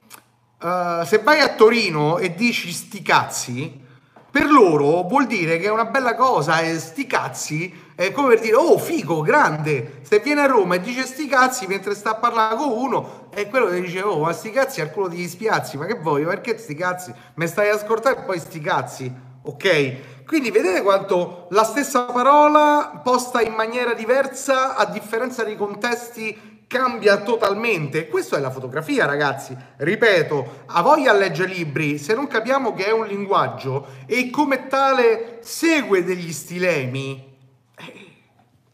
uh, 0.60 1.04
se 1.04 1.18
vai 1.18 1.38
a 1.38 1.54
Torino 1.54 2.18
e 2.18 2.34
dici 2.34 2.72
sti 2.72 3.00
cazzi, 3.00 3.80
per 4.28 4.50
loro 4.50 5.02
vuol 5.04 5.28
dire 5.28 5.58
che 5.58 5.66
è 5.66 5.70
una 5.70 5.84
bella 5.84 6.16
cosa 6.16 6.58
e 6.58 6.80
sti 6.80 7.06
cazzi 7.06 7.83
è 7.94 8.10
come 8.12 8.28
per 8.30 8.40
dire, 8.40 8.56
oh 8.56 8.78
figo, 8.78 9.20
grande, 9.20 10.00
se 10.02 10.18
viene 10.18 10.42
a 10.42 10.46
Roma 10.46 10.74
e 10.74 10.80
dice 10.80 11.04
sti 11.04 11.26
cazzi 11.26 11.66
mentre 11.66 11.94
sta 11.94 12.10
a 12.10 12.14
parlare 12.16 12.56
con 12.56 12.70
uno, 12.70 13.28
è 13.30 13.48
quello 13.48 13.66
che 13.66 13.80
dice, 13.80 14.02
oh 14.02 14.18
ma 14.20 14.32
sti 14.32 14.50
cazzi 14.50 14.80
al 14.80 14.90
culo 14.90 15.08
di 15.08 15.26
spiazzi, 15.28 15.76
ma 15.76 15.86
che 15.86 15.94
vuoi, 15.94 16.24
perché 16.24 16.58
sti 16.58 16.74
cazzi? 16.74 17.14
Mi 17.34 17.46
stai 17.46 17.70
a 17.70 17.74
ascoltare 17.74 18.20
e 18.20 18.22
poi 18.22 18.38
sti 18.38 18.60
cazzi, 18.60 19.12
ok? 19.42 20.24
Quindi 20.26 20.50
vedete 20.50 20.82
quanto 20.82 21.46
la 21.50 21.64
stessa 21.64 22.04
parola 22.04 23.00
posta 23.04 23.42
in 23.42 23.52
maniera 23.52 23.92
diversa 23.92 24.74
a 24.74 24.86
differenza 24.86 25.44
dei 25.44 25.56
contesti 25.56 26.52
cambia 26.66 27.18
totalmente. 27.18 28.08
Questa 28.08 28.36
è 28.36 28.40
la 28.40 28.50
fotografia, 28.50 29.04
ragazzi. 29.04 29.56
Ripeto, 29.76 30.64
a 30.66 30.82
voglia 30.82 31.12
a 31.12 31.14
leggere 31.14 31.52
libri, 31.52 31.98
se 31.98 32.14
non 32.14 32.26
capiamo 32.26 32.72
che 32.72 32.86
è 32.86 32.92
un 32.92 33.06
linguaggio 33.06 33.86
e 34.06 34.30
come 34.30 34.66
tale 34.66 35.38
segue 35.42 36.02
degli 36.02 36.32
stilemi, 36.32 37.33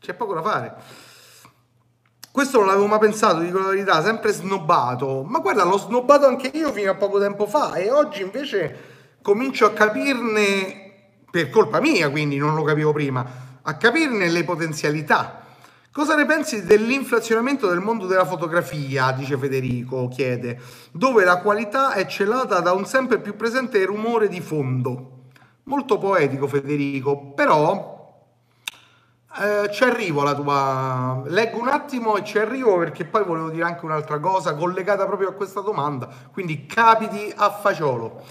c'è 0.00 0.14
poco 0.14 0.34
da 0.34 0.42
fare. 0.42 0.74
Questo 2.32 2.58
non 2.58 2.68
l'avevo 2.68 2.86
mai 2.86 3.00
pensato, 3.00 3.40
dico 3.40 3.58
la 3.58 3.68
verità, 3.68 4.02
sempre 4.02 4.32
snobbato. 4.32 5.24
Ma 5.24 5.40
guarda, 5.40 5.64
l'ho 5.64 5.78
snobbato 5.78 6.26
anche 6.26 6.50
io 6.54 6.72
fino 6.72 6.90
a 6.90 6.94
poco 6.94 7.18
tempo 7.18 7.46
fa 7.46 7.74
e 7.74 7.90
oggi 7.90 8.22
invece 8.22 8.98
comincio 9.20 9.66
a 9.66 9.72
capirne, 9.72 10.92
per 11.30 11.50
colpa 11.50 11.80
mia, 11.80 12.08
quindi 12.08 12.36
non 12.38 12.54
lo 12.54 12.62
capivo 12.62 12.92
prima, 12.92 13.26
a 13.62 13.76
capirne 13.76 14.28
le 14.28 14.44
potenzialità. 14.44 15.44
Cosa 15.92 16.14
ne 16.14 16.24
pensi 16.24 16.64
dell'inflazionamento 16.64 17.66
del 17.66 17.80
mondo 17.80 18.06
della 18.06 18.24
fotografia, 18.24 19.10
dice 19.10 19.36
Federico, 19.36 20.06
chiede, 20.06 20.60
dove 20.92 21.24
la 21.24 21.38
qualità 21.38 21.94
è 21.94 22.06
celata 22.06 22.60
da 22.60 22.72
un 22.72 22.86
sempre 22.86 23.18
più 23.18 23.34
presente 23.34 23.84
rumore 23.84 24.28
di 24.28 24.40
fondo. 24.40 25.24
Molto 25.64 25.98
poetico 25.98 26.46
Federico, 26.46 27.32
però 27.32 27.99
eh, 29.38 29.70
ci 29.70 29.84
arrivo 29.84 30.22
alla 30.22 30.34
tua. 30.34 31.22
Leggo 31.26 31.58
un 31.58 31.68
attimo 31.68 32.16
e 32.16 32.24
ci 32.24 32.38
arrivo 32.38 32.76
perché 32.78 33.04
poi 33.04 33.24
volevo 33.24 33.50
dire 33.50 33.64
anche 33.64 33.84
un'altra 33.84 34.18
cosa 34.18 34.54
collegata 34.54 35.06
proprio 35.06 35.28
a 35.28 35.32
questa 35.32 35.60
domanda. 35.60 36.08
Quindi 36.32 36.66
capiti 36.66 37.32
a 37.34 37.50
fagiolo. 37.50 38.22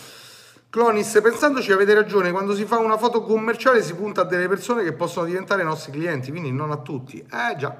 Clonis, 0.70 1.20
pensandoci 1.24 1.72
avete 1.72 1.96
ragione, 1.96 2.32
quando 2.32 2.54
si 2.54 2.64
fa 2.66 2.78
una 2.78 2.98
foto 2.98 3.24
commerciale 3.24 3.82
si 3.82 3.96
punta 3.96 4.22
a 4.22 4.24
delle 4.26 4.48
persone 4.48 4.84
che 4.84 4.94
possono 4.94 5.26
diventare 5.26 5.64
i 5.64 5.66
nostri 5.66 5.92
clienti, 5.92 6.30
quindi 6.30 6.52
non 6.52 6.70
a 6.70 6.78
tutti. 6.78 7.18
Eh 7.20 7.56
già. 7.58 7.76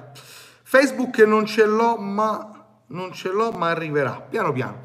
Facebook 0.62 1.18
non 1.18 1.46
ce 1.46 1.66
l'ho, 1.66 1.96
ma 1.98 2.64
non 2.86 3.12
ce 3.12 3.30
l'ho, 3.30 3.52
ma 3.52 3.68
arriverà 3.68 4.26
piano 4.28 4.50
piano. 4.50 4.80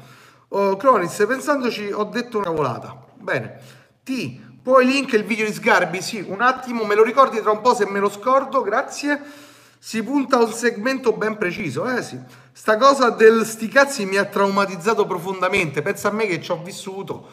Oh, 0.48 0.76
Clonis, 0.76 1.24
pensandoci 1.26 1.90
ho 1.90 2.04
detto 2.04 2.38
una 2.38 2.50
volata. 2.50 2.96
Bene. 3.16 3.60
T 4.04 4.40
poi 4.66 4.84
link 4.84 5.12
il 5.12 5.22
video 5.22 5.46
di 5.46 5.52
Sgarbi, 5.52 6.02
sì, 6.02 6.24
un 6.26 6.40
attimo, 6.40 6.84
me 6.84 6.96
lo 6.96 7.04
ricordi 7.04 7.40
tra 7.40 7.52
un 7.52 7.60
po' 7.60 7.72
se 7.72 7.86
me 7.86 8.00
lo 8.00 8.08
scordo, 8.08 8.62
grazie. 8.62 9.22
Si 9.78 10.02
punta 10.02 10.38
a 10.38 10.42
un 10.42 10.52
segmento 10.52 11.12
ben 11.12 11.38
preciso, 11.38 11.88
eh 11.88 12.02
sì. 12.02 12.18
Sta 12.50 12.76
cosa 12.76 13.10
del 13.10 13.46
sti 13.46 13.68
cazzi 13.68 14.04
mi 14.06 14.16
ha 14.16 14.24
traumatizzato 14.24 15.06
profondamente, 15.06 15.82
pensa 15.82 16.08
a 16.08 16.10
me 16.10 16.26
che 16.26 16.42
ci 16.42 16.50
ho 16.50 16.60
vissuto, 16.60 17.28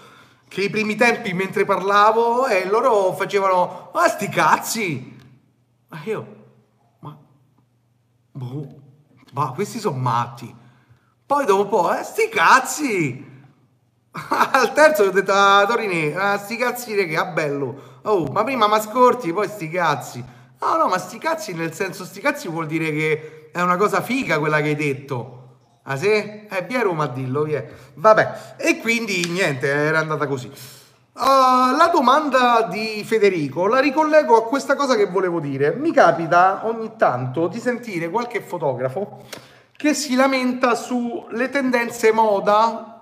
che 0.47 0.61
i 0.61 0.69
primi 0.69 0.95
tempi 0.95 1.33
mentre 1.33 1.65
parlavo 1.65 2.45
e 2.45 2.57
eh, 2.57 2.67
loro 2.67 3.13
facevano, 3.13 3.89
ah 3.93 4.07
sti 4.07 4.29
cazzi! 4.29 5.17
Ma 5.87 6.01
io, 6.03 6.35
ma, 6.99 7.17
boh, 8.31 8.67
ma 9.31 9.51
questi 9.53 9.79
sono 9.79 9.97
matti. 9.97 10.55
Poi 11.25 11.45
dopo 11.45 11.87
un 11.87 11.95
eh, 11.95 12.03
sti 12.03 12.29
cazzi! 12.29 13.32
Al 14.29 14.73
terzo 14.73 15.03
ho 15.03 15.09
detto 15.09 15.31
ah, 15.33 15.65
Torini, 15.67 16.13
ah, 16.15 16.37
sti 16.37 16.55
cazzi 16.55 16.93
che 16.93 17.17
ah 17.17 17.25
bello. 17.25 17.99
Oh, 18.03 18.25
ma 18.25 18.43
prima 18.43 18.67
mi 18.67 18.75
ascolti, 18.75 19.33
poi 19.33 19.47
sti 19.47 19.69
cazzi. 19.69 20.23
No, 20.59 20.77
no, 20.77 20.87
ma 20.87 20.99
sti 20.99 21.17
cazzi 21.17 21.53
nel 21.53 21.73
senso 21.73 22.05
sti 22.05 22.21
cazzi 22.21 22.47
vuol 22.47 22.67
dire 22.67 22.91
che 22.91 23.49
è 23.51 23.61
una 23.61 23.75
cosa 23.75 24.01
figa 24.01 24.37
quella 24.37 24.61
che 24.61 24.69
hai 24.69 24.75
detto. 24.75 25.39
Ah 25.83 25.97
sì? 25.97 26.11
Eh, 26.11 26.65
via 26.67 26.83
Roma 26.83 27.05
a 27.05 27.07
dillo, 27.07 27.43
via. 27.43 27.65
Vabbè, 27.95 28.55
e 28.57 28.79
quindi 28.79 29.27
niente, 29.29 29.67
era 29.67 29.99
andata 29.99 30.27
così. 30.27 30.47
Uh, 30.47 31.75
la 31.75 31.91
domanda 31.93 32.67
di 32.71 33.03
Federico 33.05 33.67
la 33.67 33.79
ricollego 33.79 34.35
a 34.35 34.45
questa 34.45 34.75
cosa 34.75 34.95
che 34.95 35.07
volevo 35.07 35.39
dire. 35.39 35.73
Mi 35.75 35.91
capita 35.91 36.61
ogni 36.65 36.93
tanto 36.97 37.47
di 37.47 37.59
sentire 37.59 38.09
qualche 38.09 38.41
fotografo 38.41 39.23
che 39.75 39.93
si 39.93 40.15
lamenta 40.15 40.75
sulle 40.75 41.49
tendenze 41.49 42.13
moda, 42.13 42.92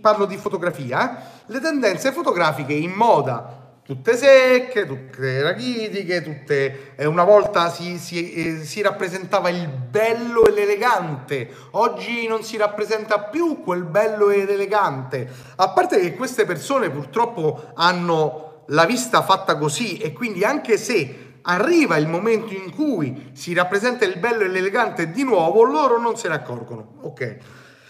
parlo 0.00 0.24
di 0.24 0.36
fotografia, 0.36 1.20
eh? 1.20 1.22
le 1.46 1.60
tendenze 1.60 2.12
fotografiche 2.12 2.72
in 2.72 2.92
moda 2.92 3.62
tutte 3.84 4.16
secche, 4.16 4.86
tutte 4.86 5.42
rachitiche, 5.42 6.22
tutte... 6.22 6.94
Eh, 6.96 7.04
una 7.04 7.24
volta 7.24 7.68
si, 7.68 7.98
si, 7.98 8.32
eh, 8.32 8.64
si, 8.64 8.80
rappresentava 8.80 9.50
il 9.50 9.68
bello 9.68 10.46
e 10.46 10.52
l'elegante, 10.52 11.50
oggi 11.72 12.26
non 12.26 12.42
si 12.42 12.56
rappresenta 12.56 13.20
più 13.20 13.60
quel 13.62 13.84
bello 13.84 14.30
ed 14.30 14.48
elegante. 14.48 15.28
A 15.56 15.68
parte 15.70 16.00
che 16.00 16.14
queste 16.14 16.46
persone 16.46 16.88
purtroppo 16.88 17.72
hanno 17.74 18.62
la 18.68 18.86
vista 18.86 19.22
fatta 19.22 19.58
così 19.58 19.98
e 19.98 20.14
quindi 20.14 20.44
anche 20.44 20.78
se 20.78 21.32
arriva 21.42 21.98
il 21.98 22.08
momento 22.08 22.54
in 22.54 22.70
cui 22.70 23.32
si 23.34 23.52
rappresenta 23.52 24.06
il 24.06 24.18
bello 24.18 24.44
e 24.44 24.48
l'elegante 24.48 25.10
di 25.10 25.24
nuovo, 25.24 25.62
loro 25.62 26.00
non 26.00 26.16
se 26.16 26.28
ne 26.28 26.36
accorgono. 26.36 26.94
Ok. 27.02 27.36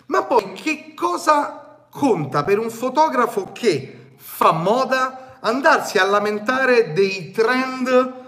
Ma 0.06 0.24
poi 0.24 0.52
che 0.54 0.92
cosa 0.96 1.63
conta 1.94 2.42
per 2.42 2.58
un 2.58 2.70
fotografo 2.70 3.52
che 3.52 4.14
fa 4.16 4.50
moda? 4.50 5.24
andarsi 5.44 5.98
a 5.98 6.04
lamentare 6.04 6.92
dei 6.92 7.30
trend 7.30 8.22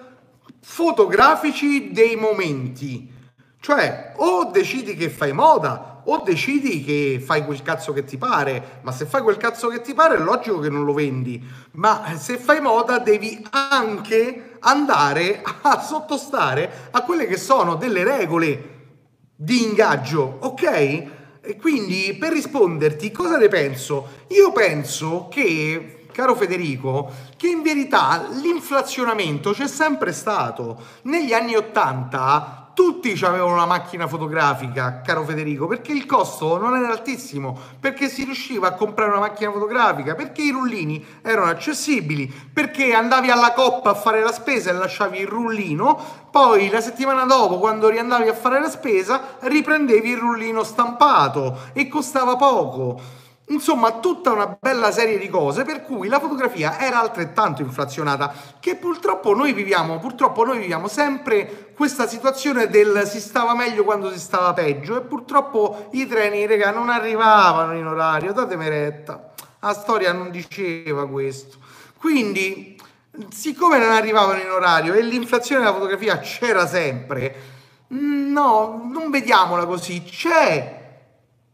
fotografici 0.60 1.90
dei 1.90 2.14
momenti. 2.14 3.12
Cioè, 3.58 4.12
o 4.16 4.50
decidi 4.50 4.94
che 4.94 5.08
fai 5.08 5.32
moda, 5.32 6.02
o 6.04 6.18
decidi 6.18 6.84
che 6.84 7.20
fai 7.24 7.44
quel 7.44 7.62
cazzo 7.62 7.92
che 7.92 8.04
ti 8.04 8.16
pare. 8.16 8.80
Ma 8.82 8.92
se 8.92 9.06
fai 9.06 9.22
quel 9.22 9.38
cazzo 9.38 9.68
che 9.68 9.80
ti 9.80 9.94
pare, 9.94 10.16
è 10.16 10.18
logico 10.18 10.58
che 10.58 10.68
non 10.68 10.84
lo 10.84 10.92
vendi. 10.92 11.42
Ma 11.72 12.16
se 12.16 12.36
fai 12.36 12.60
moda, 12.60 12.98
devi 12.98 13.44
anche 13.50 14.58
andare 14.60 15.42
a 15.62 15.80
sottostare 15.80 16.90
a 16.90 17.02
quelle 17.02 17.26
che 17.26 17.38
sono 17.38 17.76
delle 17.76 18.04
regole 18.04 18.74
di 19.34 19.62
ingaggio, 19.64 20.38
ok? 20.40 21.15
Quindi 21.60 22.16
per 22.18 22.32
risponderti, 22.32 23.12
cosa 23.12 23.36
ne 23.36 23.48
penso? 23.48 24.24
Io 24.28 24.52
penso 24.52 25.28
che 25.30 26.06
caro 26.12 26.34
Federico, 26.34 27.12
che 27.36 27.48
in 27.48 27.62
verità 27.62 28.26
l'inflazionamento 28.40 29.52
c'è 29.52 29.68
sempre 29.68 30.12
stato. 30.12 30.80
Negli 31.02 31.32
anni 31.32 31.54
80 31.54 32.65
tutti 32.76 33.18
avevano 33.24 33.54
una 33.54 33.64
macchina 33.64 34.06
fotografica, 34.06 35.00
caro 35.00 35.24
Federico, 35.24 35.66
perché 35.66 35.92
il 35.92 36.04
costo 36.04 36.58
non 36.58 36.76
era 36.76 36.90
altissimo, 36.90 37.58
perché 37.80 38.10
si 38.10 38.24
riusciva 38.24 38.68
a 38.68 38.74
comprare 38.74 39.12
una 39.12 39.20
macchina 39.20 39.50
fotografica, 39.50 40.14
perché 40.14 40.42
i 40.42 40.50
rullini 40.50 41.02
erano 41.22 41.48
accessibili, 41.48 42.30
perché 42.52 42.92
andavi 42.92 43.30
alla 43.30 43.54
coppa 43.54 43.92
a 43.92 43.94
fare 43.94 44.22
la 44.22 44.30
spesa 44.30 44.68
e 44.68 44.74
lasciavi 44.74 45.20
il 45.20 45.26
rullino, 45.26 45.98
poi 46.30 46.68
la 46.68 46.82
settimana 46.82 47.24
dopo, 47.24 47.58
quando 47.58 47.88
riandavi 47.88 48.28
a 48.28 48.34
fare 48.34 48.60
la 48.60 48.68
spesa, 48.68 49.38
riprendevi 49.40 50.10
il 50.10 50.18
rullino 50.18 50.62
stampato 50.62 51.70
e 51.72 51.88
costava 51.88 52.36
poco. 52.36 53.24
Insomma, 53.48 54.00
tutta 54.00 54.32
una 54.32 54.58
bella 54.58 54.90
serie 54.90 55.18
di 55.18 55.28
cose 55.28 55.62
per 55.62 55.84
cui 55.84 56.08
la 56.08 56.18
fotografia 56.18 56.80
era 56.80 57.00
altrettanto 57.00 57.62
inflazionata, 57.62 58.34
che 58.58 58.74
purtroppo 58.74 59.34
noi 59.34 59.52
viviamo, 59.52 60.00
purtroppo 60.00 60.44
noi 60.44 60.58
viviamo 60.58 60.88
sempre 60.88 61.72
questa 61.76 62.08
situazione 62.08 62.66
del 62.68 63.06
si 63.06 63.20
stava 63.20 63.54
meglio 63.54 63.84
quando 63.84 64.10
si 64.10 64.18
stava 64.18 64.52
peggio 64.52 64.96
e 64.96 65.02
purtroppo 65.02 65.90
i 65.92 66.08
treni, 66.08 66.44
raga, 66.46 66.72
non 66.72 66.88
arrivavano 66.88 67.76
in 67.76 67.86
orario, 67.86 68.32
datemi 68.32 68.68
retta. 68.68 69.32
La 69.60 69.74
storia 69.74 70.12
non 70.12 70.32
diceva 70.32 71.06
questo. 71.06 71.58
Quindi, 71.98 72.76
siccome 73.30 73.78
non 73.78 73.92
arrivavano 73.92 74.40
in 74.40 74.50
orario 74.50 74.92
e 74.92 75.02
l'inflazione 75.02 75.60
della 75.60 75.72
fotografia 75.72 76.18
c'era 76.18 76.66
sempre, 76.66 77.34
no, 77.88 78.88
non 78.90 79.08
vediamola 79.10 79.66
così, 79.66 80.02
c'è... 80.02 80.84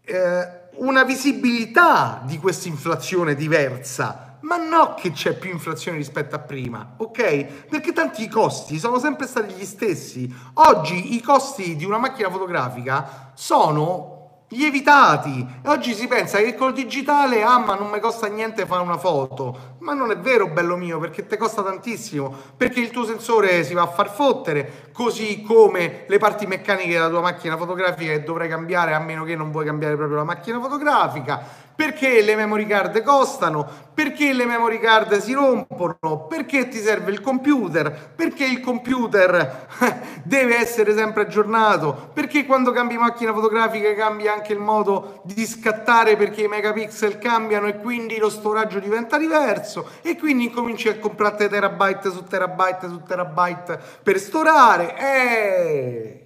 Eh, 0.05 0.61
una 0.77 1.05
visibilità 1.05 2.23
di 2.25 2.39
questa 2.39 2.69
inflazione 2.69 3.35
diversa, 3.35 4.39
ma 4.41 4.57
no 4.57 4.95
che 4.95 5.13
c'è 5.13 5.35
più 5.37 5.51
inflazione 5.51 5.99
rispetto 5.99 6.35
a 6.35 6.41
prima, 6.41 6.95
ok? 6.97 7.67
Perché 7.69 7.93
tanti 7.93 8.29
costi 8.29 8.79
sono 8.79 8.99
sempre 8.99 9.27
stati 9.27 9.55
gli 9.55 9.65
stessi. 9.65 10.33
Oggi 10.55 11.15
i 11.15 11.21
costi 11.21 11.77
di 11.77 11.85
una 11.85 11.99
macchina 11.99 12.31
fotografica 12.31 13.33
sono 13.35 14.12
lievitati. 14.53 15.47
Oggi 15.67 15.95
si 15.95 16.07
pensa 16.07 16.39
che 16.39 16.55
col 16.55 16.73
digitale, 16.73 17.43
ah 17.43 17.59
ma 17.59 17.75
non 17.75 17.91
mi 17.91 18.01
costa 18.01 18.27
niente 18.27 18.67
fare 18.67 18.83
una 18.83 18.99
foto. 18.99 19.71
Ma 19.79 19.95
non 19.95 20.11
è 20.11 20.19
vero, 20.19 20.49
bello 20.49 20.77
mio, 20.77 20.99
perché 20.99 21.27
ti 21.27 21.37
costa 21.37 21.63
tantissimo, 21.63 22.35
perché 22.57 22.81
il 22.81 22.91
tuo 22.91 23.05
sensore 23.05 23.65
si 23.65 23.75
va 23.75 23.83
a 23.83 23.89
far 23.89 24.11
fottere, 24.11 24.91
così 24.93 25.43
come 25.43 26.05
le 26.07 26.19
parti 26.19 26.47
meccaniche 26.47 26.93
della 26.93 27.09
tua 27.09 27.21
macchina 27.21 27.57
fotografica 27.57 28.13
che 28.13 28.23
dovrai 28.23 28.49
cambiare 28.49 28.95
a 28.95 29.01
meno 29.01 29.25
che 29.25 29.35
non 29.35 29.51
vuoi 29.51 29.65
cambiare 29.65 29.97
proprio 29.97 30.19
la 30.19 30.25
macchina 30.25 30.61
fotografica 30.61 31.62
perché 31.75 32.23
le 32.23 32.37
memory 32.37 32.67
card 32.67 33.03
costano, 33.03 33.69
perché 33.95 34.33
le 34.33 34.47
memory 34.47 34.79
card 34.79 35.19
si 35.19 35.33
rompono, 35.33 36.27
perché 36.29 36.69
ti 36.69 36.79
serve 36.79 37.11
il 37.11 37.21
computer, 37.21 38.13
perché 38.15 38.45
il 38.45 38.61
computer 38.61 39.69
deve 40.25 40.59
essere 40.59 40.95
sempre 40.95 41.23
aggiornato, 41.23 42.11
perché 42.13 42.47
quando 42.47 42.73
cambi 42.73 42.97
macchina 42.97 43.33
fotografica 43.33 43.95
cambia 43.95 44.33
anche 44.33 44.53
il 44.53 44.59
modo 44.59 45.21
di 45.25 45.47
scattare 45.47 46.17
perché 46.17 46.43
i 46.43 46.49
megapixel 46.49 47.19
cambiano 47.19 47.67
e 47.67 47.79
quindi 47.79 48.19
lo 48.19 48.31
storaggio 48.31 48.79
diventa 48.79 49.19
diverso? 49.19 49.89
E 50.03 50.17
quindi 50.17 50.51
cominci 50.51 50.89
a 50.89 50.99
comprare 50.99 51.49
terabyte 51.49 52.11
su 52.11 52.25
terabyte 52.25 52.89
su 52.89 53.03
terabyte 53.03 53.79
per 54.03 54.19
storare. 54.19 54.99
Eh... 54.99 56.25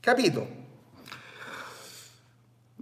Capito? 0.00 0.55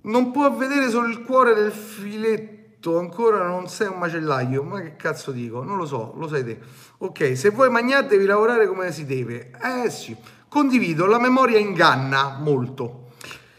Non 0.06 0.32
può 0.32 0.50
vedere 0.54 0.90
solo 0.90 1.08
il 1.08 1.22
cuore 1.22 1.54
del 1.54 1.72
filetto, 1.72 2.98
ancora 2.98 3.46
non 3.46 3.68
sei 3.68 3.88
un 3.88 3.98
macellaio. 3.98 4.62
Ma 4.62 4.80
che 4.82 4.96
cazzo 4.96 5.30
dico? 5.30 5.62
Non 5.62 5.78
lo 5.78 5.86
so, 5.86 6.12
lo 6.16 6.28
sai 6.28 6.44
te. 6.44 6.58
Ok, 6.98 7.34
se 7.34 7.48
vuoi 7.48 7.70
mangiare 7.70 8.06
devi 8.06 8.26
lavorare 8.26 8.66
come 8.66 8.92
si 8.92 9.06
deve. 9.06 9.50
Eh 9.62 9.88
sì. 9.88 10.14
Condivido, 10.46 11.06
la 11.06 11.18
memoria 11.18 11.58
inganna 11.58 12.36
molto. 12.38 13.12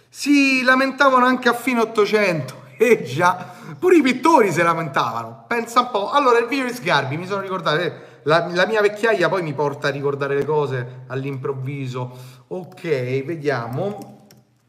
Si 0.07 0.61
lamentavano 0.61 1.25
anche 1.25 1.49
a 1.49 1.53
fine 1.53 1.81
800. 1.81 2.63
Eh 2.77 3.03
già, 3.03 3.53
pure 3.79 3.95
i 3.95 4.01
pittori 4.01 4.51
si 4.51 4.61
lamentavano. 4.61 5.45
Pensa 5.47 5.79
un 5.79 5.91
po'. 5.91 6.11
Allora, 6.11 6.39
il 6.39 6.45
video 6.45 6.65
di 6.65 6.73
Sgarbi, 6.73 7.17
mi 7.17 7.25
sono 7.25 7.41
ricordato... 7.41 7.79
Eh, 7.79 7.93
la, 8.23 8.49
la, 8.51 8.65
mia 8.65 8.81
vecchiaia 8.81 9.29
poi 9.29 9.43
mi 9.43 9.53
porta 9.53 9.87
a 9.87 9.91
ricordare 9.91 10.35
le 10.35 10.45
cose 10.45 11.03
all'improvviso. 11.07 12.17
Ok, 12.47 12.81
vediamo 13.23 14.14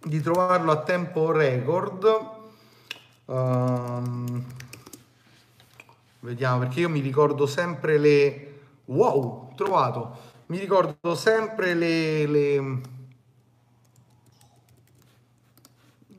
di 0.06 0.20
trovarlo 0.20 0.70
a 0.70 0.82
tempo 0.82 1.32
record. 1.32 2.30
Um, 3.24 4.44
vediamo 6.20 6.60
perché 6.60 6.80
io 6.80 6.88
mi 6.88 7.00
ricordo 7.00 7.46
sempre 7.46 7.98
le... 7.98 8.60
Wow, 8.84 9.54
trovato! 9.56 10.34
Mi 10.46 10.58
ricordo 10.58 11.16
sempre 11.16 11.74
le... 11.74 12.26
le... 12.26 12.80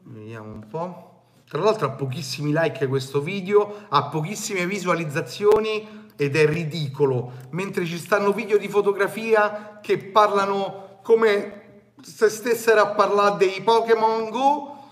Vediamo 0.03 0.51
un 0.51 0.67
po'. 0.67 1.21
Tra 1.47 1.61
l'altro 1.61 1.87
ha 1.87 1.91
pochissimi 1.91 2.51
like 2.51 2.87
questo 2.87 3.21
video, 3.21 3.85
ha 3.87 4.09
pochissime 4.09 4.67
visualizzazioni 4.67 6.09
ed 6.17 6.35
è 6.35 6.45
ridicolo. 6.45 7.31
Mentre 7.51 7.85
ci 7.85 7.97
stanno 7.97 8.33
video 8.33 8.57
di 8.57 8.67
fotografia 8.67 9.79
che 9.81 9.97
parlano 9.97 10.99
come 11.03 11.66
se 12.01 12.29
stessero 12.29 12.81
a 12.81 12.87
parlare 12.87 13.37
dei 13.37 13.61
Pokémon 13.61 14.29
Go, 14.29 14.89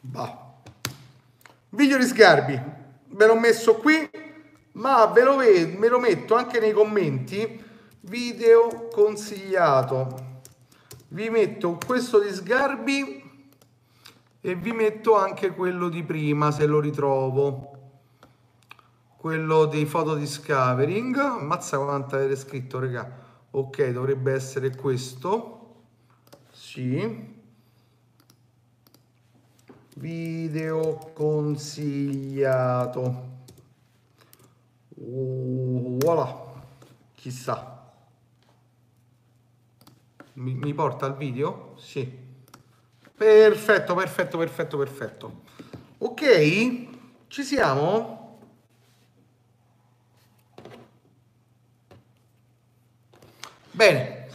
bah. 0.00 0.44
Video 1.70 1.98
di 1.98 2.04
Sgarbi, 2.04 2.60
ve 3.08 3.26
l'ho 3.26 3.38
messo 3.38 3.74
qui, 3.76 4.08
ma 4.72 5.06
ve 5.06 5.22
lo, 5.22 5.36
vedo, 5.36 5.78
me 5.78 5.88
lo 5.88 5.98
metto 5.98 6.34
anche 6.34 6.58
nei 6.58 6.72
commenti. 6.72 7.64
Video 8.00 8.88
consigliato. 8.92 10.40
Vi 11.08 11.28
metto 11.28 11.78
questo 11.84 12.20
di 12.20 12.32
Sgarbi 12.32 13.50
e 14.40 14.54
vi 14.54 14.72
metto 14.72 15.16
anche 15.16 15.50
quello 15.50 15.88
di 15.88 16.02
prima 16.02 16.50
se 16.50 16.66
lo 16.66 16.80
ritrovo. 16.80 17.72
Quello 19.16 19.66
dei 19.66 19.86
foto 19.86 20.14
discovering. 20.14 21.16
Ammazza 21.16 21.78
quanto 21.78 22.14
avete 22.14 22.36
scritto, 22.36 22.78
raga 22.78 23.25
ok 23.58 23.88
dovrebbe 23.90 24.32
essere 24.32 24.74
questo 24.74 25.84
sì 26.52 27.34
video 29.96 31.10
consigliato 31.14 32.24
voilà 34.94 36.44
chissà 37.14 37.76
Mi, 40.38 40.52
mi 40.54 40.74
porta 40.74 41.06
al 41.06 41.16
video? 41.16 41.72
Sì. 41.78 42.24
Perfetto, 43.16 43.94
perfetto, 43.94 44.36
perfetto, 44.36 44.76
perfetto. 44.76 45.40
Ok, 45.98 46.86
ci 47.28 47.42
siamo? 47.42 48.15
Bene, 53.76 54.28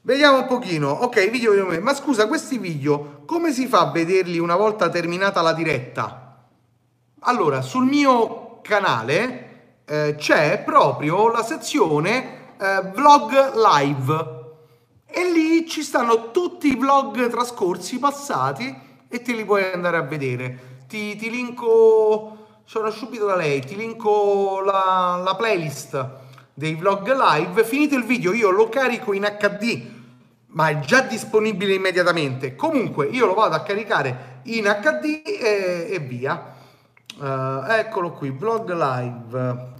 vediamo 0.00 0.38
un 0.38 0.46
pochino. 0.46 0.88
Ok, 0.88 1.28
video, 1.28 1.78
ma 1.82 1.92
scusa, 1.92 2.26
questi 2.26 2.56
video 2.56 3.20
come 3.26 3.52
si 3.52 3.66
fa 3.66 3.80
a 3.80 3.90
vederli 3.90 4.38
una 4.38 4.56
volta 4.56 4.88
terminata 4.88 5.42
la 5.42 5.52
diretta? 5.52 6.46
Allora, 7.20 7.60
sul 7.60 7.84
mio 7.84 8.60
canale 8.62 9.80
eh, 9.84 10.14
c'è 10.16 10.62
proprio 10.64 11.30
la 11.30 11.42
sezione 11.42 12.54
eh, 12.58 12.80
vlog 12.94 13.52
live 13.56 14.36
e 15.04 15.30
lì 15.32 15.68
ci 15.68 15.82
stanno 15.82 16.30
tutti 16.30 16.68
i 16.68 16.76
vlog 16.76 17.28
trascorsi, 17.28 17.98
passati 17.98 18.74
e 19.06 19.20
te 19.20 19.34
li 19.34 19.44
puoi 19.44 19.70
andare 19.70 19.98
a 19.98 20.02
vedere. 20.02 20.78
Ti, 20.88 21.14
ti 21.14 21.28
linko, 21.28 22.62
sono 22.64 22.88
subito 22.88 23.26
da 23.26 23.36
lei, 23.36 23.60
ti 23.60 23.76
linko 23.76 24.62
la, 24.64 25.20
la 25.22 25.36
playlist 25.36 26.26
dei 26.58 26.74
vlog 26.74 27.06
live. 27.06 27.64
Finito 27.64 27.94
il 27.94 28.04
video 28.04 28.32
io 28.32 28.50
lo 28.50 28.68
carico 28.68 29.12
in 29.12 29.22
HD, 29.22 29.88
ma 30.48 30.68
è 30.70 30.80
già 30.80 31.02
disponibile 31.02 31.74
immediatamente. 31.74 32.56
Comunque 32.56 33.06
io 33.06 33.26
lo 33.26 33.34
vado 33.34 33.54
a 33.54 33.62
caricare 33.62 34.40
in 34.44 34.64
HD 34.64 35.22
e, 35.24 35.86
e 35.90 35.98
via. 36.00 36.56
Uh, 37.16 37.64
eccolo 37.70 38.10
qui, 38.10 38.30
vlog 38.30 38.72
live. 38.72 39.76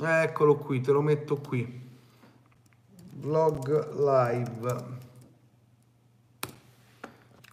Eccolo 0.00 0.56
qui, 0.56 0.80
te 0.80 0.92
lo 0.92 1.02
metto 1.02 1.36
qui 1.36 1.86
vlog 3.20 3.94
live 3.94 4.96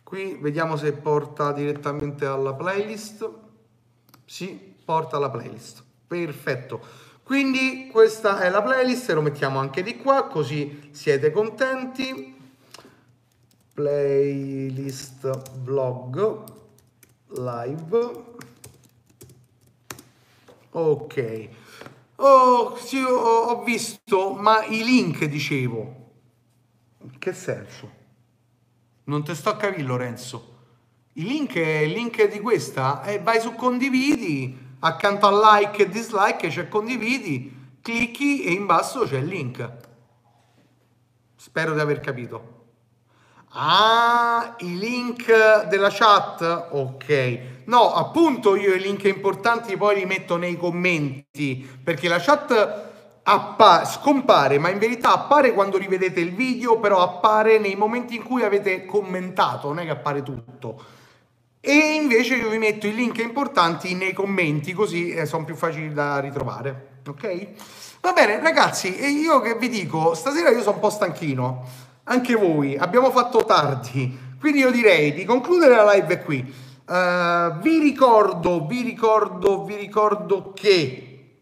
qui 0.03 0.37
vediamo 0.39 0.75
se 0.75 0.93
porta 0.93 1.51
direttamente 1.51 2.25
alla 2.25 2.53
playlist 2.53 3.27
sì 4.25 4.75
porta 4.85 5.17
alla 5.17 5.31
playlist 5.31 5.84
perfetto 6.07 7.03
quindi 7.23 7.89
questa 7.91 8.39
è 8.41 8.49
la 8.49 8.61
playlist 8.61 9.11
lo 9.11 9.21
mettiamo 9.21 9.59
anche 9.59 9.83
di 9.83 9.97
qua 9.97 10.27
così 10.27 10.89
siete 10.91 11.31
contenti 11.31 12.35
playlist 13.73 15.59
vlog 15.61 16.43
live 17.29 18.11
ok 20.71 21.49
Oh, 22.17 22.77
sì, 22.77 23.01
ho, 23.01 23.61
visto, 23.63 24.33
ma 24.35 24.63
i 24.65 24.83
link 24.83 25.25
dicevo. 25.25 26.03
Che 27.19 27.33
senso? 27.33 28.03
Non 29.05 29.23
te 29.23 29.35
sto 29.35 29.49
a 29.49 29.57
capire, 29.57 29.83
Lorenzo. 29.83 30.53
Il 31.13 31.25
link 31.25 31.55
è 31.55 31.79
il 31.79 31.91
link 31.91 32.23
di 32.31 32.39
questa 32.39 33.03
e 33.03 33.19
vai 33.19 33.41
su 33.41 33.53
condividi, 33.53 34.57
accanto 34.85 35.27
al 35.27 35.39
like 35.39 35.83
e 35.83 35.89
dislike 35.89 36.47
c'è 36.47 36.67
condividi, 36.67 37.77
clicchi 37.81 38.43
e 38.43 38.51
in 38.51 38.65
basso 38.65 39.01
c'è 39.01 39.17
il 39.17 39.25
link. 39.25 39.71
Spero 41.35 41.73
di 41.73 41.79
aver 41.79 41.99
capito. 41.99 42.53
Ah, 43.49 44.55
i 44.59 44.77
link 44.77 45.25
della 45.67 45.89
chat? 45.89 46.69
Ok. 46.71 47.39
No, 47.65 47.93
appunto 47.93 48.55
io 48.55 48.73
i 48.73 48.79
link 48.79 49.03
importanti 49.05 49.75
poi 49.77 49.95
li 49.95 50.05
metto 50.05 50.37
nei 50.37 50.57
commenti, 50.57 51.67
perché 51.83 52.07
la 52.07 52.19
chat 52.19 52.83
appa- 53.23 53.85
scompare, 53.85 54.59
ma 54.59 54.69
in 54.69 54.77
verità 54.77 55.13
appare 55.13 55.53
quando 55.53 55.77
rivedete 55.77 56.19
il 56.19 56.35
video, 56.35 56.79
però 56.79 57.01
appare 57.01 57.57
nei 57.57 57.75
momenti 57.75 58.15
in 58.15 58.23
cui 58.23 58.43
avete 58.43 58.85
commentato, 58.85 59.69
non 59.69 59.79
è 59.79 59.83
che 59.85 59.91
appare 59.91 60.21
tutto. 60.21 60.83
E 61.67 61.95
invece 61.95 62.35
io 62.35 62.49
vi 62.49 62.59
metto 62.59 62.85
i 62.85 62.93
link 62.93 63.17
importanti 63.17 63.95
nei 63.95 64.13
commenti, 64.13 64.71
così 64.73 65.09
eh, 65.09 65.25
sono 65.25 65.45
più 65.45 65.55
facili 65.55 65.91
da 65.91 66.19
ritrovare. 66.19 66.99
Ok? 67.07 67.47
Va 68.01 68.13
bene, 68.13 68.39
ragazzi, 68.39 68.95
e 68.95 69.09
io 69.09 69.41
che 69.41 69.55
vi 69.55 69.67
dico, 69.67 70.13
stasera 70.13 70.51
io 70.51 70.61
sono 70.61 70.75
un 70.75 70.79
po' 70.81 70.91
stanchino 70.91 71.67
anche 72.03 72.35
voi, 72.35 72.77
abbiamo 72.77 73.09
fatto 73.09 73.45
tardi, 73.45 74.15
quindi 74.39 74.59
io 74.59 74.69
direi 74.69 75.11
di 75.13 75.25
concludere 75.25 75.75
la 75.75 75.91
live 75.93 76.21
qui. 76.21 76.53
Uh, 76.85 77.59
vi 77.61 77.79
ricordo, 77.79 78.67
vi 78.67 78.83
ricordo, 78.83 79.63
vi 79.63 79.75
ricordo 79.75 80.53
che 80.53 81.37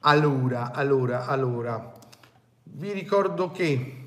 allora, 0.00 0.70
allora, 0.72 1.26
allora, 1.26 1.92
vi 2.62 2.92
ricordo 2.92 3.50
che 3.50 4.03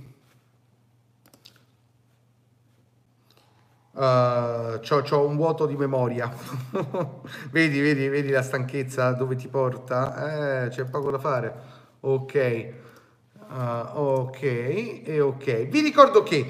Uh, 3.97 4.79
c'ho, 4.79 5.25
un 5.25 5.35
vuoto 5.35 5.65
di 5.65 5.75
memoria. 5.75 6.31
vedi, 7.49 7.79
vedi, 7.79 8.07
vedi 8.07 8.29
la 8.29 8.43
stanchezza 8.43 9.11
dove 9.13 9.35
ti 9.35 9.47
porta? 9.47 10.65
Eh, 10.65 10.69
c'è 10.69 10.85
poco 10.85 11.09
da 11.09 11.17
fare. 11.17 11.55
Ok. 12.01 12.73
Uh, 13.49 13.99
ok, 13.99 14.41
e 15.03 15.19
ok. 15.19 15.67
Vi 15.67 15.81
ricordo 15.81 16.21
che 16.21 16.47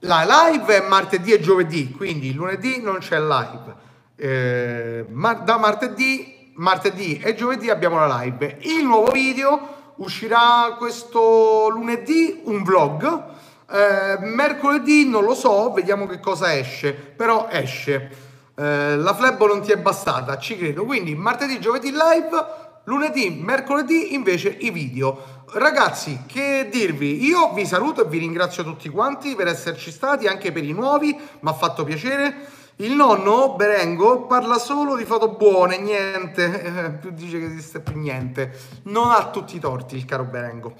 la 0.00 0.26
live 0.50 0.82
è 0.82 0.88
martedì 0.88 1.32
e 1.32 1.40
giovedì, 1.40 1.92
quindi 1.92 2.32
lunedì 2.32 2.80
non 2.80 2.98
c'è 2.98 3.20
live. 3.20 3.86
Eh, 4.16 5.06
ma 5.10 5.34
da 5.34 5.56
martedì, 5.56 6.52
martedì 6.54 7.20
e 7.20 7.36
giovedì 7.36 7.70
abbiamo 7.70 8.04
la 8.04 8.22
live. 8.22 8.58
Il 8.62 8.84
nuovo 8.84 9.12
video 9.12 9.92
uscirà 9.98 10.74
questo 10.76 11.68
lunedì, 11.68 12.40
un 12.44 12.64
vlog. 12.64 13.36
Eh, 13.70 14.18
mercoledì 14.20 15.06
non 15.06 15.24
lo 15.24 15.34
so, 15.34 15.70
vediamo 15.72 16.06
che 16.06 16.20
cosa 16.20 16.56
esce, 16.56 16.94
però 16.94 17.48
esce. 17.50 18.26
Eh, 18.54 18.96
la 18.96 19.14
flebo 19.14 19.46
non 19.46 19.60
ti 19.60 19.72
è 19.72 19.76
bastata, 19.76 20.38
ci 20.38 20.56
credo. 20.56 20.84
Quindi 20.84 21.14
martedì, 21.14 21.60
giovedì 21.60 21.90
live, 21.90 22.44
lunedì, 22.84 23.28
mercoledì 23.30 24.14
invece 24.14 24.48
i 24.48 24.70
video. 24.70 25.36
Ragazzi, 25.52 26.22
che 26.26 26.68
dirvi? 26.70 27.24
Io 27.24 27.52
vi 27.52 27.66
saluto 27.66 28.04
e 28.04 28.08
vi 28.08 28.18
ringrazio 28.18 28.64
tutti 28.64 28.88
quanti 28.88 29.34
per 29.34 29.48
esserci 29.48 29.90
stati, 29.90 30.26
anche 30.26 30.50
per 30.50 30.64
i 30.64 30.72
nuovi, 30.72 31.14
mi 31.14 31.48
ha 31.48 31.52
fatto 31.52 31.84
piacere. 31.84 32.56
Il 32.76 32.92
nonno 32.92 33.54
Berengo 33.54 34.26
parla 34.26 34.56
solo 34.56 34.96
di 34.96 35.04
foto 35.04 35.30
buone, 35.30 35.78
niente, 35.78 36.96
più 37.00 37.10
dice 37.10 37.38
che 37.38 37.46
esiste 37.46 37.80
più 37.80 37.98
niente. 37.98 38.56
Non 38.84 39.10
ha 39.10 39.30
tutti 39.30 39.56
i 39.56 39.60
torti 39.60 39.96
il 39.96 40.04
caro 40.04 40.24
Berengo. 40.24 40.74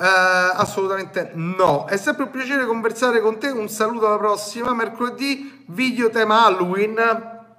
Eh, 0.00 0.52
assolutamente 0.54 1.32
no. 1.34 1.86
È 1.86 1.96
sempre 1.96 2.24
un 2.24 2.30
piacere 2.30 2.64
conversare 2.66 3.20
con 3.20 3.38
te. 3.38 3.48
Un 3.48 3.68
saluto 3.68 4.06
alla 4.06 4.18
prossima. 4.18 4.72
Mercoledì, 4.72 5.64
video 5.66 6.08
tema 6.08 6.44
Halloween. 6.44 6.96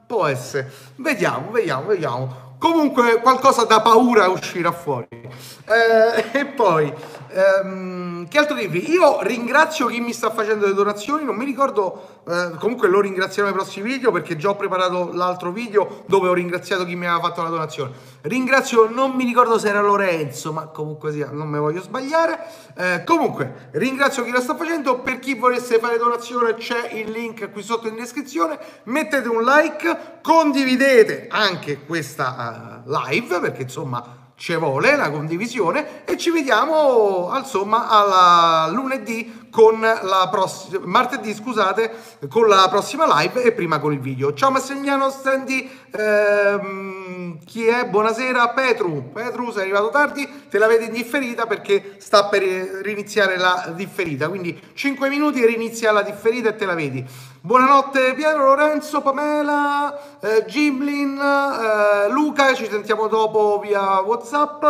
Può 0.08 0.26
essere. 0.26 0.72
Vediamo, 0.96 1.52
vediamo, 1.52 1.88
vediamo. 1.88 2.48
Comunque 2.58 3.22
qualcosa 3.22 3.64
da 3.64 3.82
paura 3.82 4.28
uscirà 4.30 4.72
fuori. 4.72 5.08
Eh, 5.12 6.40
e 6.40 6.46
poi, 6.46 6.92
ehm, 7.30 8.28
che 8.28 8.38
altro 8.38 8.56
dirvi? 8.56 8.90
Io 8.92 9.22
ringrazio 9.22 9.88
chi 9.88 10.02
mi 10.02 10.12
sta 10.12 10.30
facendo 10.30 10.66
le 10.66 10.74
donazioni, 10.74 11.24
non 11.24 11.38
mi 11.38 11.46
ricordo, 11.46 12.22
eh, 12.28 12.52
comunque 12.60 12.90
lo 12.90 13.00
ringrazierò 13.00 13.48
nei 13.48 13.56
prossimi 13.56 13.90
video 13.90 14.12
perché 14.12 14.36
già 14.36 14.50
ho 14.50 14.56
preparato 14.56 15.12
l'altro 15.14 15.52
video 15.52 16.04
dove 16.08 16.28
ho 16.28 16.34
ringraziato 16.34 16.84
chi 16.84 16.96
mi 16.96 17.06
aveva 17.06 17.22
fatto 17.22 17.42
la 17.42 17.50
donazione. 17.50 17.92
Ringrazio, 18.22 18.90
non 18.90 19.12
mi 19.12 19.24
ricordo 19.24 19.58
se 19.58 19.70
era 19.70 19.82
Lorenzo, 19.82 20.52
ma 20.52 20.68
comunque 20.68 21.14
sia, 21.14 21.30
non 21.32 21.48
me 21.48 21.58
voglio 21.58 21.82
sbagliare. 21.82 22.40
Eh, 22.76 23.04
comunque, 23.06 23.70
ringrazio 23.72 24.24
chi 24.24 24.32
lo 24.32 24.42
sta 24.42 24.56
facendo, 24.56 25.00
per 25.00 25.20
chi 25.20 25.36
volesse 25.36 25.80
fare 25.80 25.98
donazione 25.98 26.56
c'è 26.56 26.90
il 26.92 27.12
link 27.12 27.50
qui 27.52 27.64
sotto 27.64 27.88
in 27.88 27.96
descrizione, 27.96 28.60
mettete 28.84 29.28
un 29.30 29.42
like, 29.44 30.20
condividete 30.22 31.28
anche 31.30 31.86
questa 31.86 32.84
live 32.86 33.40
perché 33.40 33.62
insomma 33.62 34.19
ci 34.40 34.56
vuole 34.56 34.96
la 34.96 35.12
condivisione 35.12 36.06
e 36.06 36.16
ci 36.16 36.32
vediamo 36.32 37.30
insomma 37.36 37.90
alla 37.90 38.72
lunedì 38.72 39.48
con 39.52 39.82
la 39.82 40.30
prossima 40.32 40.80
martedì 40.86 41.34
scusate 41.34 41.92
con 42.30 42.48
la 42.48 42.66
prossima 42.70 43.06
live 43.20 43.44
e 43.44 43.52
prima 43.52 43.80
con 43.80 43.92
il 43.92 44.00
video. 44.00 44.34
Ciao 44.34 44.50
Massimiliano 44.50 45.10
Stendi 45.10 45.70
ehm, 45.92 47.40
chi 47.46 47.66
è? 47.66 47.86
Buonasera 47.86 48.48
Petru. 48.50 49.12
Petru 49.12 49.52
sei 49.52 49.64
arrivato 49.64 49.90
tardi 49.90 50.26
te 50.50 50.58
la 50.58 50.68
vedi 50.68 50.86
in 50.86 50.94
differita 50.94 51.46
perché 51.46 51.96
sta 51.98 52.28
per 52.28 52.42
riniziare 52.42 53.38
la 53.38 53.74
differita 53.76 54.30
quindi 54.30 54.58
5 54.74 55.10
minuti 55.10 55.44
e 55.44 55.48
rinizia 55.48 55.92
la 55.92 56.02
differita 56.02 56.48
e 56.48 56.56
te 56.56 56.66
la 56.66 56.76
vedi 56.76 57.06
buonanotte 57.42 58.14
Piero 58.16 58.44
Lorenzo 58.44 59.02
Pamela 59.02 60.20
eh, 60.20 60.46
Gimlin 60.46 61.18
eh, 61.18 62.10
Luca 62.12 62.54
ci 62.54 62.68
sentiamo 62.70 63.08
dopo 63.08 63.60
via 63.60 64.02
Whatsapp 64.02 64.64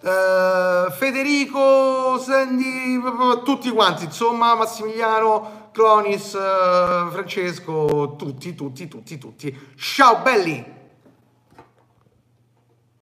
eh, 0.00 0.90
Federico, 0.92 2.18
Sandy, 2.18 3.00
tutti 3.44 3.68
quanti, 3.70 4.04
insomma, 4.04 4.54
Massimiliano, 4.54 5.70
Clonis, 5.72 6.34
eh, 6.34 7.08
Francesco, 7.10 8.14
tutti, 8.16 8.54
tutti, 8.54 8.86
tutti, 8.86 9.18
tutti. 9.18 9.72
Ciao 9.76 10.18
belli! 10.18 10.77